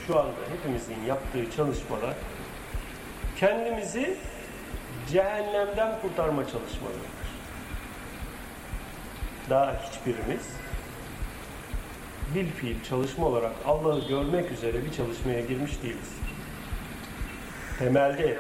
şu 0.07 0.19
anda 0.19 0.41
hepimizin 0.57 1.05
yaptığı 1.07 1.51
çalışmalar 1.57 2.15
kendimizi 3.37 4.17
cehennemden 5.13 6.01
kurtarma 6.01 6.43
çalışmalarıdır. 6.43 7.25
Daha 9.51 9.83
hiçbirimiz 9.83 10.49
bir 12.35 12.47
fiil 12.47 12.85
çalışma 12.85 13.27
olarak 13.27 13.53
Allah'ı 13.67 14.09
görmek 14.09 14.53
üzere 14.53 14.85
bir 14.85 14.93
çalışmaya 14.93 15.41
girmiş 15.41 15.83
değiliz. 15.83 16.13
Temelde 17.79 18.39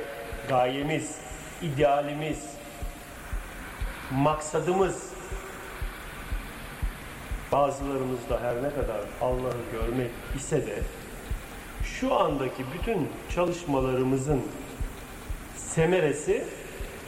gayemiz, 0.48 1.18
idealimiz, 1.62 2.44
maksadımız 4.10 5.13
bazılarımızda 7.54 8.40
her 8.40 8.56
ne 8.56 8.70
kadar 8.70 9.00
Allah'ı 9.20 9.62
görmek 9.72 10.10
ise 10.36 10.66
de 10.66 10.78
şu 11.84 12.14
andaki 12.14 12.64
bütün 12.74 13.08
çalışmalarımızın 13.34 14.42
semeresi 15.56 16.44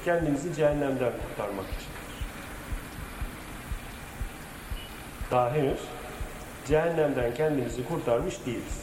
kendimizi 0.05 0.55
cehennemden 0.55 1.13
kurtarmak 1.13 1.65
için. 1.65 1.89
Daha 5.31 5.53
henüz 5.53 5.81
cehennemden 6.67 7.35
kendimizi 7.35 7.89
kurtarmış 7.89 8.35
değiliz. 8.47 8.81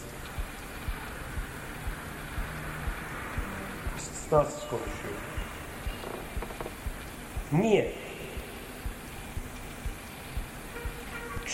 İstisnasız 3.98 4.60
konuşuyorum. 4.70 5.24
Niye? 7.52 7.94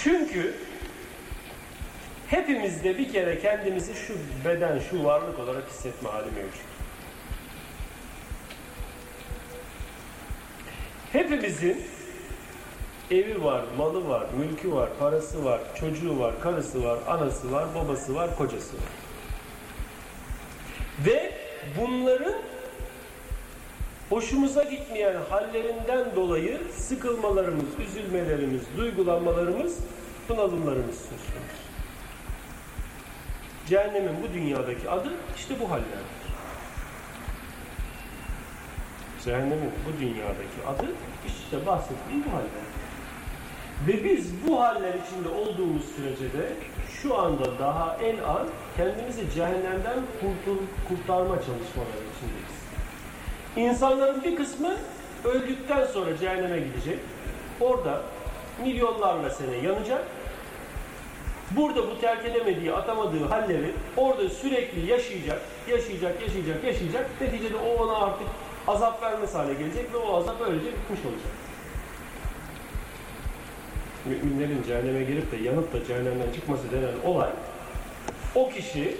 Çünkü 0.03 0.53
hepimizde 2.27 2.97
bir 2.97 3.13
kere 3.13 3.39
kendimizi 3.39 3.93
şu 3.93 4.13
beden, 4.45 4.79
şu 4.79 5.03
varlık 5.03 5.39
olarak 5.39 5.69
hissetme 5.69 6.09
hali 6.09 6.25
mevcut. 6.25 6.61
Hepimizin 11.11 11.83
evi 13.11 13.43
var, 13.43 13.63
malı 13.77 14.07
var, 14.07 14.25
mülkü 14.37 14.71
var, 14.71 14.89
parası 14.99 15.45
var, 15.45 15.61
çocuğu 15.79 16.19
var, 16.19 16.41
karısı 16.41 16.83
var, 16.83 16.99
anası 17.07 17.51
var, 17.51 17.67
babası 17.75 18.15
var, 18.15 18.37
kocası 18.37 18.73
var. 18.77 18.89
Ve 21.05 21.31
bunların 21.79 22.35
hoşumuza 24.09 24.63
gitmeyen 24.63 25.15
hallerinden 25.29 26.15
dolayı 26.15 26.61
sıkılmalarımız, 26.77 27.65
üzülmelerimiz, 27.87 28.61
duygulanmalarımız, 28.77 29.77
bunalımlarımız 30.29 30.95
söz 30.95 31.09
konusu. 31.09 31.69
Cehennemin 33.67 34.23
bu 34.23 34.33
dünyadaki 34.33 34.89
adı 34.89 35.09
işte 35.37 35.59
bu 35.59 35.69
hallerdir. 35.69 36.19
Cehennemin 39.25 39.71
bu 39.87 40.01
dünyadaki 40.01 40.67
adı 40.67 40.85
işte 41.27 41.65
bahsettiğim 41.65 42.23
bu 42.25 42.31
haller. 42.31 42.69
Ve 43.87 44.03
biz 44.03 44.47
bu 44.47 44.61
haller 44.61 44.93
içinde 44.93 45.29
olduğumuz 45.29 45.83
sürece 45.95 46.33
de 46.33 46.53
şu 47.01 47.17
anda 47.17 47.59
daha 47.59 47.97
en 48.03 48.17
az 48.17 48.47
kendimizi 48.77 49.31
cehennemden 49.35 49.99
kurtul, 50.21 50.57
kurtarma 50.87 51.35
çalışmaları 51.35 52.03
içindeyiz. 52.15 52.58
İnsanların 53.55 54.23
bir 54.23 54.35
kısmı 54.35 54.71
öldükten 55.25 55.85
sonra 55.85 56.17
cehenneme 56.17 56.59
gidecek. 56.59 56.99
Orada 57.59 58.01
milyonlarla 58.63 59.29
sene 59.29 59.55
yanacak. 59.57 60.05
Burada 61.51 61.87
bu 61.87 62.01
terk 62.01 62.25
edemediği, 62.25 62.73
atamadığı 62.73 63.25
halleri 63.25 63.73
orada 63.97 64.29
sürekli 64.29 64.91
yaşayacak, 64.91 65.41
yaşayacak, 65.67 66.21
yaşayacak, 66.21 66.63
yaşayacak. 66.63 67.21
Neticede 67.21 67.55
o 67.55 67.83
ona 67.83 67.97
artık 67.97 68.27
azap 68.67 69.03
vermesi 69.03 69.37
hale 69.37 69.53
gelecek 69.53 69.93
ve 69.93 69.97
o 69.97 70.17
azap 70.17 70.41
öylece 70.41 70.67
bitmiş 70.67 70.99
olacak. 71.05 71.31
Müminlerin 74.05 74.63
cehenneme 74.67 75.03
girip 75.03 75.31
de 75.31 75.37
yanıp 75.37 75.73
da 75.73 75.85
cehennemden 75.85 76.31
çıkması 76.31 76.63
denen 76.71 77.13
olay 77.13 77.29
o 78.35 78.49
kişi 78.49 78.97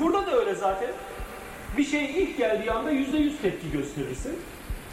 burada 0.00 0.26
da 0.26 0.36
öyle 0.36 0.54
zaten 0.54 0.90
bir 1.76 1.84
şey 1.84 2.04
ilk 2.04 2.38
geldiği 2.38 2.70
anda 2.70 2.90
yüzde 2.90 3.16
yüz 3.18 3.42
tepki 3.42 3.70
gösterirsin. 3.70 4.38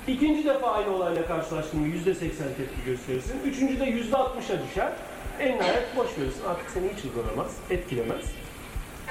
İkinci 0.08 0.46
defa 0.46 0.72
aynı 0.72 0.96
olayla 0.96 1.26
karşılaştığında 1.26 1.88
yüzde 1.88 2.16
seksen 2.16 2.48
tepki 2.58 2.86
gösterirsin. 2.86 3.42
Üçüncü 3.46 3.80
de 3.80 3.86
yüzde 3.86 4.18
altmışa 4.18 4.54
düşer. 4.64 4.92
En 5.40 5.58
nihayet 5.58 5.98
boş 5.98 6.18
verirsin. 6.18 6.46
Artık 6.50 6.70
seni 6.70 6.90
hiç 6.96 7.06
uygulamaz, 7.06 7.58
etkilemez. 7.70 8.26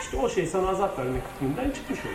İşte 0.01 0.16
o 0.16 0.29
şey 0.29 0.47
sana 0.47 0.68
azap 0.68 0.99
vermek 0.99 1.23
hükmünden 1.35 1.71
çıkmış 1.71 1.99
olur. 2.01 2.14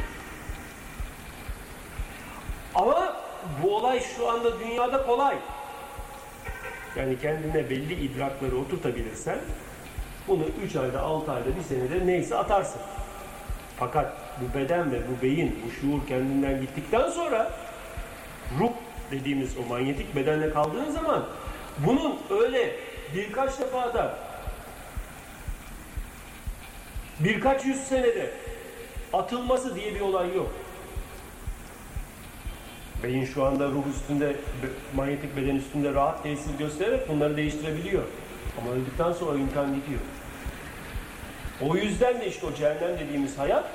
Ama 2.75 3.17
bu 3.63 3.75
olay 3.75 3.99
şu 3.99 4.29
anda 4.29 4.59
dünyada 4.59 5.05
kolay. 5.05 5.37
Yani 6.95 7.19
kendine 7.19 7.69
belli 7.69 7.93
idrakları 7.93 8.57
oturtabilirsen 8.57 9.39
bunu 10.27 10.43
3 10.65 10.75
ayda, 10.75 11.01
6 11.01 11.31
ayda, 11.31 11.55
bir 11.55 11.63
senede 11.63 12.07
neyse 12.07 12.37
atarsın. 12.37 12.81
Fakat 13.77 14.24
bu 14.41 14.59
beden 14.59 14.91
ve 14.91 15.01
bu 15.07 15.21
beyin, 15.21 15.59
bu 15.65 15.71
şuur 15.71 16.07
kendinden 16.07 16.61
gittikten 16.61 17.09
sonra 17.09 17.51
ruh 18.59 18.71
dediğimiz 19.11 19.57
o 19.57 19.69
manyetik 19.69 20.15
bedenle 20.15 20.49
kaldığın 20.49 20.91
zaman 20.91 21.25
bunun 21.77 22.19
öyle 22.29 22.75
birkaç 23.15 23.59
defada 23.59 24.17
birkaç 27.19 27.65
yüz 27.65 27.77
senede 27.81 28.31
atılması 29.13 29.75
diye 29.75 29.95
bir 29.95 29.99
olay 29.99 30.35
yok. 30.35 30.51
Beyin 33.03 33.25
şu 33.25 33.45
anda 33.45 33.67
ruh 33.67 33.87
üstünde, 33.95 34.35
manyetik 34.95 35.37
beden 35.37 35.55
üstünde 35.55 35.93
rahat 35.93 36.23
tesir 36.23 36.57
göstererek 36.59 37.09
bunları 37.09 37.37
değiştirebiliyor. 37.37 38.03
Ama 38.61 38.71
öldükten 38.71 39.13
sonra 39.13 39.39
imkan 39.39 39.65
gidiyor. 39.65 39.99
O 41.61 41.75
yüzden 41.75 42.21
de 42.21 42.27
işte 42.27 42.45
o 42.45 42.53
cehennem 42.53 42.99
dediğimiz 42.99 43.37
hayat 43.37 43.65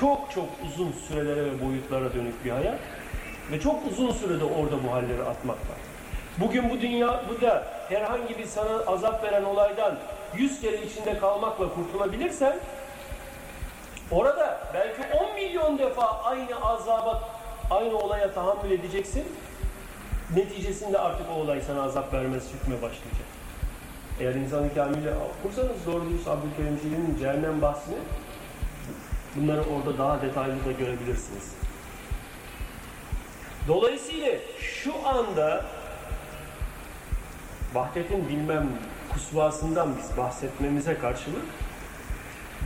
çok 0.00 0.30
çok 0.34 0.48
uzun 0.66 0.92
sürelere 1.08 1.44
ve 1.44 1.66
boyutlara 1.66 2.14
dönük 2.14 2.44
bir 2.44 2.50
hayat 2.50 2.78
ve 3.52 3.60
çok 3.60 3.86
uzun 3.90 4.12
sürede 4.12 4.44
orada 4.44 4.84
bu 4.88 4.92
halleri 4.92 5.22
atmak 5.22 5.56
var. 5.56 5.78
Bugün 6.38 6.70
bu 6.70 6.80
dünya, 6.80 7.24
bu 7.28 7.40
da 7.40 7.64
herhangi 7.88 8.38
bir 8.38 8.46
sana 8.46 8.78
azap 8.86 9.24
veren 9.24 9.44
olaydan 9.44 9.98
yüz 10.36 10.60
kere 10.60 10.82
içinde 10.82 11.18
kalmakla 11.18 11.74
kurtulabilirsen 11.74 12.56
orada 14.10 14.60
belki 14.74 15.02
on 15.18 15.34
milyon 15.34 15.78
defa 15.78 16.22
aynı 16.22 16.66
azaba, 16.66 17.28
aynı 17.70 17.98
olaya 17.98 18.34
tahammül 18.34 18.70
edeceksin. 18.70 19.24
Neticesinde 20.36 20.98
artık 20.98 21.26
o 21.30 21.40
olay 21.40 21.60
sana 21.60 21.82
azap 21.82 22.12
vermez 22.12 22.44
hükme 22.52 22.74
başlayacak. 22.74 23.28
Eğer 24.20 24.34
insan 24.34 24.68
kamile 24.74 25.14
okursanız 25.40 25.86
doğru 25.86 26.10
dürüst 26.10 26.28
Abdülkerim 26.28 27.16
cehennem 27.20 27.62
bahsini 27.62 27.96
bunları 29.36 29.62
orada 29.62 29.98
daha 29.98 30.22
detaylı 30.22 30.64
da 30.64 30.72
görebilirsiniz. 30.72 31.52
Dolayısıyla 33.68 34.32
şu 34.60 35.08
anda 35.08 35.64
Vahdet'in 37.74 38.28
bilmem 38.28 38.68
kusvasından 39.12 39.96
biz 39.98 40.16
bahsetmemize 40.16 40.98
karşılık 40.98 41.44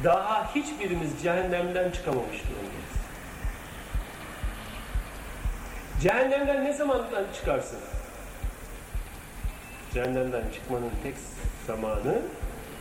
daha 0.05 0.55
hiçbirimiz 0.55 1.23
cehennemden 1.23 1.91
çıkamamış 1.91 2.43
durumdayız. 2.43 2.99
Cehennemden 6.03 6.65
ne 6.65 6.73
zamandan 6.73 7.25
çıkarsın? 7.35 7.79
Cehennemden 9.95 10.43
çıkmanın 10.55 10.91
tek 11.03 11.15
zamanı 11.67 12.19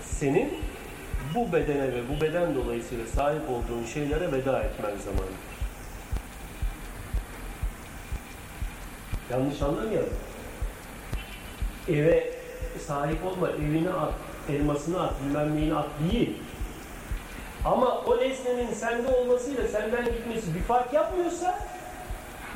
senin 0.04 0.54
bu 1.36 1.54
bedene 1.54 1.94
ve 1.94 2.02
bu 2.10 2.22
beden 2.22 2.56
dolayısıyla 2.56 3.08
sahip 3.08 3.42
olduğun 3.50 3.86
şeylere 3.94 4.32
veda 4.32 4.64
etmen 4.64 4.98
zamanıdır. 4.98 5.58
Yanlış 9.32 9.62
anlamayalım. 9.62 10.14
Eve 11.90 12.34
sahip 12.88 13.26
olma, 13.26 13.50
evini 13.50 13.90
at, 13.90 14.14
elmasını 14.50 15.04
at, 15.04 15.14
bilmem 15.24 15.56
neyini 15.56 15.76
at 15.76 15.90
değil. 16.12 16.38
Ama 17.66 17.98
o 17.98 18.18
nesnenin 18.18 18.74
sende 18.74 19.08
olmasıyla 19.08 19.68
senden 19.68 20.06
gitmesi 20.06 20.56
bir 20.56 20.62
fark 20.62 20.94
yapmıyorsa 20.94 21.60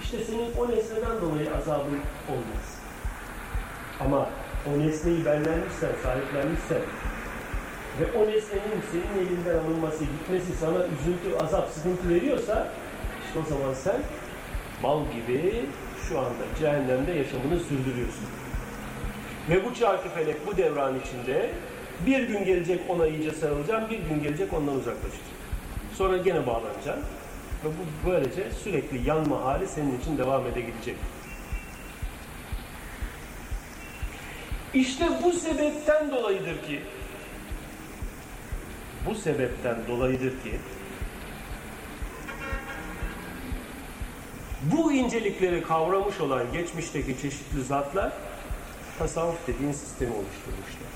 işte 0.03 0.23
senin 0.23 0.53
o 0.57 0.71
nesneden 0.71 1.21
dolayı 1.21 1.55
azabın 1.55 1.99
olmaz. 2.29 2.79
Ama 3.99 4.29
o 4.69 4.79
nesneyi 4.79 5.25
benlenmişsen, 5.25 5.91
sahiplenmişsen 6.03 6.81
ve 8.01 8.05
o 8.17 8.21
nesnenin 8.21 8.81
senin 8.91 9.27
elinden 9.27 9.57
alınması, 9.57 10.03
gitmesi 10.03 10.53
sana 10.59 10.77
üzüntü, 10.77 11.43
azap, 11.43 11.69
sıkıntı 11.69 12.09
veriyorsa 12.09 12.67
işte 13.27 13.39
o 13.39 13.49
zaman 13.49 13.73
sen 13.73 14.01
mal 14.81 14.99
gibi 15.05 15.65
şu 16.09 16.19
anda 16.19 16.43
cehennemde 16.59 17.11
yaşamını 17.11 17.59
sürdürüyorsun. 17.59 18.25
Ve 19.49 19.65
bu 19.65 19.73
çarkı 19.73 20.09
felek 20.09 20.47
bu 20.47 20.57
devran 20.57 20.99
içinde 20.99 21.49
bir 22.05 22.23
gün 22.23 22.45
gelecek 22.45 22.81
ona 22.89 23.07
iyice 23.07 23.31
sarılacağım, 23.31 23.89
bir 23.89 23.99
gün 23.99 24.23
gelecek 24.23 24.53
ondan 24.53 24.75
uzaklaşacağım. 24.75 25.37
Sonra 25.97 26.17
gene 26.17 26.47
bağlanacağım. 26.47 26.99
Ve 27.63 27.67
bu 27.67 28.09
böylece 28.09 28.51
sürekli 28.63 29.09
yanma 29.09 29.43
hali 29.43 29.67
senin 29.67 29.99
için 29.99 30.17
devam 30.17 30.47
ede 30.47 30.61
gidecek. 30.61 30.95
İşte 34.73 35.05
bu 35.23 35.31
sebepten 35.31 36.11
dolayıdır 36.11 36.61
ki 36.67 36.79
bu 39.05 39.15
sebepten 39.15 39.75
dolayıdır 39.87 40.43
ki 40.43 40.59
bu 44.63 44.91
incelikleri 44.91 45.63
kavramış 45.63 46.19
olan 46.19 46.53
geçmişteki 46.53 47.21
çeşitli 47.21 47.63
zatlar 47.63 48.13
tasavvuf 48.99 49.47
dediğin 49.47 49.71
sistemi 49.71 50.11
oluşturmuşlar. 50.11 50.91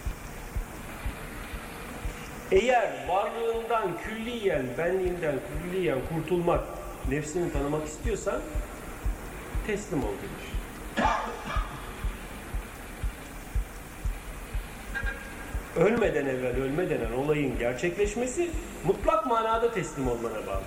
Eğer 2.51 3.07
varlığından 3.07 3.97
külliyen, 4.03 4.65
benliğinden 4.77 5.35
külliyen 5.63 5.99
kurtulmak, 6.13 6.63
nefsini 7.09 7.51
tanımak 7.51 7.87
istiyorsan 7.87 8.41
teslim 9.67 10.03
ol 10.03 10.07
demiş. 10.07 10.45
Ölmeden 15.75 16.25
evvel 16.25 16.63
ölme 16.63 16.89
denen 16.89 17.11
olayın 17.11 17.59
gerçekleşmesi 17.59 18.49
mutlak 18.85 19.25
manada 19.25 19.73
teslim 19.73 20.07
olmana 20.07 20.47
bağlı. 20.47 20.63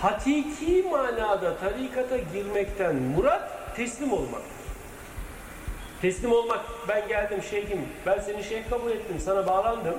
Hakiki 0.00 0.84
manada 0.90 1.56
tarikata 1.56 2.16
girmekten 2.32 2.96
murat 2.96 3.76
teslim 3.76 4.12
olmak. 4.12 4.42
Teslim 6.02 6.32
olmak, 6.32 6.60
ben 6.88 7.08
geldim 7.08 7.42
şeyhim, 7.50 7.80
ben 8.06 8.18
seni 8.18 8.44
şeyh 8.44 8.70
kabul 8.70 8.90
ettim, 8.90 9.16
sana 9.24 9.46
bağlandım. 9.46 9.94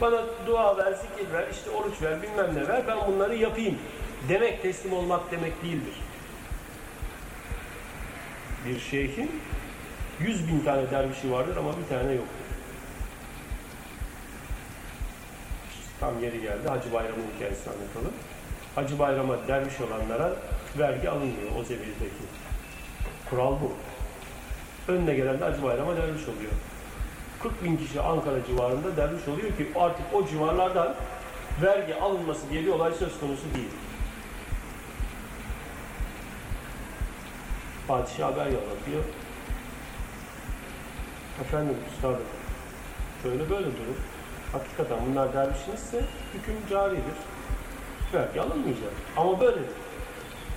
Bana 0.00 0.22
dua 0.46 0.76
ver, 0.76 0.92
zikir 0.92 1.32
ver, 1.32 1.44
işte 1.52 1.70
oruç 1.70 2.02
ver, 2.02 2.22
bilmem 2.22 2.54
ne 2.54 2.68
ver, 2.68 2.82
ben 2.88 2.98
bunları 3.06 3.34
yapayım. 3.34 3.78
Demek 4.28 4.62
teslim 4.62 4.92
olmak 4.92 5.30
demek 5.30 5.62
değildir. 5.62 5.94
Bir 8.66 8.80
şeyhin 8.80 9.30
yüz 10.20 10.48
bin 10.48 10.60
tane 10.60 10.90
dervişi 10.90 11.32
vardır 11.32 11.56
ama 11.56 11.70
bir 11.78 11.88
tane 11.96 12.12
yoktur. 12.12 12.44
Tam 16.00 16.22
yeri 16.22 16.40
geldi, 16.40 16.68
Hacı 16.68 16.92
Bayram'ın 16.92 17.24
hikayesini 17.36 17.72
anlatalım. 17.74 18.12
Hacı 18.74 18.98
Bayram'a 18.98 19.48
derviş 19.48 19.80
olanlara 19.80 20.32
vergi 20.78 21.10
alınmıyor 21.10 21.50
o 21.60 21.64
zevirdeki. 21.64 22.24
Kural 23.30 23.52
bu. 23.52 23.72
Önüne 24.92 25.14
gelen 25.14 25.40
de 25.40 25.44
Hacı 25.44 25.62
Bayram'a 25.62 25.96
derviş 25.96 26.22
oluyor. 26.22 26.52
40 27.42 27.64
bin 27.64 27.76
kişi 27.76 28.00
Ankara 28.00 28.46
civarında 28.46 28.96
derviş 28.96 29.28
oluyor 29.28 29.56
ki 29.56 29.68
artık 29.76 30.06
o 30.12 30.26
civarlardan 30.26 30.94
vergi 31.62 31.94
alınması 31.94 32.50
diye 32.50 32.62
bir 32.62 32.68
olay 32.68 32.92
söz 32.92 33.20
konusu 33.20 33.44
değil. 33.54 33.70
Padişah 37.88 38.26
haber 38.26 38.46
yollatıyor. 38.46 39.04
Efendim 41.40 41.76
üstadım, 41.92 42.26
böyle 43.24 43.50
böyle 43.50 43.66
durum. 43.66 43.96
Hakikaten 44.52 44.98
bunlar 45.10 45.32
dervişinizse 45.32 46.04
hüküm 46.34 46.54
caridir. 46.70 47.18
Vergi 48.14 48.40
alınmayacak. 48.40 48.92
Ama 49.16 49.40
böyledir. 49.40 49.76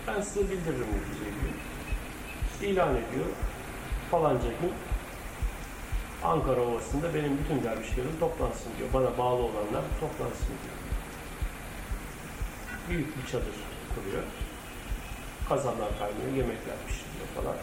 Ben 0.08 0.22
size 0.22 0.42
bildiririm 0.42 0.88
diyor. 0.88 2.72
İlan 2.72 2.90
ediyor. 2.90 3.26
Falanca 4.12 4.48
gün 4.62 4.74
Ankara 6.24 6.62
Ovası'nda 6.62 7.14
benim 7.14 7.38
bütün 7.38 7.64
dervişlerim 7.64 8.20
toplansın 8.20 8.72
diyor. 8.78 8.90
Bana 8.94 9.18
bağlı 9.18 9.42
olanlar 9.42 9.84
toplansın 10.00 10.48
diyor. 10.48 10.78
Büyük 12.90 13.18
bir 13.18 13.32
çadır 13.32 13.56
kuruyor. 13.96 14.24
Kazanlar 15.50 15.90
kaynıyor, 16.00 16.38
yemekler 16.38 16.76
pişiriyor 16.88 17.28
falan. 17.36 17.56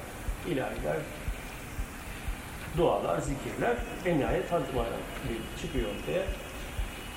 İlahiler, 0.49 0.97
dualar, 2.77 3.21
zikirler. 3.21 3.77
En 4.07 4.19
nihayet 4.19 4.53
Hazreti 4.53 4.77
çıkıyor 5.63 5.89
ortaya. 5.89 6.23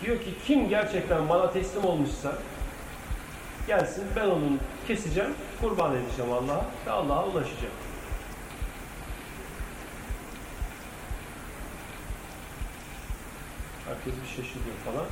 Diyor 0.04 0.20
ki 0.20 0.34
kim 0.46 0.70
gerçekten 0.70 1.30
bana 1.30 1.52
teslim 1.52 1.86
olmuşsa 1.86 2.36
gelsin 3.68 4.04
ben 4.16 4.28
onu 4.28 4.58
keseceğim, 4.88 5.34
kurban 5.62 5.96
edeceğim 5.96 6.34
Allah'a 6.34 6.66
ve 6.86 6.92
Allah'a 6.92 7.26
ulaşacağım. 7.26 7.74
Herkes 13.88 14.14
bir 14.24 14.28
şaşırıyor 14.28 14.76
falan. 14.86 15.06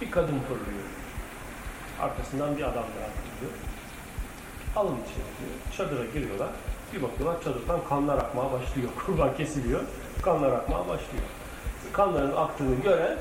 Bir 0.00 0.10
kadın 0.10 0.40
fırlıyor. 0.40 0.84
Arkasından 2.00 2.56
bir 2.56 2.62
adam 2.62 2.74
daha 2.74 3.08
fırlıyor. 3.08 3.58
Alın 4.76 4.94
içine 4.94 5.24
diyor. 5.38 5.58
Çadıra 5.76 6.04
giriyorlar. 6.04 6.50
Bir 6.94 7.02
bakıyorlar 7.02 7.42
çadırdan 7.44 7.80
kanlar 7.88 8.18
akmaya 8.18 8.52
başlıyor. 8.52 8.88
Kurban 9.06 9.36
kesiliyor. 9.36 9.80
Kanlar 10.22 10.52
akmaya 10.52 10.80
başlıyor. 10.80 11.24
Kanların 11.92 12.36
aktığını 12.36 12.80
gören 12.82 13.18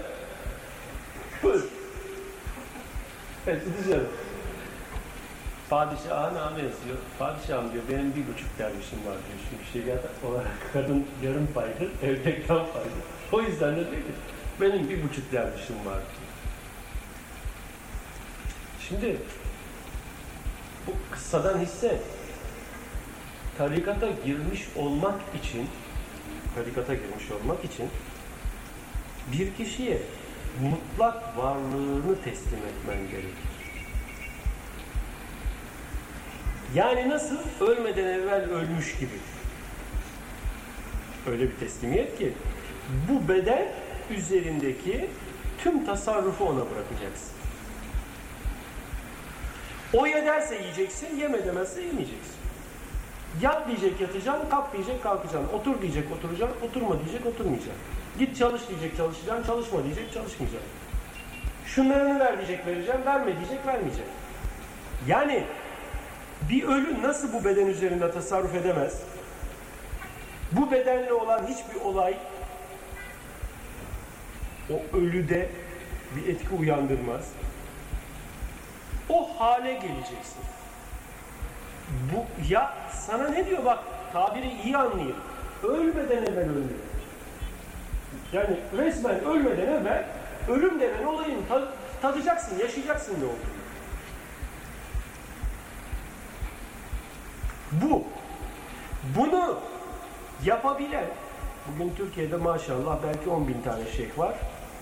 buyur. 1.44 1.64
Evet 3.48 3.62
gideceğim. 3.66 4.08
Padişaha 5.70 6.34
name 6.34 6.58
yazıyor. 6.58 6.98
Padişahım 7.20 7.74
diyor 7.74 7.84
benim 7.90 8.16
bir 8.16 8.34
buçuk 8.34 8.60
dervişim 8.60 9.00
var 9.00 9.16
diyor. 9.28 9.40
Çünkü 9.50 9.86
şeriat 9.86 10.06
olarak 10.26 10.52
kadın 10.74 11.06
yarım 11.24 11.48
paydır, 11.54 11.92
erkek 12.02 12.48
tam 12.48 12.58
paydır. 12.58 12.92
O 13.32 13.42
yüzden 13.42 13.72
de 13.72 13.92
diyor 13.92 14.02
benim 14.62 14.90
bir 14.90 15.04
buçuk 15.04 15.32
dervişim 15.32 15.76
var 15.76 15.94
diyor. 15.94 16.34
Şimdi 18.90 19.18
bu 20.88 20.92
kıssadan 21.12 21.60
hisse 21.60 22.02
tarikata 23.58 24.10
girmiş 24.26 24.68
olmak 24.76 25.22
için 25.44 25.68
tarikata 26.56 26.94
girmiş 26.94 27.32
olmak 27.32 27.66
için 27.66 27.90
bir 29.32 29.54
kişiye 29.54 30.02
mutlak 30.62 31.38
varlığını 31.38 32.22
teslim 32.24 32.60
etmen 32.60 33.10
gerekir. 33.12 33.54
Yani 36.76 37.10
nasıl? 37.10 37.38
Ölmeden 37.60 38.06
evvel 38.06 38.44
ölmüş 38.50 38.96
gibi. 38.96 39.20
Öyle 41.28 41.50
bir 41.50 41.56
teslimiyet 41.56 42.18
ki 42.18 42.34
bu 43.10 43.28
beden 43.28 43.68
üzerindeki 44.10 45.10
tüm 45.64 45.86
tasarrufu 45.86 46.46
ona 46.46 46.60
bırakacaksın. 46.60 47.34
O 49.94 50.06
ye 50.06 50.26
derse 50.26 50.56
yiyeceksin, 50.56 51.18
yeme 51.18 51.46
demezse 51.46 51.82
yemeyeceksin. 51.82 52.33
Yat 53.42 53.68
diyecek 53.68 54.02
yatacaksın, 54.02 54.50
kalk 54.50 54.74
diyecek 54.74 55.04
kalkacaksın. 55.04 55.54
Otur 55.54 55.82
diyecek 55.82 56.12
oturacaksın, 56.12 56.68
oturma 56.68 57.00
diyecek 57.00 57.26
oturmayacaksın. 57.26 57.82
Git 58.20 58.38
çalış 58.38 58.70
diyecek 58.70 58.98
çalışacaksın, 58.98 59.48
çalışma 59.48 59.84
diyecek 59.84 60.14
çalışmayacaksın. 60.14 60.72
Şunlarını 61.66 62.20
ver 62.20 62.38
diyecek 62.38 62.66
vereceğim, 62.66 63.02
verme 63.06 63.38
diyecek 63.38 63.68
vermeyecek. 63.68 64.06
Yani 65.08 65.44
bir 66.50 66.64
ölü 66.64 67.02
nasıl 67.02 67.34
bu 67.34 67.46
beden 67.46 67.68
üzerinde 67.68 68.12
tasarruf 68.12 68.56
edemez? 68.56 69.02
Bu 70.52 70.72
bedenle 70.72 71.14
olan 71.14 71.48
hiçbir 71.48 71.82
olay 71.82 72.18
o 74.70 74.98
ölüde 74.98 75.50
bir 76.16 76.34
etki 76.34 76.56
uyandırmaz. 76.56 77.30
O 79.10 79.40
hale 79.40 79.74
geleceksin. 79.74 80.44
Bu 81.90 82.26
ya 82.50 82.78
sana 83.08 83.30
ne 83.30 83.46
diyor 83.46 83.66
bak 83.66 83.80
tabiri 84.14 84.52
iyi 84.64 84.78
anlayın. 84.78 85.16
Ölmeden 85.64 86.24
evvel 86.24 86.50
ölmüyor. 86.50 86.80
Yani 88.34 88.60
resmen 88.78 89.26
ölmeden 89.26 89.68
evvel 89.68 90.06
ölüm 90.48 90.80
denen 90.80 91.06
olayın 91.06 91.46
ta- 91.50 91.68
tadacaksın, 92.02 92.60
yaşayacaksın 92.60 93.14
ne 93.14 93.26
olduğunu. 93.26 93.54
Bu. 97.72 98.04
Bunu 99.18 99.60
yapabilen, 100.46 101.06
bugün 101.68 101.94
Türkiye'de 101.96 102.36
maşallah 102.38 102.98
belki 103.08 103.30
10 103.30 103.48
bin 103.48 103.62
tane 103.62 103.84
şeyh 103.98 104.18
var, 104.20 104.36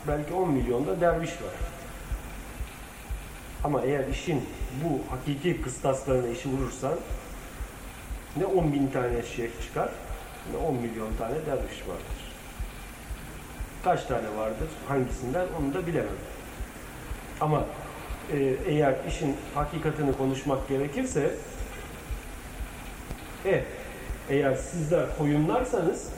belki 0.07 0.33
10 0.33 0.49
milyonda 0.51 1.01
derviş 1.01 1.29
var. 1.31 1.53
Ama 3.63 3.81
eğer 3.81 4.07
işin 4.07 4.45
bu 4.83 5.11
hakiki 5.15 5.61
kıstaslarına 5.61 6.27
işi 6.27 6.49
vurursan 6.49 6.93
ne 8.37 8.45
10 8.45 8.73
bin 8.73 8.87
tane 8.87 9.23
şeyh 9.23 9.49
çıkar, 9.63 9.89
ne 10.51 10.57
10 10.57 10.75
milyon 10.75 11.13
tane 11.17 11.35
derviş 11.35 11.81
vardır. 11.87 12.31
Kaç 13.83 14.05
tane 14.05 14.37
vardır, 14.37 14.67
hangisinden 14.87 15.47
onu 15.59 15.73
da 15.73 15.87
bilemem. 15.87 16.09
Ama 17.41 17.65
e, 18.31 18.37
eğer 18.65 18.95
işin 19.07 19.37
hakikatini 19.55 20.17
konuşmak 20.17 20.67
gerekirse 20.67 21.35
e, 23.45 23.63
eğer 24.29 24.55
sizler 24.55 25.17
koyunlarsanız 25.17 26.09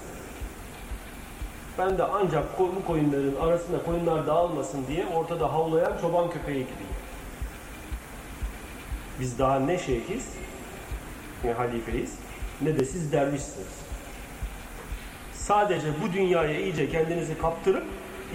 ben 1.78 1.98
de 1.98 2.04
ancak 2.04 2.60
bu 2.60 2.86
koyunların 2.88 3.48
arasında 3.48 3.84
koyunlar 3.84 4.28
dağılmasın 4.28 4.88
diye 4.88 5.06
ortada 5.08 5.54
havlayan 5.54 5.98
çoban 6.02 6.30
köpeği 6.30 6.60
gibiyim. 6.60 6.94
Biz 9.20 9.40
daha 9.40 9.60
ne 9.60 9.78
şeyhiz, 9.78 10.28
ne 11.44 11.54
halifeyiz, 11.54 12.14
ne 12.62 12.80
de 12.80 12.86
siz 12.86 13.12
dervişsiniz. 13.12 13.68
Sadece 15.34 15.88
bu 16.04 16.14
dünyaya 16.14 16.60
iyice 16.60 16.90
kendinizi 16.90 17.38
kaptırıp, 17.38 17.84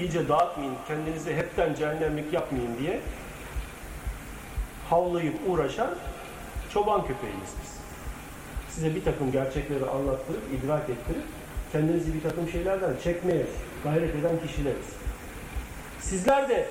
iyice 0.01 0.29
dağıtmayın, 0.29 0.75
kendinizi 0.89 1.37
hepten 1.37 1.75
cehennemlik 1.75 2.33
yapmayın 2.33 2.79
diye 2.79 3.01
havlayıp 4.91 5.35
uğraşan 5.49 5.91
çoban 6.75 7.01
köpeğiyiz 7.01 7.53
biz. 7.63 7.79
Size 8.75 8.95
bir 8.95 9.05
takım 9.05 9.33
gerçekleri 9.33 9.85
anlattırıp, 9.85 10.43
idrak 10.59 10.91
ettirip, 10.91 11.25
kendinizi 11.73 12.15
bir 12.15 12.23
takım 12.23 12.49
şeylerden 12.49 12.93
çekmeye 13.05 13.47
gayret 13.85 14.15
eden 14.15 14.41
kişileriz. 14.47 14.87
Sizler 16.01 16.49
de 16.49 16.69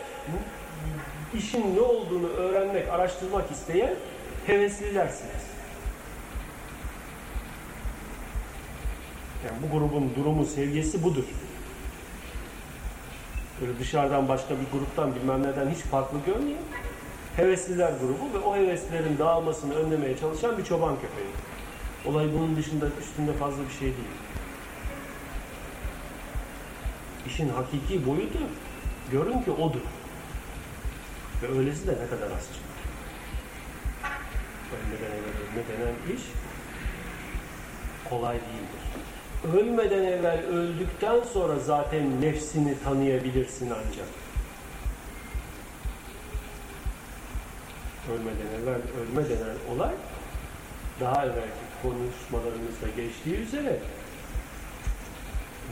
işin 1.38 1.75
ne 1.75 1.79
olduğunu 1.79 2.27
öğrenmek, 2.27 2.89
araştırmak 2.89 3.51
isteyen 3.51 3.95
heveslilersiniz. 4.47 5.46
Yani 9.47 9.57
bu 9.63 9.77
grubun 9.77 10.11
durumu, 10.15 10.45
seviyesi 10.45 11.03
budur. 11.03 11.23
Böyle 13.61 13.79
dışarıdan 13.79 14.27
başka 14.27 14.49
bir 14.49 14.71
gruptan 14.71 15.15
bilmem 15.15 15.43
neden 15.43 15.69
hiç 15.69 15.79
farklı 15.79 16.17
görmeyin. 16.25 16.57
Hevesliler 17.35 17.93
grubu 18.01 18.33
ve 18.33 18.37
o 18.45 18.55
heveslerin 18.55 19.17
dağılmasını 19.17 19.75
önlemeye 19.75 20.17
çalışan 20.17 20.57
bir 20.57 20.63
çoban 20.63 20.95
köpeği. 20.95 21.29
Olay 22.05 22.33
bunun 22.33 22.55
dışında, 22.55 22.85
üstünde 23.01 23.33
fazla 23.33 23.63
bir 23.63 23.73
şey 23.73 23.81
değil. 23.81 24.17
İşin 27.27 27.49
hakiki 27.49 28.05
boyutu 28.07 28.39
görün 29.11 29.41
ki 29.41 29.51
odur. 29.51 29.81
Ve 31.43 31.59
öylesi 31.59 31.87
de 31.87 31.91
ne 31.91 32.09
kadar 32.09 32.31
az 32.37 32.43
çıkar. 32.53 32.77
Ölmeden 34.73 35.69
denen 35.69 36.15
iş 36.15 36.21
kolay 38.09 38.35
değildir. 38.35 38.86
Ölmeden 39.43 40.03
evvel 40.03 40.39
öldükten 40.45 41.23
sonra 41.33 41.59
zaten 41.59 42.21
nefsini 42.21 42.73
tanıyabilirsin 42.83 43.69
ancak. 43.69 44.07
Ölmeden 48.11 48.61
evvel 48.61 48.81
ölme 49.01 49.29
denen 49.29 49.75
olay 49.75 49.93
daha 50.99 51.25
evvelki 51.25 51.67
konuşmalarımızda 51.81 52.88
geçtiği 52.95 53.35
üzere 53.35 53.79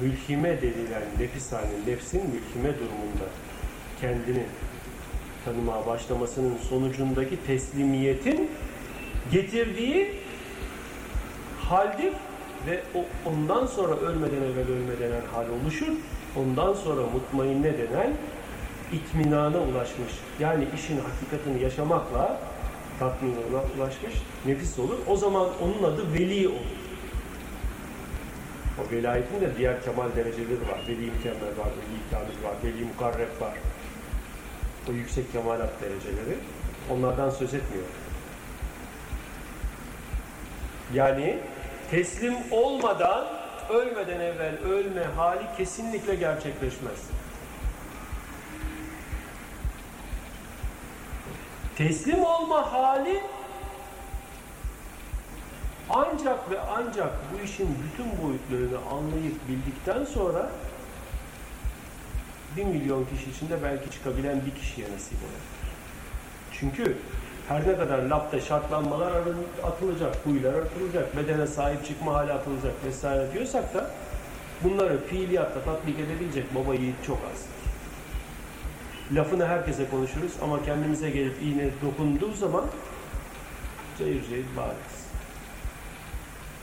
mülhime 0.01 0.61
denilen 0.61 1.03
nefis 1.19 1.51
hali, 1.51 1.85
nefsin 1.87 2.21
mülhime 2.21 2.79
durumunda 2.79 3.25
kendini 4.01 4.43
tanımaya 5.45 5.87
başlamasının 5.87 6.57
sonucundaki 6.69 7.45
teslimiyetin 7.47 8.51
getirdiği 9.31 10.13
haldir 11.59 12.13
ve 12.67 12.81
o, 12.95 13.29
ondan 13.29 13.65
sonra 13.65 13.95
ölmeden 13.95 14.41
evvel 14.41 14.67
ölme 14.67 14.99
denen 14.99 15.21
hal 15.33 15.45
oluşur. 15.49 15.93
Ondan 16.35 16.73
sonra 16.73 17.01
mutmainne 17.01 17.73
denen 17.77 18.13
itminana 18.93 19.57
ulaşmış. 19.57 20.13
Yani 20.39 20.67
işin 20.75 20.99
hakikatini 20.99 21.63
yaşamakla 21.63 22.39
tatmine 22.99 23.35
ulaşmış 23.77 24.13
nefis 24.45 24.79
olur. 24.79 24.97
O 25.07 25.15
zaman 25.15 25.47
onun 25.61 25.93
adı 25.93 26.13
veli 26.13 26.47
olur. 26.47 26.85
O 28.79 28.91
velayetin 28.91 29.41
de 29.41 29.57
diğer 29.57 29.83
kemal 29.83 30.15
dereceleri 30.15 30.61
var. 30.61 30.79
Veli 30.87 31.11
mükemmel 31.11 31.57
var, 31.57 31.67
veli 31.67 32.11
kamil 32.11 32.43
var, 32.43 32.53
veli 32.63 32.85
mukarreb 32.85 33.41
var. 33.41 33.53
O 34.89 34.91
yüksek 34.91 35.31
kemalat 35.31 35.81
dereceleri. 35.81 36.37
Onlardan 36.89 37.29
söz 37.29 37.53
etmiyor. 37.53 37.85
Yani 40.93 41.37
teslim 41.91 42.35
olmadan 42.51 43.27
ölmeden 43.69 44.19
evvel 44.19 44.57
ölme 44.57 45.03
hali 45.03 45.43
kesinlikle 45.57 46.15
gerçekleşmez. 46.15 46.99
Teslim 51.77 52.23
olma 52.23 52.73
hali 52.73 53.21
ancak 55.89 56.51
ve 56.51 56.59
ancak 56.59 57.11
bu 57.33 57.45
işin 57.45 57.77
bütün 57.83 58.05
boyutlarını 58.23 58.89
anlayıp 58.89 59.47
bildikten 59.47 60.05
sonra 60.05 60.49
bir 62.57 62.63
milyon 62.63 63.05
kişi 63.05 63.29
içinde 63.29 63.63
belki 63.63 63.91
çıkabilen 63.91 64.41
bir 64.45 64.61
kişiye 64.61 64.87
nasip 64.91 65.17
olur. 65.17 65.43
Çünkü 66.59 66.97
her 67.47 67.67
ne 67.67 67.77
kadar 67.77 67.99
lapta 67.99 68.41
şartlanmalar 68.41 69.11
atılacak, 69.63 70.15
huylar 70.25 70.53
atılacak, 70.53 71.17
bedene 71.17 71.47
sahip 71.47 71.85
çıkma 71.85 72.13
hali 72.13 72.33
atılacak 72.33 72.73
vesaire 72.85 73.33
diyorsak 73.33 73.73
da 73.73 73.91
bunları 74.63 75.05
fiiliyatta 75.05 75.61
tatbik 75.61 75.99
edebilecek 75.99 76.55
baba 76.55 76.75
yiğit 76.75 76.95
çok 77.07 77.17
az. 77.33 77.45
Lafını 79.15 79.45
herkese 79.45 79.89
konuşuruz 79.89 80.31
ama 80.41 80.63
kendimize 80.65 81.09
gelip 81.09 81.41
iğne 81.41 81.69
dokunduğu 81.81 82.33
zaman 82.33 82.65
cayır 83.99 84.29
cayır 84.29 84.45
bağırırız. 84.57 85.05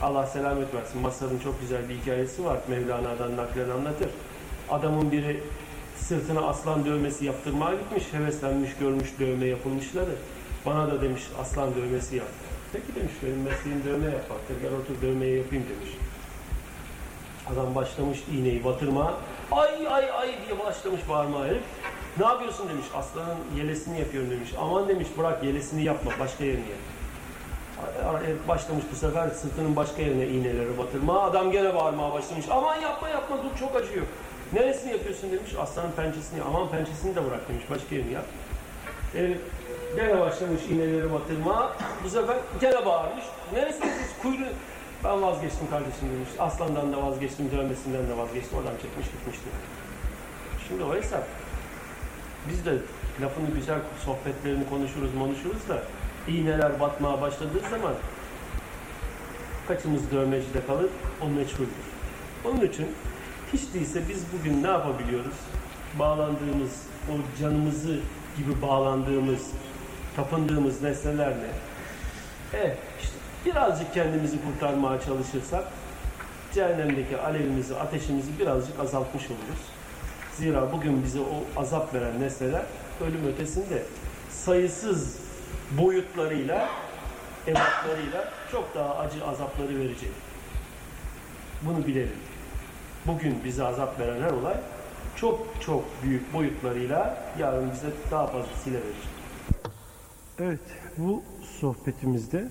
Allah 0.03 0.27
selamet 0.27 0.75
versin. 0.75 1.01
Masar'ın 1.01 1.39
çok 1.39 1.61
güzel 1.61 1.89
bir 1.89 1.95
hikayesi 1.95 2.45
var. 2.45 2.59
Mevlana'dan 2.69 3.37
naklen 3.37 3.69
anlatır. 3.69 4.09
Adamın 4.71 5.13
biri 5.13 5.41
sırtına 5.97 6.41
aslan 6.41 6.85
dövmesi 6.85 7.25
yaptırmaya 7.25 7.75
gitmiş. 7.75 8.05
Heveslenmiş, 8.13 8.71
görmüş 8.81 9.09
dövme 9.21 9.47
yapılmışları. 9.47 10.15
Bana 10.67 10.91
da 10.91 11.03
demiş 11.03 11.23
aslan 11.41 11.75
dövmesi 11.75 12.17
yap. 12.17 12.27
Peki 12.73 12.95
demiş 12.95 13.13
benim 13.23 13.43
mesleğim 13.43 13.85
dövme 13.85 14.07
yapmaktır. 14.07 14.55
Gel 14.63 14.73
otur 14.73 15.03
dövmeyi 15.03 15.39
yapayım 15.39 15.65
demiş. 15.69 15.91
Adam 17.53 17.75
başlamış 17.75 18.19
iğneyi 18.33 18.65
batırma. 18.65 19.15
Ay 19.53 19.89
ay 19.89 20.11
ay 20.11 20.29
diye 20.47 20.59
başlamış 20.59 21.01
bağırmaya 21.09 21.45
herif. 21.45 21.63
Ne 22.19 22.27
yapıyorsun 22.27 22.69
demiş. 22.69 22.87
Aslanın 22.95 23.37
yelesini 23.57 24.01
yapıyorum 24.01 24.31
demiş. 24.31 24.51
Aman 24.61 24.89
demiş 24.89 25.09
bırak 25.19 25.45
yelesini 25.45 25.85
yapma 25.85 26.11
başka 26.21 26.45
yerini 26.45 26.65
yap. 26.71 26.79
Başlamış 28.49 28.85
bu 28.93 28.97
sefer 28.97 29.29
sırtının 29.29 29.77
başka 29.77 30.03
yerine 30.03 30.27
iğneleri 30.27 30.79
batırma. 30.79 31.23
Adam 31.23 31.51
gene 31.51 31.75
bağırmaya 31.75 32.13
başlamış. 32.13 32.47
Aman 32.51 32.77
yapma 32.77 33.09
yapma 33.09 33.37
dur 33.37 33.59
çok 33.59 33.77
acıyor. 33.77 34.07
Neresini 34.53 34.93
yapıyorsun 34.93 35.33
demiş. 35.33 35.55
Aslanın 35.61 35.93
pençesini. 35.93 36.43
Aman 36.43 36.69
pençesini 36.69 37.17
de 37.17 37.27
bırak 37.27 37.49
demiş. 37.49 37.65
Başka 37.71 37.95
yerini 37.95 38.13
yap. 38.13 38.25
Evet. 39.17 39.39
Gene 39.97 40.21
başlamış 40.21 40.63
iğneleri 40.71 41.13
batırma. 41.13 41.77
Bu 42.05 42.09
sefer 42.09 42.37
gene 42.61 42.87
bağırmış. 42.87 43.25
Neresiniz 43.53 43.95
kuyruğu? 44.23 44.53
Ben 45.05 45.23
vazgeçtim 45.23 45.71
kardeşim 45.71 46.09
demiş. 46.15 46.29
Aslandan 46.39 46.93
da 46.93 47.07
vazgeçtim, 47.07 47.51
dövmesinden 47.51 48.09
de 48.09 48.17
vazgeçtim. 48.17 48.59
Adam 48.59 48.73
çekmiş 48.83 49.07
gitmişti. 49.07 49.49
Şimdi 50.69 50.85
o 50.85 50.95
hesap. 50.95 51.25
Biz 52.49 52.67
de 52.67 52.79
lafını 53.21 53.51
güzel 53.55 53.79
sohbetlerini 54.05 54.69
konuşuruz, 54.69 55.11
konuşuruz 55.19 55.69
da 55.69 55.83
iğneler 56.29 56.81
batmaya 56.81 57.21
başladığı 57.21 57.61
zaman 57.71 57.95
kaçımız 59.69 60.11
dövmecide 60.11 60.67
kalır, 60.67 60.91
o 61.23 61.29
meçhuldür. 61.29 61.87
Onun 62.45 62.61
için 62.61 62.87
hiç 63.53 63.75
değilse 63.75 64.03
biz 64.09 64.25
bugün 64.33 64.63
ne 64.63 64.69
yapabiliyoruz? 64.69 65.35
Bağlandığımız, 65.99 66.83
o 67.11 67.41
canımızı 67.41 68.01
gibi 68.37 68.63
bağlandığımız, 68.63 69.51
tapındığımız 70.17 70.83
nesnelerle 70.83 71.51
evet, 72.55 72.79
işte 73.01 73.15
birazcık 73.47 73.95
kendimizi 73.95 74.37
kurtarmaya 74.45 75.01
çalışırsak 75.01 75.65
cehennemdeki 76.55 77.19
alevimizi, 77.19 77.77
ateşimizi 77.77 78.39
birazcık 78.39 78.81
azaltmış 78.81 79.25
oluruz. 79.25 79.63
Zira 80.37 80.73
bugün 80.73 81.05
bize 81.05 81.21
o 81.21 81.61
azap 81.61 81.95
veren 81.95 82.21
nesneler 82.21 82.63
ölüm 83.01 83.27
ötesinde 83.27 83.83
sayısız 84.31 85.19
boyutlarıyla, 85.79 86.69
ebatlarıyla 87.47 88.33
çok 88.53 88.75
daha 88.75 88.99
acı 88.99 89.27
azapları 89.27 89.79
verecek. 89.79 90.13
Bunu 91.63 91.87
bilelim. 91.87 92.17
Bugün 93.07 93.45
bize 93.45 93.65
azap 93.65 94.01
veren 94.01 94.23
her 94.23 94.31
olay 94.31 94.57
çok 95.17 95.47
çok 95.67 95.85
büyük 96.03 96.33
boyutlarıyla 96.33 97.25
yarın 97.39 97.73
bize 97.73 97.87
daha 98.11 98.27
fazlasıyla 98.27 98.81
verecek. 98.81 99.12
Evet, 100.45 100.61
bu 100.99 101.23
sohbetimizde 101.61 102.49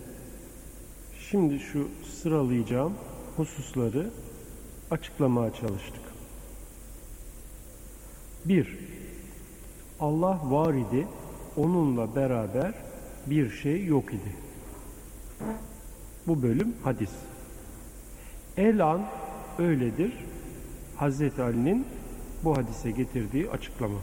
şimdi 1.19 1.59
şu 1.59 1.87
sıralayacağım 2.21 2.93
hususları 3.37 4.09
açıklamaya 4.91 5.53
çalıştık. 5.53 6.01
Bir, 8.45 8.77
Allah 9.99 10.39
var 10.43 10.73
idi, 10.73 11.07
onunla 11.57 12.15
beraber 12.15 12.73
bir 13.27 13.49
şey 13.49 13.85
yok 13.85 14.13
idi. 14.13 14.35
Bu 16.27 16.41
bölüm 16.41 16.75
hadis. 16.83 17.11
El 18.57 18.85
an 18.85 19.05
öyledir. 19.59 20.13
Hazreti 20.95 21.41
Ali'nin 21.41 21.87
bu 22.43 22.57
hadise 22.57 22.91
getirdiği 22.91 23.49
açıklama. 23.49 23.99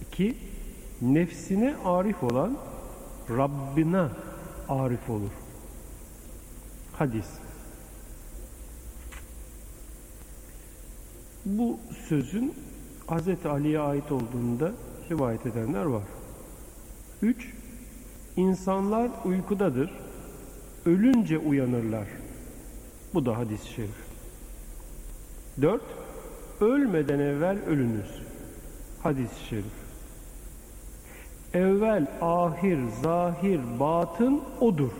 İki, 0.00 0.36
nefsine 1.02 1.76
arif 1.84 2.22
olan 2.22 2.56
Rabbine 3.30 4.06
arif 4.68 5.10
olur. 5.10 5.30
Hadis. 6.92 7.26
Bu 11.44 11.78
sözün 12.08 12.54
Hz. 13.08 13.46
Ali'ye 13.46 13.80
ait 13.80 14.12
olduğunda 14.12 14.72
rivayet 15.10 15.46
edenler 15.46 15.84
var. 15.84 16.02
3. 17.22 17.54
İnsanlar 18.36 19.10
uykudadır. 19.24 19.90
Ölünce 20.86 21.38
uyanırlar. 21.38 22.08
Bu 23.14 23.26
da 23.26 23.38
hadis-i 23.38 23.68
şerif. 23.68 24.04
4. 25.62 25.82
Ölmeden 26.60 27.18
evvel 27.18 27.58
ölünüz. 27.66 28.22
Hadis-i 29.02 29.44
şerif. 29.48 29.79
Evvel, 31.54 32.06
ahir, 32.20 32.78
zahir, 33.02 33.60
batın 33.80 34.40
odur. 34.60 34.90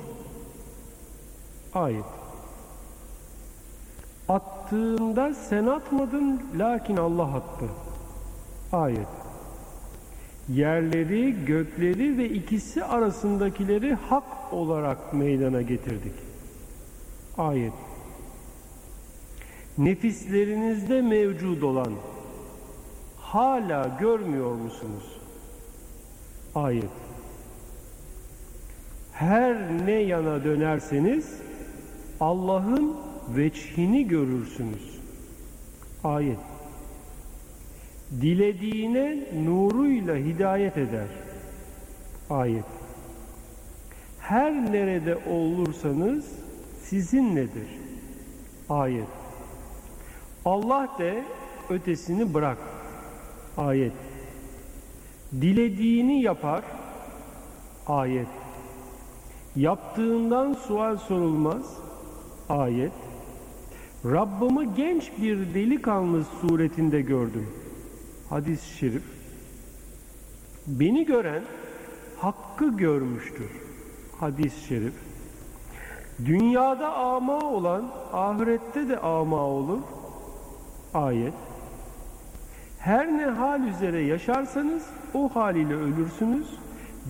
Ayet. 1.75 2.05
Attığında 4.29 5.35
sen 5.35 5.67
atmadın 5.67 6.43
lakin 6.59 6.97
Allah 6.97 7.35
attı. 7.35 7.65
Ayet. 8.73 9.09
Yerleri, 10.49 11.45
gökleri 11.45 12.19
ve 12.19 12.29
ikisi 12.29 12.85
arasındakileri 12.85 13.95
hak 13.95 14.53
olarak 14.53 15.13
meydana 15.13 15.63
getirdik. 15.63 16.15
Ayet. 17.39 17.73
Nefislerinizde 19.79 21.03
mevcud 21.03 21.63
olan 21.63 21.93
hala 23.19 23.97
görmüyor 24.01 24.55
musunuz? 24.55 25.20
Ayet. 26.61 26.91
Her 29.13 29.87
ne 29.87 29.93
yana 29.93 30.45
dönerseniz 30.45 31.35
Allah'ın 32.21 32.97
veçhini 33.37 34.09
görürsünüz. 34.09 35.01
Ayet. 36.05 36.39
Dilediğine 38.21 39.19
nuruyla 39.45 40.17
hidayet 40.17 40.77
eder. 40.77 41.09
Ayet. 42.31 42.65
Her 44.19 44.73
nerede 44.73 45.17
olursanız 45.17 46.25
sizinledir. 46.83 47.69
Ayet. 48.69 49.09
Allah 50.45 50.89
de 50.99 51.25
ötesini 51.71 52.35
bırak. 52.35 52.59
Ayet. 53.57 54.10
Dilediğini 55.33 56.23
yapar. 56.23 56.65
Ayet. 57.87 58.27
Yaptığından 59.57 60.53
sual 60.53 60.97
sorulmaz. 60.97 61.79
Ayet. 62.49 62.93
Rabbimi 64.05 64.75
genç 64.75 65.13
bir 65.23 65.55
delikanlı 65.55 66.25
suretinde 66.25 67.01
gördüm. 67.01 67.49
Hadis-i 68.31 68.77
şerif. 68.79 69.03
Beni 70.67 71.07
gören 71.07 71.43
hakkı 72.19 72.77
görmüştür. 72.77 73.51
Hadis-i 74.21 74.67
şerif. 74.67 74.95
Dünyada 76.27 76.97
ama 76.97 77.39
olan 77.39 77.91
ahirette 78.13 78.89
de 78.89 78.99
ama 78.99 79.37
olur. 79.37 79.81
Ayet. 80.95 81.35
Her 82.79 83.19
ne 83.19 83.25
hal 83.25 83.63
üzere 83.63 84.01
yaşarsanız 84.01 84.87
o 85.15 85.29
haliyle 85.29 85.75
ölürsünüz 85.75 86.47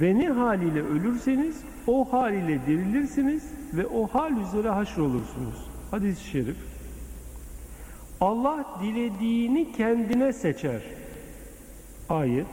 ve 0.01 0.18
ne 0.18 0.28
haliyle 0.28 0.82
ölürseniz 0.82 1.56
o 1.86 2.12
haliyle 2.12 2.66
dirilirsiniz 2.66 3.44
ve 3.74 3.86
o 3.86 4.06
hal 4.06 4.32
üzere 4.32 4.68
haşrolursunuz. 4.68 5.70
Hadis-i 5.90 6.24
şerif. 6.24 6.56
Allah 8.20 8.66
dilediğini 8.82 9.72
kendine 9.72 10.32
seçer. 10.32 10.82
Ayet. 12.09 12.47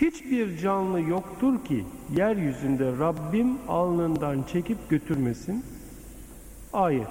Hiçbir 0.00 0.58
canlı 0.58 1.00
yoktur 1.00 1.64
ki 1.64 1.84
yeryüzünde 2.16 2.92
Rabbim 2.98 3.58
alnından 3.68 4.42
çekip 4.42 4.90
götürmesin. 4.90 5.64
Ayet. 6.72 7.08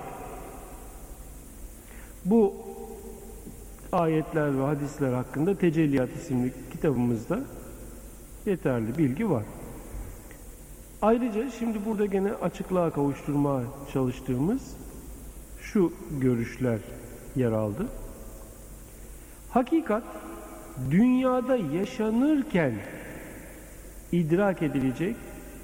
Bu 2.25 2.53
ayetler 3.91 4.59
ve 4.59 4.63
hadisler 4.63 5.13
hakkında 5.13 5.57
Tecelliyat 5.57 6.09
isimli 6.15 6.53
kitabımızda 6.77 7.39
yeterli 8.45 8.97
bilgi 8.97 9.29
var. 9.29 9.43
Ayrıca 11.01 11.51
şimdi 11.51 11.85
burada 11.85 12.05
gene 12.05 12.33
açıklığa 12.33 12.89
kavuşturmaya 12.89 13.65
çalıştığımız 13.93 14.61
şu 15.61 15.93
görüşler 16.21 16.79
yer 17.35 17.51
aldı. 17.51 17.87
Hakikat 19.49 20.03
dünyada 20.91 21.55
yaşanırken 21.55 22.73
idrak 24.11 24.61
edilecek, 24.61 25.15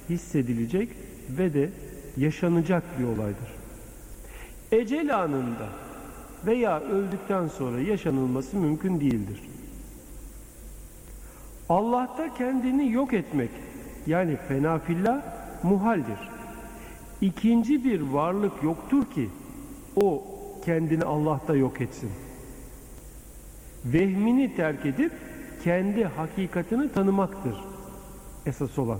hissedilecek 0.10 0.90
ve 1.30 1.53
de 1.53 1.69
yaşanacak 2.18 2.84
bir 2.99 3.03
olaydır. 3.03 3.53
Ecel 4.72 5.19
anında 5.23 5.69
veya 6.45 6.80
öldükten 6.80 7.48
sonra 7.48 7.80
yaşanılması 7.80 8.57
mümkün 8.57 8.99
değildir. 8.99 9.53
Allah'ta 11.74 12.34
kendini 12.34 12.91
yok 12.91 13.14
etmek 13.14 13.50
yani 14.08 14.38
fenafillah 14.48 15.22
muhaldir. 15.64 16.30
İkinci 17.22 17.84
bir 17.84 18.02
varlık 18.02 18.64
yoktur 18.64 19.06
ki 19.06 19.30
o 19.95 20.24
kendini 20.66 21.04
Allah'ta 21.04 21.56
yok 21.56 21.82
etsin. 21.82 22.12
Vehmini 23.86 24.56
terk 24.56 24.86
edip 24.86 25.12
kendi 25.64 26.06
hakikatini 26.06 26.91
tanımaktır 26.91 27.56
esas 28.45 28.80
olan. 28.80 29.00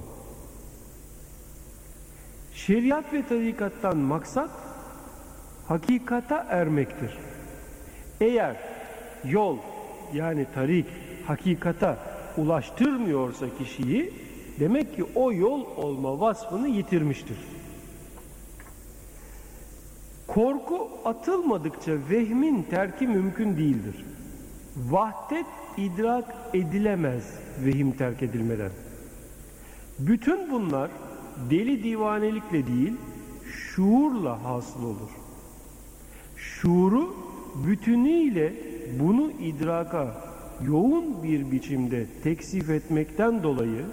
Şeriat 2.54 3.14
ve 3.14 3.28
tarikattan 3.28 3.98
maksat 3.98 4.50
hakikata 5.68 6.46
ermektir. 6.50 7.18
Eğer 8.22 8.56
yol 9.26 9.58
yani 10.14 10.46
tarik 10.56 10.86
hakikata 11.28 12.13
ulaştırmıyorsa 12.38 13.46
kişiyi 13.58 14.14
demek 14.60 14.96
ki 14.96 15.06
o 15.16 15.32
yol 15.34 15.66
olma 15.78 16.20
vasfını 16.20 16.68
yitirmiştir. 16.68 17.38
Korku 20.28 20.90
atılmadıkça 21.06 21.92
vehmin 22.10 22.64
terki 22.64 23.08
mümkün 23.08 23.58
değildir. 23.58 24.06
Vahdet 24.78 25.46
idrak 25.78 26.36
edilemez 26.54 27.40
vehim 27.66 27.92
terk 27.92 28.24
edilmeden. 28.24 28.72
Bütün 30.00 30.52
bunlar 30.52 30.92
deli 31.50 31.84
divanelikle 31.84 32.68
değil, 32.68 32.94
şuurla 33.46 34.44
hasıl 34.44 34.84
olur. 34.84 35.10
şuuru 36.38 37.16
bütünüyle 37.68 38.54
bunu 39.00 39.32
idraka 39.32 40.33
yoğun 40.68 41.24
bir 41.24 41.52
biçimde 41.52 42.06
teksif 42.24 42.70
etmekten 42.70 43.44
dolayı 43.44 43.86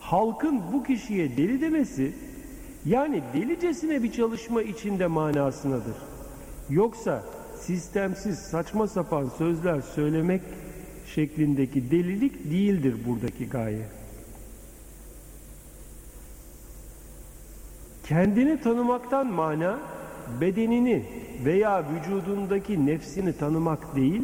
halkın 0.00 0.62
bu 0.72 0.82
kişiye 0.82 1.36
deli 1.36 1.60
demesi 1.60 2.12
yani 2.86 3.22
delicesine 3.34 4.02
bir 4.02 4.12
çalışma 4.12 4.62
içinde 4.62 5.06
manasınadır. 5.06 5.96
Yoksa 6.70 7.24
sistemsiz 7.60 8.38
saçma 8.38 8.86
sapan 8.88 9.30
sözler 9.38 9.80
söylemek 9.80 10.42
şeklindeki 11.14 11.90
delilik 11.90 12.50
değildir 12.50 12.94
buradaki 13.06 13.48
gaye. 13.48 13.86
Kendini 18.08 18.60
tanımaktan 18.60 19.26
mana 19.26 19.78
bedenini 20.40 21.04
veya 21.44 21.84
vücudundaki 21.90 22.86
nefsini 22.86 23.36
tanımak 23.36 23.96
değil, 23.96 24.22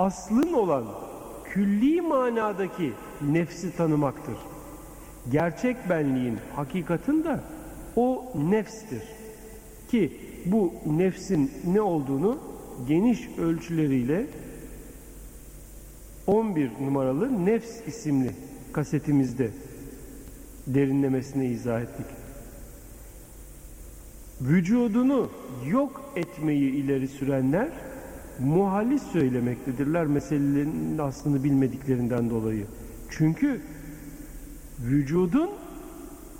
aslın 0.00 0.52
olan 0.52 0.84
külli 1.44 2.00
manadaki 2.00 2.92
nefsi 3.22 3.76
tanımaktır. 3.76 4.36
Gerçek 5.30 5.76
benliğin 5.90 6.38
hakikatin 6.56 7.24
de 7.24 7.40
o 7.96 8.32
nefstir. 8.50 9.02
Ki 9.90 10.12
bu 10.46 10.72
nefsin 10.86 11.52
ne 11.66 11.80
olduğunu 11.80 12.38
geniş 12.88 13.28
ölçüleriyle 13.38 14.26
11 16.26 16.70
numaralı 16.80 17.46
Nefs 17.46 17.86
isimli 17.86 18.30
kasetimizde 18.72 19.50
derinlemesine 20.66 21.46
izah 21.46 21.80
ettik. 21.80 22.06
Vücudunu 24.40 25.30
yok 25.66 26.12
etmeyi 26.16 26.70
ileri 26.70 27.08
sürenler 27.08 27.68
muhallis 28.40 29.02
söylemektedirler 29.02 30.06
meselelerin 30.06 30.98
aslını 30.98 31.44
bilmediklerinden 31.44 32.30
dolayı. 32.30 32.66
Çünkü 33.10 33.60
vücudun 34.80 35.50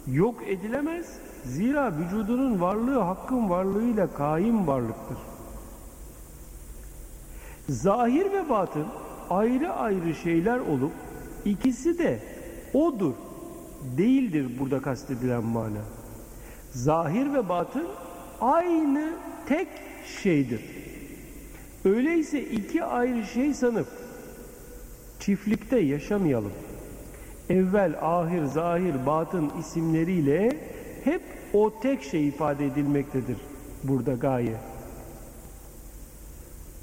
yok 0.06 0.42
edilemez. 0.48 1.06
Zira 1.44 1.98
vücudunun 1.98 2.60
varlığı 2.60 2.98
hakkın 2.98 3.50
varlığıyla 3.50 4.14
kaim 4.14 4.66
varlıktır. 4.66 5.18
Zahir 7.68 8.32
ve 8.32 8.48
batın 8.48 8.86
ayrı 9.30 9.72
ayrı 9.72 10.14
şeyler 10.14 10.58
olup 10.58 10.92
ikisi 11.44 11.98
de 11.98 12.22
odur 12.74 13.14
değildir 13.96 14.46
burada 14.60 14.82
kastedilen 14.82 15.44
mana. 15.44 15.82
Zahir 16.72 17.32
ve 17.34 17.48
batın 17.48 17.86
aynı 18.40 19.12
tek 19.46 19.68
şeydir. 20.22 20.79
Öyleyse 21.84 22.40
iki 22.40 22.84
ayrı 22.84 23.24
şey 23.24 23.54
sanıp 23.54 23.86
çiftlikte 25.20 25.78
yaşamayalım. 25.78 26.52
Evvel, 27.48 27.94
ahir, 28.00 28.44
zahir, 28.44 29.06
batın 29.06 29.50
isimleriyle 29.60 30.58
hep 31.04 31.22
o 31.52 31.80
tek 31.80 32.02
şey 32.02 32.28
ifade 32.28 32.66
edilmektedir 32.66 33.36
burada 33.84 34.12
gaye. 34.12 34.56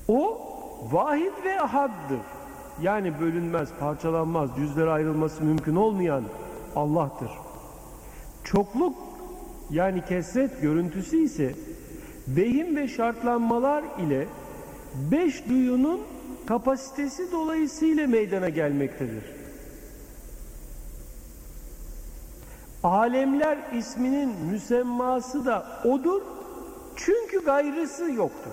O 0.07 0.41
vahid 0.91 1.45
ve 1.45 1.61
ahaddır. 1.61 2.21
Yani 2.81 3.19
bölünmez, 3.19 3.69
parçalanmaz, 3.79 4.49
cüzlere 4.57 4.89
ayrılması 4.89 5.43
mümkün 5.43 5.75
olmayan 5.75 6.23
Allah'tır. 6.75 7.29
Çokluk 8.43 8.95
yani 9.69 10.05
kesret 10.05 10.61
görüntüsü 10.61 11.17
ise 11.17 11.55
vehim 12.27 12.75
ve 12.75 12.87
şartlanmalar 12.87 13.83
ile 14.07 14.27
beş 15.11 15.49
duyunun 15.49 16.01
kapasitesi 16.45 17.31
dolayısıyla 17.31 18.07
meydana 18.07 18.49
gelmektedir. 18.49 19.23
Alemler 22.83 23.57
isminin 23.73 24.29
müsemması 24.51 25.45
da 25.45 25.81
odur. 25.85 26.21
Çünkü 26.95 27.45
gayrısı 27.45 28.11
yoktur. 28.11 28.51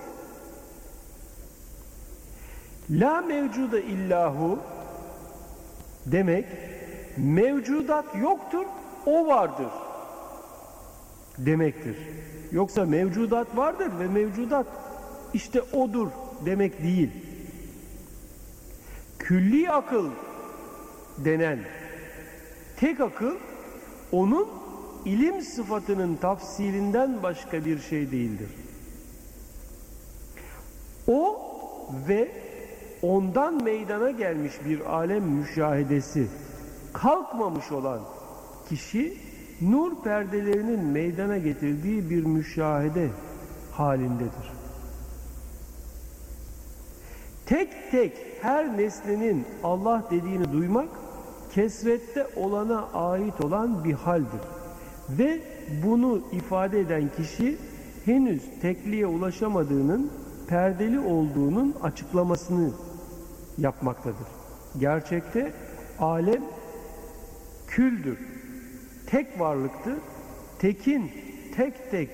La 2.91 3.21
mevcuda 3.21 3.81
illahu 3.81 4.59
demek 6.07 6.47
mevcudat 7.17 8.05
yoktur, 8.17 8.65
o 9.07 9.27
vardır 9.27 9.71
demektir. 11.39 11.97
Yoksa 12.53 12.85
mevcudat 12.85 13.57
vardır 13.57 13.89
ve 14.01 14.07
mevcudat 14.07 14.67
işte 15.35 15.63
odur 15.63 16.09
demek 16.47 16.83
değil. 16.83 17.11
Külli 19.19 19.71
akıl 19.71 20.11
denen 21.19 21.59
tek 22.77 23.01
akıl 23.01 23.35
onun 24.13 24.49
ilim 25.05 25.43
sıfatının 25.43 26.17
tafsirinden 26.17 27.23
başka 27.23 27.65
bir 27.65 27.81
şey 27.81 28.11
değildir. 28.11 28.49
O 31.09 31.41
ve 32.09 32.33
ondan 33.03 33.65
meydana 33.65 34.11
gelmiş 34.11 34.53
bir 34.65 34.81
alem 34.81 35.25
müşahedesi 35.25 36.27
kalkmamış 36.93 37.73
olan 37.73 38.01
kişi 38.69 39.19
nur 39.61 40.03
perdelerinin 40.03 40.81
meydana 40.81 41.39
getirdiği 41.39 42.11
bir 42.11 42.25
müşahede 42.25 43.09
halindedir. 43.73 44.54
Tek 47.47 47.91
tek 47.91 48.13
her 48.43 48.77
nesnenin 48.77 49.45
Allah 49.63 50.05
dediğini 50.11 50.53
duymak 50.53 50.89
kesrette 51.55 52.27
olana 52.37 52.89
ait 52.93 53.41
olan 53.41 53.85
bir 53.85 53.93
haldir. 53.93 54.41
Ve 55.11 55.41
bunu 55.85 56.23
ifade 56.33 56.81
eden 56.81 57.11
kişi 57.17 57.59
henüz 58.05 58.43
tekliğe 58.63 59.07
ulaşamadığının 59.07 60.11
perdeli 60.49 60.99
olduğunun 61.01 61.75
açıklamasını 61.83 62.71
yapmaktadır. 63.59 64.27
Gerçekte 64.79 65.53
alem 65.99 66.43
küldür, 67.67 68.19
tek 69.07 69.41
varlıktır, 69.41 69.95
tekin 70.59 71.11
tek 71.57 71.91
tek 71.91 72.11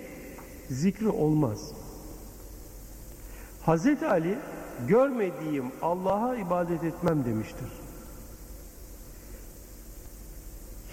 zikri 0.71 1.09
olmaz. 1.09 1.73
Hazreti 3.63 4.07
Ali 4.07 4.39
görmediğim 4.89 5.65
Allah'a 5.83 6.37
ibadet 6.37 6.85
etmem 6.85 7.25
demiştir. 7.25 7.69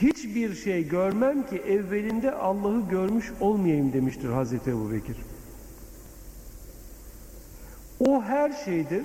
Hiçbir 0.02 0.56
şey 0.56 0.88
görmem 0.88 1.48
ki 1.48 1.56
evvelinde 1.56 2.32
Allah'ı 2.32 2.90
görmüş 2.90 3.32
olmayayım 3.40 3.94
demiştir 3.94 4.30
Hazreti 4.30 4.70
Ebu 4.70 4.92
Bekir. 4.92 5.18
O 8.00 8.22
her 8.22 8.52
şeydir 8.66 9.04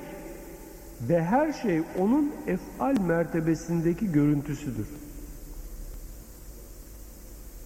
ve 1.09 1.25
her 1.25 1.53
şey 1.53 1.83
onun 1.99 2.33
efal 2.47 3.01
mertebesindeki 3.01 4.13
görüntüsüdür. 4.13 4.87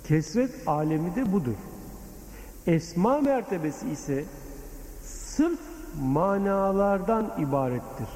Kesret 0.05 0.51
alemi 0.66 1.16
de 1.16 1.32
budur. 1.32 1.56
Esma 2.66 3.20
mertebesi 3.20 3.90
ise 3.90 4.24
sırf 5.02 5.60
manalardan 6.02 7.32
ibarettir. 7.39 8.09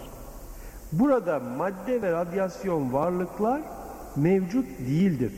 Burada 0.93 1.41
madde 1.41 2.03
ve 2.03 2.13
radyasyon 2.13 2.93
varlıklar 2.93 3.61
mevcut 4.17 4.67
değildir. 4.79 5.33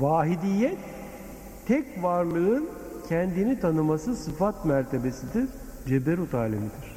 Vahidiyet 0.00 0.78
tek 1.66 2.02
varlığın 2.02 2.68
kendini 3.08 3.60
tanıması 3.60 4.16
sıfat 4.16 4.64
mertebesidir, 4.64 5.48
ceberut 5.86 6.34
alemidir. 6.34 6.96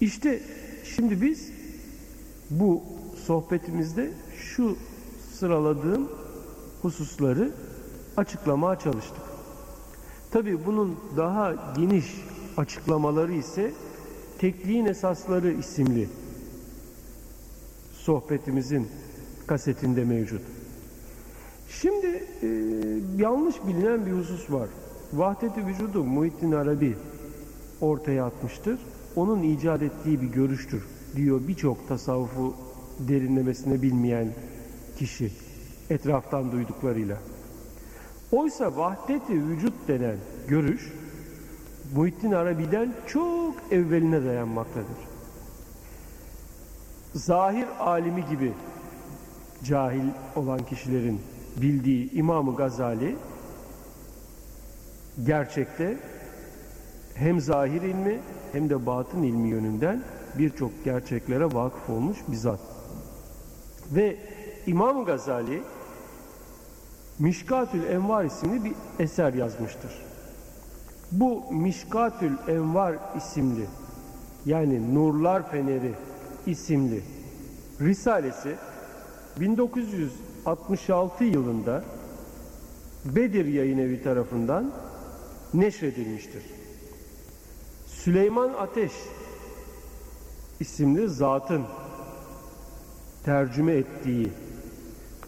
İşte 0.00 0.40
şimdi 0.84 1.22
biz 1.22 1.52
bu 2.50 2.82
sohbetimizde 3.26 4.10
şu 4.36 4.76
sıraladığım 5.32 6.08
hususları 6.82 7.52
açıklamaya 8.16 8.78
çalıştık. 8.78 9.27
Tabi 10.30 10.66
bunun 10.66 10.96
daha 11.16 11.54
geniş 11.76 12.04
açıklamaları 12.56 13.32
ise 13.32 13.72
Tekliğin 14.38 14.86
Esasları 14.86 15.52
isimli 15.52 16.08
sohbetimizin 17.92 18.88
kasetinde 19.46 20.04
mevcut. 20.04 20.40
Şimdi 21.68 22.24
e, 22.42 22.48
yanlış 23.16 23.56
bilinen 23.66 24.06
bir 24.06 24.12
husus 24.12 24.50
var. 24.50 24.68
Vahdeti 25.12 25.66
vücudu 25.66 26.04
Muhittin 26.04 26.52
Arabi 26.52 26.96
ortaya 27.80 28.24
atmıştır. 28.26 28.78
Onun 29.16 29.42
icat 29.42 29.82
ettiği 29.82 30.22
bir 30.22 30.26
görüştür 30.26 30.82
diyor 31.16 31.40
birçok 31.48 31.88
tasavvufu 31.88 32.54
derinlemesine 32.98 33.82
bilmeyen 33.82 34.28
kişi 34.98 35.32
etraftan 35.90 36.52
duyduklarıyla. 36.52 37.18
Oysa 38.32 38.76
vahdeti 38.76 39.48
vücut 39.48 39.88
denen 39.88 40.16
görüş 40.48 40.92
Muhittin 41.94 42.32
Arabi'den 42.32 42.94
çok 43.06 43.54
evveline 43.70 44.24
dayanmaktadır. 44.24 44.96
Zahir 47.14 47.66
alimi 47.80 48.26
gibi 48.26 48.52
cahil 49.64 50.04
olan 50.36 50.58
kişilerin 50.66 51.20
bildiği 51.56 52.12
İmam-ı 52.12 52.56
Gazali 52.56 53.16
gerçekte 55.26 55.98
hem 57.14 57.40
zahir 57.40 57.82
ilmi 57.82 58.20
hem 58.52 58.70
de 58.70 58.86
batın 58.86 59.22
ilmi 59.22 59.48
yönünden 59.48 60.02
birçok 60.38 60.84
gerçeklere 60.84 61.44
vakıf 61.44 61.90
olmuş 61.90 62.18
bir 62.28 62.36
zat. 62.36 62.60
Ve 63.92 64.16
İmam 64.66 65.04
Gazali 65.04 65.62
Mişkatül 67.18 67.82
Envar 67.84 68.24
isimli 68.24 68.64
bir 68.64 68.72
eser 68.98 69.34
yazmıştır. 69.34 69.90
Bu 71.12 71.52
Mişkatül 71.52 72.32
Envar 72.48 72.94
isimli 73.16 73.66
yani 74.46 74.94
Nurlar 74.94 75.50
Feneri 75.50 75.94
isimli 76.46 77.02
Risalesi 77.80 78.56
1966 79.40 81.24
yılında 81.24 81.84
Bedir 83.04 83.46
Yayın 83.46 83.78
Evi 83.78 84.02
tarafından 84.02 84.72
neşredilmiştir. 85.54 86.42
Süleyman 87.86 88.54
Ateş 88.58 88.92
isimli 90.60 91.08
zatın 91.08 91.62
tercüme 93.24 93.72
ettiği 93.72 94.32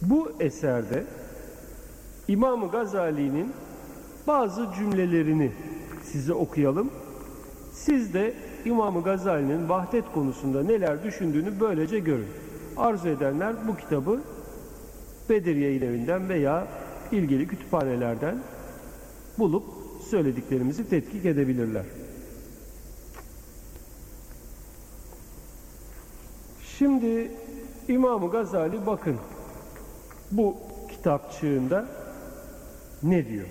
bu 0.03 0.33
eserde 0.41 1.05
İmam 2.31 2.71
Gazali'nin 2.71 3.53
bazı 4.27 4.69
cümlelerini 4.77 5.53
size 6.03 6.33
okuyalım. 6.33 6.91
Siz 7.73 8.15
de 8.15 8.35
İmam 8.65 9.03
Gazali'nin 9.03 9.69
vahdet 9.69 10.05
konusunda 10.15 10.63
neler 10.63 11.05
düşündüğünü 11.05 11.61
böylece 11.61 11.99
görün. 11.99 12.29
Arzu 12.77 13.09
edenler 13.09 13.55
bu 13.69 13.77
kitabı 13.77 14.21
Bedir 15.29 15.57
Yayın 15.57 15.83
Evi'nden 15.83 16.29
veya 16.29 16.67
ilgili 17.13 17.49
kütüphanelerden 17.49 18.39
bulup 19.39 19.65
söylediklerimizi 20.11 20.89
tetkik 20.89 21.25
edebilirler. 21.25 21.85
Şimdi 26.79 27.31
İmam 27.89 28.31
Gazali 28.31 28.87
bakın 28.87 29.17
bu 30.31 30.57
kitapçığında 30.91 32.00
ne 33.03 33.27
diyor? 33.27 33.47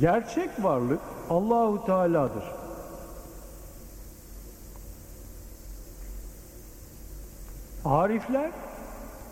Gerçek 0.00 0.50
varlık 0.64 1.00
Allahu 1.30 1.86
Teala'dır. 1.86 2.59
Arifler 7.84 8.50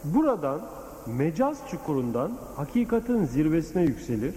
buradan 0.04 0.60
mecaz 1.06 1.58
çukurundan 1.70 2.32
hakikatin 2.56 3.24
zirvesine 3.24 3.82
yükselir, 3.82 4.34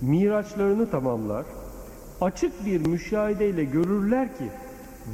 miraçlarını 0.00 0.90
tamamlar, 0.90 1.46
açık 2.20 2.66
bir 2.66 2.86
müşahedeyle 2.86 3.64
görürler 3.64 4.36
ki 4.36 4.44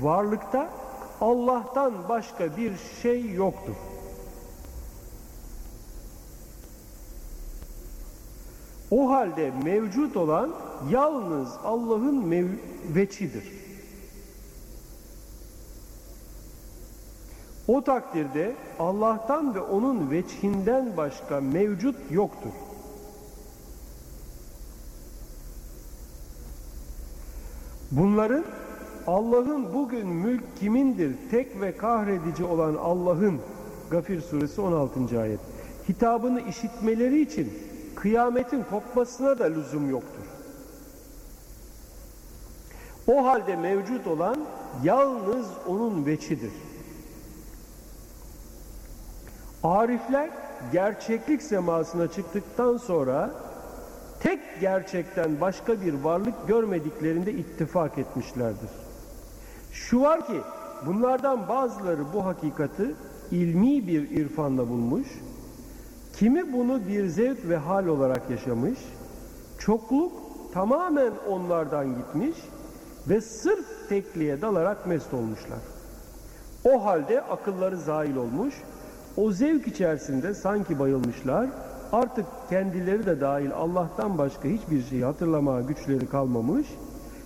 varlıkta 0.03 0.71
Allah'tan 1.21 1.93
başka 2.09 2.57
bir 2.57 2.73
şey 3.03 3.31
yoktur. 3.33 3.75
O 8.91 9.11
halde 9.11 9.53
mevcut 9.65 10.17
olan 10.17 10.51
yalnız 10.91 11.49
Allah'ın 11.65 12.59
veçidir. 12.95 13.66
O 17.69 17.85
takdirde 17.85 18.55
Allah'tan 18.79 19.55
ve 19.55 19.61
onun 19.61 20.11
veçhinden 20.11 20.97
başka 20.97 21.41
mevcut 21.41 21.97
yoktur. 22.11 22.53
Bunların 27.91 28.45
Allah'ın 29.07 29.75
bugün 29.75 30.07
mülk 30.07 30.57
kimindir? 30.57 31.17
Tek 31.31 31.61
ve 31.61 31.77
kahredici 31.77 32.45
olan 32.45 32.75
Allah'ın 32.75 33.41
Gafir 33.91 34.21
suresi 34.21 34.61
16. 34.61 35.21
ayet. 35.21 35.41
Hitabını 35.89 36.41
işitmeleri 36.41 37.21
için 37.21 37.53
kıyametin 37.95 38.65
kopmasına 38.71 39.39
da 39.39 39.45
lüzum 39.45 39.91
yoktur. 39.91 40.25
O 43.07 43.25
halde 43.25 43.57
mevcut 43.57 44.07
olan 44.07 44.37
yalnız 44.85 45.47
onun 45.67 46.07
veçidir. 46.07 46.53
Arifler 49.67 50.31
gerçeklik 50.73 51.43
semasına 51.43 52.09
çıktıktan 52.09 52.77
sonra 52.77 53.31
tek 54.21 54.41
gerçekten 54.61 55.41
başka 55.41 55.81
bir 55.81 55.95
varlık 55.95 56.49
görmediklerinde 56.49 57.33
ittifak 57.33 57.99
etmişlerdir. 57.99 58.71
Şu 59.73 60.01
var 60.01 60.27
ki 60.27 60.41
bunlardan 60.87 61.49
bazıları 61.49 62.13
bu 62.15 62.25
hakikati 62.25 62.95
ilmi 63.31 63.87
bir 63.87 64.11
irfanla 64.11 64.69
bulmuş, 64.69 65.09
kimi 66.17 66.53
bunu 66.53 66.87
bir 66.89 67.07
zevk 67.07 67.49
ve 67.49 67.57
hal 67.57 67.87
olarak 67.87 68.31
yaşamış, 68.31 68.79
çokluk 69.59 70.13
tamamen 70.55 71.13
onlardan 71.29 71.87
gitmiş 71.97 72.37
ve 73.09 73.21
sırf 73.21 73.89
tekliğe 73.89 74.41
dalarak 74.41 74.87
mest 74.87 75.15
olmuşlar. 75.15 75.59
O 76.65 76.85
halde 76.85 77.21
akılları 77.21 77.77
zail 77.77 78.17
olmuş, 78.17 78.55
o 79.17 79.33
zevk 79.33 79.67
içerisinde 79.67 80.35
sanki 80.35 80.79
bayılmışlar, 80.79 81.47
artık 81.93 82.27
kendileri 82.51 83.07
de 83.07 83.21
dahil 83.21 83.53
Allah'tan 83.53 84.19
başka 84.19 84.49
hiçbir 84.49 84.83
şeyi 84.83 85.05
hatırlamaya 85.05 85.61
güçleri 85.61 86.09
kalmamış, 86.09 86.67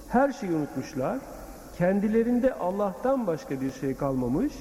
her 0.09 0.33
şeyi 0.33 0.53
unutmuşlar, 0.53 1.19
kendilerinde 1.79 2.55
Allah'tan 2.55 3.27
başka 3.27 3.61
bir 3.61 3.73
şey 3.73 3.95
kalmamış, 3.95 4.53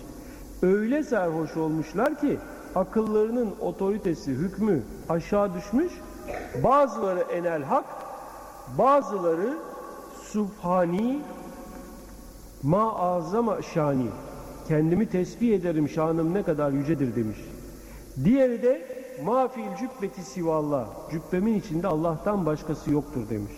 öyle 0.62 1.04
serhoş 1.04 1.58
olmuşlar 1.58 2.20
ki 2.20 2.40
akıllarının 2.76 3.50
otoritesi, 3.62 4.32
hükmü 4.32 4.84
aşağı 5.10 5.54
düşmüş, 5.54 5.92
bazıları 6.64 7.20
enel 7.20 7.64
hak, 7.64 7.86
bazıları 8.78 9.58
subhani, 10.24 11.22
maazama 12.64 13.62
şani, 13.62 14.10
kendimi 14.70 15.10
tesbih 15.10 15.56
ederim 15.56 15.90
şanım 15.90 16.34
ne 16.34 16.44
kadar 16.44 16.72
yücedir 16.72 17.16
demiş. 17.16 17.38
Diğeri 18.24 18.64
de 18.64 18.82
mafil 19.26 19.76
cübbeti 19.80 20.22
sivallah, 20.24 20.88
cübbemin 21.12 21.60
içinde 21.60 21.88
Allah'tan 21.88 22.46
başkası 22.46 22.92
yoktur 22.92 23.30
demiş. 23.30 23.54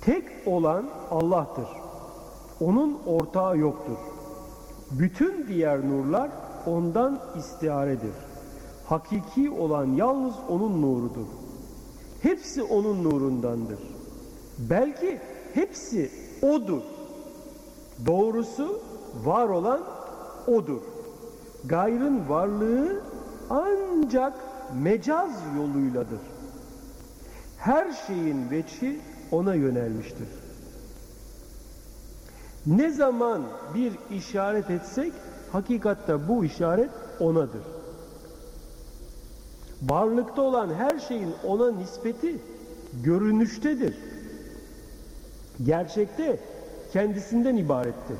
Tek 0.00 0.24
olan 0.46 0.90
Allah'tır. 1.10 1.68
Onun 2.60 2.98
ortağı 3.06 3.58
yoktur. 3.58 3.98
Bütün 4.90 5.48
diğer 5.48 5.88
nurlar 5.88 6.30
ondan 6.66 7.20
istiaredir. 7.38 8.29
Hakiki 8.90 9.50
olan 9.50 9.86
yalnız 9.86 10.34
onun 10.48 10.82
nurudur. 10.82 11.26
Hepsi 12.22 12.62
onun 12.62 13.04
nurundandır. 13.04 13.78
Belki 14.58 15.20
hepsi 15.54 16.10
odur. 16.42 16.82
Doğrusu 18.06 18.80
var 19.24 19.48
olan 19.48 19.80
odur. 20.46 20.80
Gayrın 21.64 22.28
varlığı 22.28 23.02
ancak 23.50 24.32
mecaz 24.82 25.30
yoluyladır. 25.56 26.20
Her 27.58 27.92
şeyin 27.92 28.50
veçi 28.50 29.00
ona 29.30 29.54
yönelmiştir. 29.54 30.28
Ne 32.66 32.90
zaman 32.90 33.42
bir 33.74 33.92
işaret 34.16 34.70
etsek 34.70 35.12
hakikatte 35.52 36.28
bu 36.28 36.44
işaret 36.44 36.90
onadır. 37.20 37.79
Varlıkta 39.82 40.42
olan 40.42 40.74
her 40.74 40.98
şeyin 40.98 41.34
ona 41.46 41.70
nispeti 41.72 42.38
görünüştedir. 43.04 43.94
Gerçekte 45.64 46.40
kendisinden 46.92 47.56
ibarettir. 47.56 48.16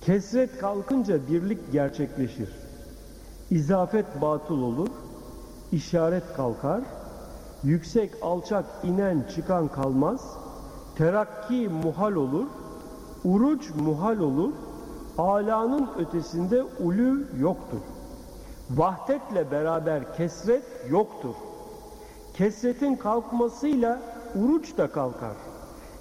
Kesret 0.00 0.58
kalkınca 0.58 1.28
birlik 1.28 1.72
gerçekleşir. 1.72 2.48
İzafet 3.50 4.20
batıl 4.20 4.62
olur, 4.62 4.88
işaret 5.72 6.34
kalkar, 6.36 6.82
yüksek 7.62 8.10
alçak 8.22 8.64
inen 8.82 9.26
çıkan 9.34 9.68
kalmaz, 9.68 10.36
terakki 10.96 11.68
muhal 11.68 12.12
olur, 12.12 12.46
uruç 13.24 13.70
muhal 13.84 14.18
olur, 14.18 14.52
alanın 15.18 15.88
ötesinde 15.98 16.62
ulü 16.80 17.26
yoktur. 17.40 17.80
Vahdetle 18.70 19.50
beraber 19.50 20.16
kesret 20.16 20.64
yoktur. 20.90 21.34
Kesretin 22.36 22.96
kalkmasıyla 22.96 24.02
uruç 24.34 24.78
da 24.78 24.90
kalkar. 24.90 25.36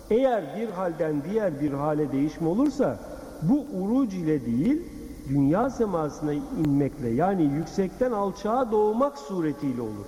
Eğer 0.09 0.57
bir 0.57 0.69
halden 0.69 1.23
diğer 1.31 1.61
bir 1.61 1.71
hale 1.71 2.11
değişme 2.11 2.47
olursa 2.47 2.99
bu 3.41 3.65
uruc 3.81 4.17
ile 4.17 4.45
değil 4.45 4.81
dünya 5.29 5.69
semasına 5.69 6.33
inmekle 6.33 7.09
yani 7.09 7.43
yüksekten 7.43 8.11
alçağa 8.11 8.71
doğmak 8.71 9.17
suretiyle 9.17 9.81
olur. 9.81 10.07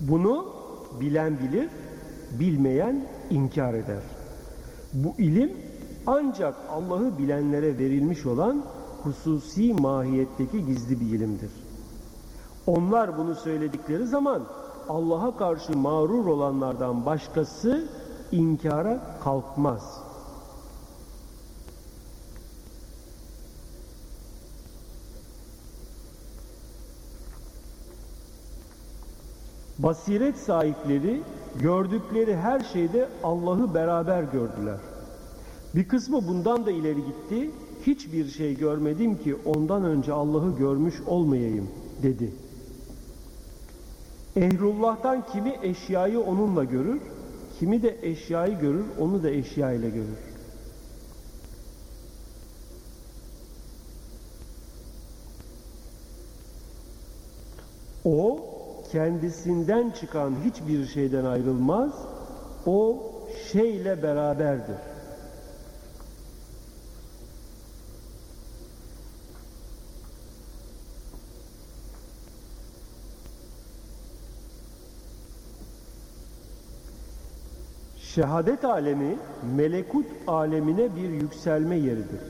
Bunu 0.00 0.46
bilen 1.00 1.38
bilir, 1.38 1.68
bilmeyen 2.40 3.06
inkar 3.30 3.74
eder. 3.74 4.19
Bu 4.94 5.14
ilim 5.18 5.56
ancak 6.06 6.54
Allah'ı 6.70 7.18
bilenlere 7.18 7.78
verilmiş 7.78 8.26
olan 8.26 8.64
hususi 9.02 9.74
mahiyetteki 9.74 10.66
gizli 10.66 11.00
bir 11.00 11.06
ilimdir. 11.06 11.50
Onlar 12.66 13.18
bunu 13.18 13.34
söyledikleri 13.34 14.06
zaman 14.06 14.42
Allah'a 14.88 15.36
karşı 15.36 15.76
mağrur 15.76 16.26
olanlardan 16.26 17.06
başkası 17.06 17.88
inkara 18.32 19.18
kalkmaz. 19.24 20.10
Basiret 29.78 30.36
sahipleri 30.36 31.22
gördükleri 31.58 32.36
her 32.36 32.60
şeyde 32.60 33.08
Allah'ı 33.22 33.74
beraber 33.74 34.22
gördüler. 34.22 34.78
Bir 35.74 35.88
kısmı 35.88 36.28
bundan 36.28 36.66
da 36.66 36.70
ileri 36.70 37.04
gitti. 37.04 37.50
Hiçbir 37.86 38.28
şey 38.28 38.56
görmedim 38.56 39.18
ki 39.18 39.36
ondan 39.44 39.84
önce 39.84 40.12
Allah'ı 40.12 40.58
görmüş 40.58 40.94
olmayayım 41.06 41.68
dedi. 42.02 42.32
Ehlullah'tan 44.36 45.26
kimi 45.32 45.58
eşyayı 45.62 46.20
onunla 46.20 46.64
görür, 46.64 47.00
kimi 47.58 47.82
de 47.82 47.98
eşyayı 48.02 48.58
görür, 48.58 48.84
onu 48.98 49.22
da 49.22 49.30
eşya 49.30 49.72
ile 49.72 49.90
görür. 49.90 50.18
O 58.04 58.49
kendisinden 58.92 59.90
çıkan 59.90 60.34
hiçbir 60.44 60.86
şeyden 60.86 61.24
ayrılmaz, 61.24 61.92
o 62.66 62.98
şeyle 63.52 64.02
beraberdir. 64.02 64.76
Şehadet 77.98 78.64
alemi 78.64 79.18
melekut 79.56 80.06
alemine 80.26 80.96
bir 80.96 81.08
yükselme 81.08 81.76
yeridir. 81.76 82.20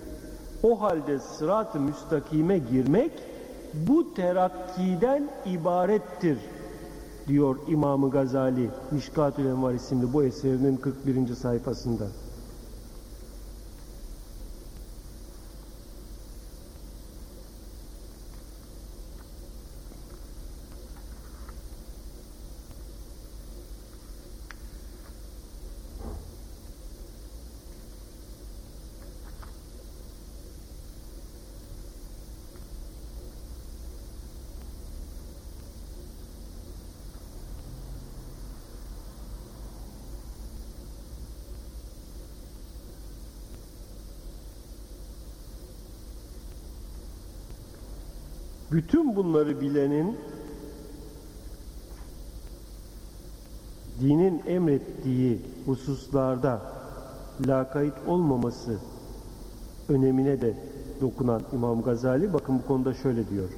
O 0.63 0.81
halde 0.81 1.19
sırat-ı 1.19 1.81
müstakime 1.81 2.59
girmek 2.59 3.30
bu 3.75 4.15
terakkiden 4.15 5.31
ibarettir 5.47 6.39
diyor 7.29 7.57
İmam 7.69 8.11
Gazali 8.11 8.71
Mişkatül 8.91 9.47
Envar 9.47 9.75
isimli 9.75 10.13
bu 10.13 10.25
eserinin 10.25 10.77
41. 10.77 11.35
sayfasında. 11.35 12.05
Bütün 48.73 49.17
bunları 49.17 49.61
bilenin 49.61 50.17
dinin 54.01 54.43
emrettiği 54.47 55.41
hususlarda 55.67 56.63
lakayt 57.47 57.95
olmaması 58.07 58.79
önemine 59.89 60.41
de 60.41 60.55
dokunan 61.01 61.43
İmam 61.53 61.83
Gazali 61.83 62.33
bakın 62.33 62.59
bu 62.59 62.67
konuda 62.67 62.95
şöyle 62.95 63.31
diyor. 63.31 63.49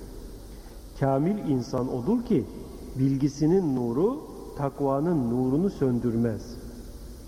Kamil 1.01 1.39
insan 1.49 1.95
odur 1.95 2.25
ki 2.25 2.45
bilgisinin 2.99 3.77
nuru 3.77 4.21
takvanın 4.57 5.31
nurunu 5.31 5.71
söndürmez. 5.71 6.43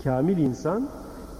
Kamil 0.03 0.37
insan 0.37 0.89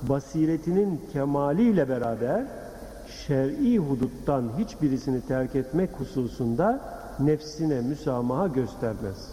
basiretinin 0.09 1.01
kemaliyle 1.13 1.89
beraber 1.89 2.64
şer'i 3.07 3.77
huduttan 3.77 4.51
hiçbirisini 4.57 5.21
terk 5.21 5.55
etmek 5.55 5.89
hususunda 5.99 6.81
nefsine 7.19 7.81
müsamaha 7.81 8.47
göstermez. 8.47 9.31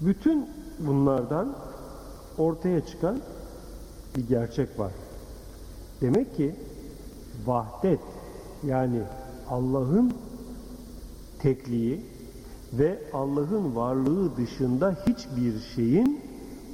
Bütün 0.00 0.48
bunlardan 0.78 1.56
ortaya 2.38 2.86
çıkan 2.86 3.20
bir 4.16 4.28
gerçek 4.28 4.78
var. 4.78 4.92
Demek 6.00 6.36
ki 6.36 6.54
vahdet 7.46 8.00
yani 8.64 9.00
Allah'ın 9.50 10.12
tekliği 11.38 12.13
ve 12.78 12.98
Allah'ın 13.12 13.76
varlığı 13.76 14.36
dışında 14.36 14.96
hiçbir 15.06 15.60
şeyin 15.74 16.20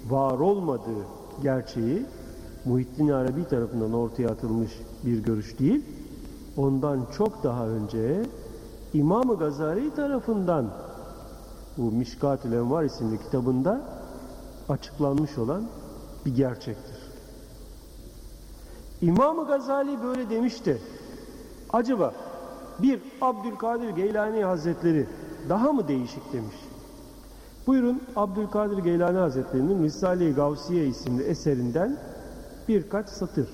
var 0.09 0.39
olmadığı 0.39 1.07
gerçeği 1.43 2.07
Muhittin 2.65 3.09
Arabi 3.09 3.49
tarafından 3.49 3.93
ortaya 3.93 4.29
atılmış 4.29 4.71
bir 5.05 5.23
görüş 5.23 5.59
değil. 5.59 5.85
Ondan 6.57 7.07
çok 7.17 7.43
daha 7.43 7.69
önce 7.69 8.23
İmam-ı 8.95 9.39
Gazali 9.39 9.95
tarafından 9.95 10.71
bu 11.77 11.91
Mişkat-ül 11.91 12.57
Envar 12.57 12.85
isimli 12.85 13.19
kitabında 13.19 13.81
açıklanmış 14.69 15.39
olan 15.39 15.63
bir 16.27 16.37
gerçektir. 16.37 16.97
İmam-ı 19.03 19.47
Gazali 19.47 20.03
böyle 20.03 20.31
demişti. 20.31 20.79
Acaba 21.73 22.15
bir 22.79 23.01
Abdülkadir 23.21 23.89
Geylani 23.89 24.45
Hazretleri 24.45 25.07
daha 25.49 25.73
mı 25.73 25.89
değişik 25.89 26.33
demiş. 26.33 26.57
Buyurun 27.67 28.03
Abdülkadir 28.17 28.79
Geylani 28.79 29.19
Hazretleri'nin 29.19 29.83
Risale-i 29.83 30.35
Gavsiye 30.35 30.87
isimli 30.87 31.23
eserinden 31.23 31.99
birkaç 32.69 33.09
satır. 33.09 33.49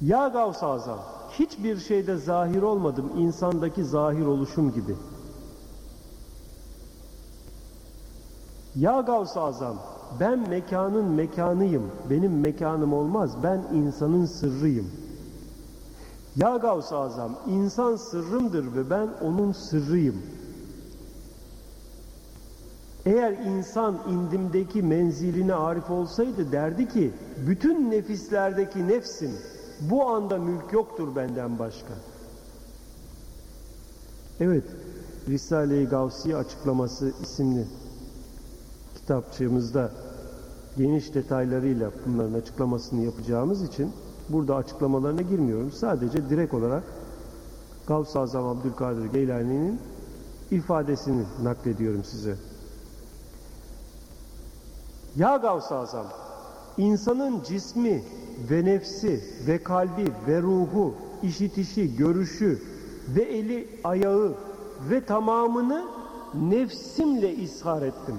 Ya 0.00 0.28
Gavs 0.28 0.62
Azam, 0.62 0.98
hiçbir 1.30 1.76
şeyde 1.76 2.16
zahir 2.16 2.62
olmadım 2.62 3.12
insandaki 3.18 3.84
zahir 3.84 4.26
oluşum 4.26 4.72
gibi. 4.72 4.96
Ya 8.76 9.00
Gavs 9.00 9.36
Azam, 9.36 9.76
ben 10.20 10.48
mekanın 10.48 11.04
mekanıyım, 11.04 11.90
benim 12.10 12.40
mekanım 12.40 12.92
olmaz, 12.92 13.36
ben 13.42 13.64
insanın 13.74 14.26
sırrıyım.'' 14.26 15.03
Ya 16.36 16.56
Gavs-ı 16.56 16.96
Azam, 16.96 17.38
insan 17.46 17.96
sırrımdır 17.96 18.76
ve 18.76 18.90
ben 18.90 19.08
onun 19.22 19.52
sırrıyım. 19.52 20.22
Eğer 23.06 23.32
insan 23.32 23.98
indimdeki 24.08 24.82
menziline 24.82 25.54
arif 25.54 25.90
olsaydı 25.90 26.52
derdi 26.52 26.88
ki, 26.88 27.12
bütün 27.46 27.90
nefislerdeki 27.90 28.88
nefsim, 28.88 29.30
bu 29.80 30.06
anda 30.08 30.38
mülk 30.38 30.72
yoktur 30.72 31.16
benden 31.16 31.58
başka. 31.58 31.94
Evet, 34.40 34.64
Risale-i 35.28 35.84
Gavsiye 35.84 36.36
açıklaması 36.36 37.12
isimli 37.22 37.66
kitapçığımızda 38.94 39.90
geniş 40.76 41.14
detaylarıyla 41.14 41.90
bunların 42.06 42.34
açıklamasını 42.34 43.04
yapacağımız 43.04 43.62
için 43.62 43.92
burada 44.28 44.56
açıklamalarına 44.56 45.22
girmiyorum. 45.22 45.72
Sadece 45.72 46.30
direkt 46.30 46.54
olarak 46.54 46.82
Gavs-ı 47.86 48.20
Azam 48.20 48.44
Abdülkadir 48.44 49.04
Geylani'nin 49.04 49.80
ifadesini 50.50 51.24
naklediyorum 51.42 52.04
size. 52.04 52.36
Ya 55.16 55.36
Gavs-ı 55.36 55.74
Azam, 55.74 56.06
insanın 56.78 57.42
cismi 57.42 58.04
ve 58.50 58.64
nefsi 58.64 59.24
ve 59.46 59.62
kalbi 59.62 60.12
ve 60.28 60.42
ruhu, 60.42 60.94
işitişi, 61.22 61.96
görüşü 61.96 62.62
ve 63.08 63.22
eli, 63.22 63.80
ayağı 63.84 64.34
ve 64.90 65.04
tamamını 65.04 65.84
nefsimle 66.34 67.34
ishar 67.34 67.82
ettim. 67.82 68.16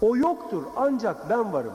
O 0.00 0.16
yoktur 0.16 0.62
ancak 0.76 1.30
ben 1.30 1.52
varım. 1.52 1.72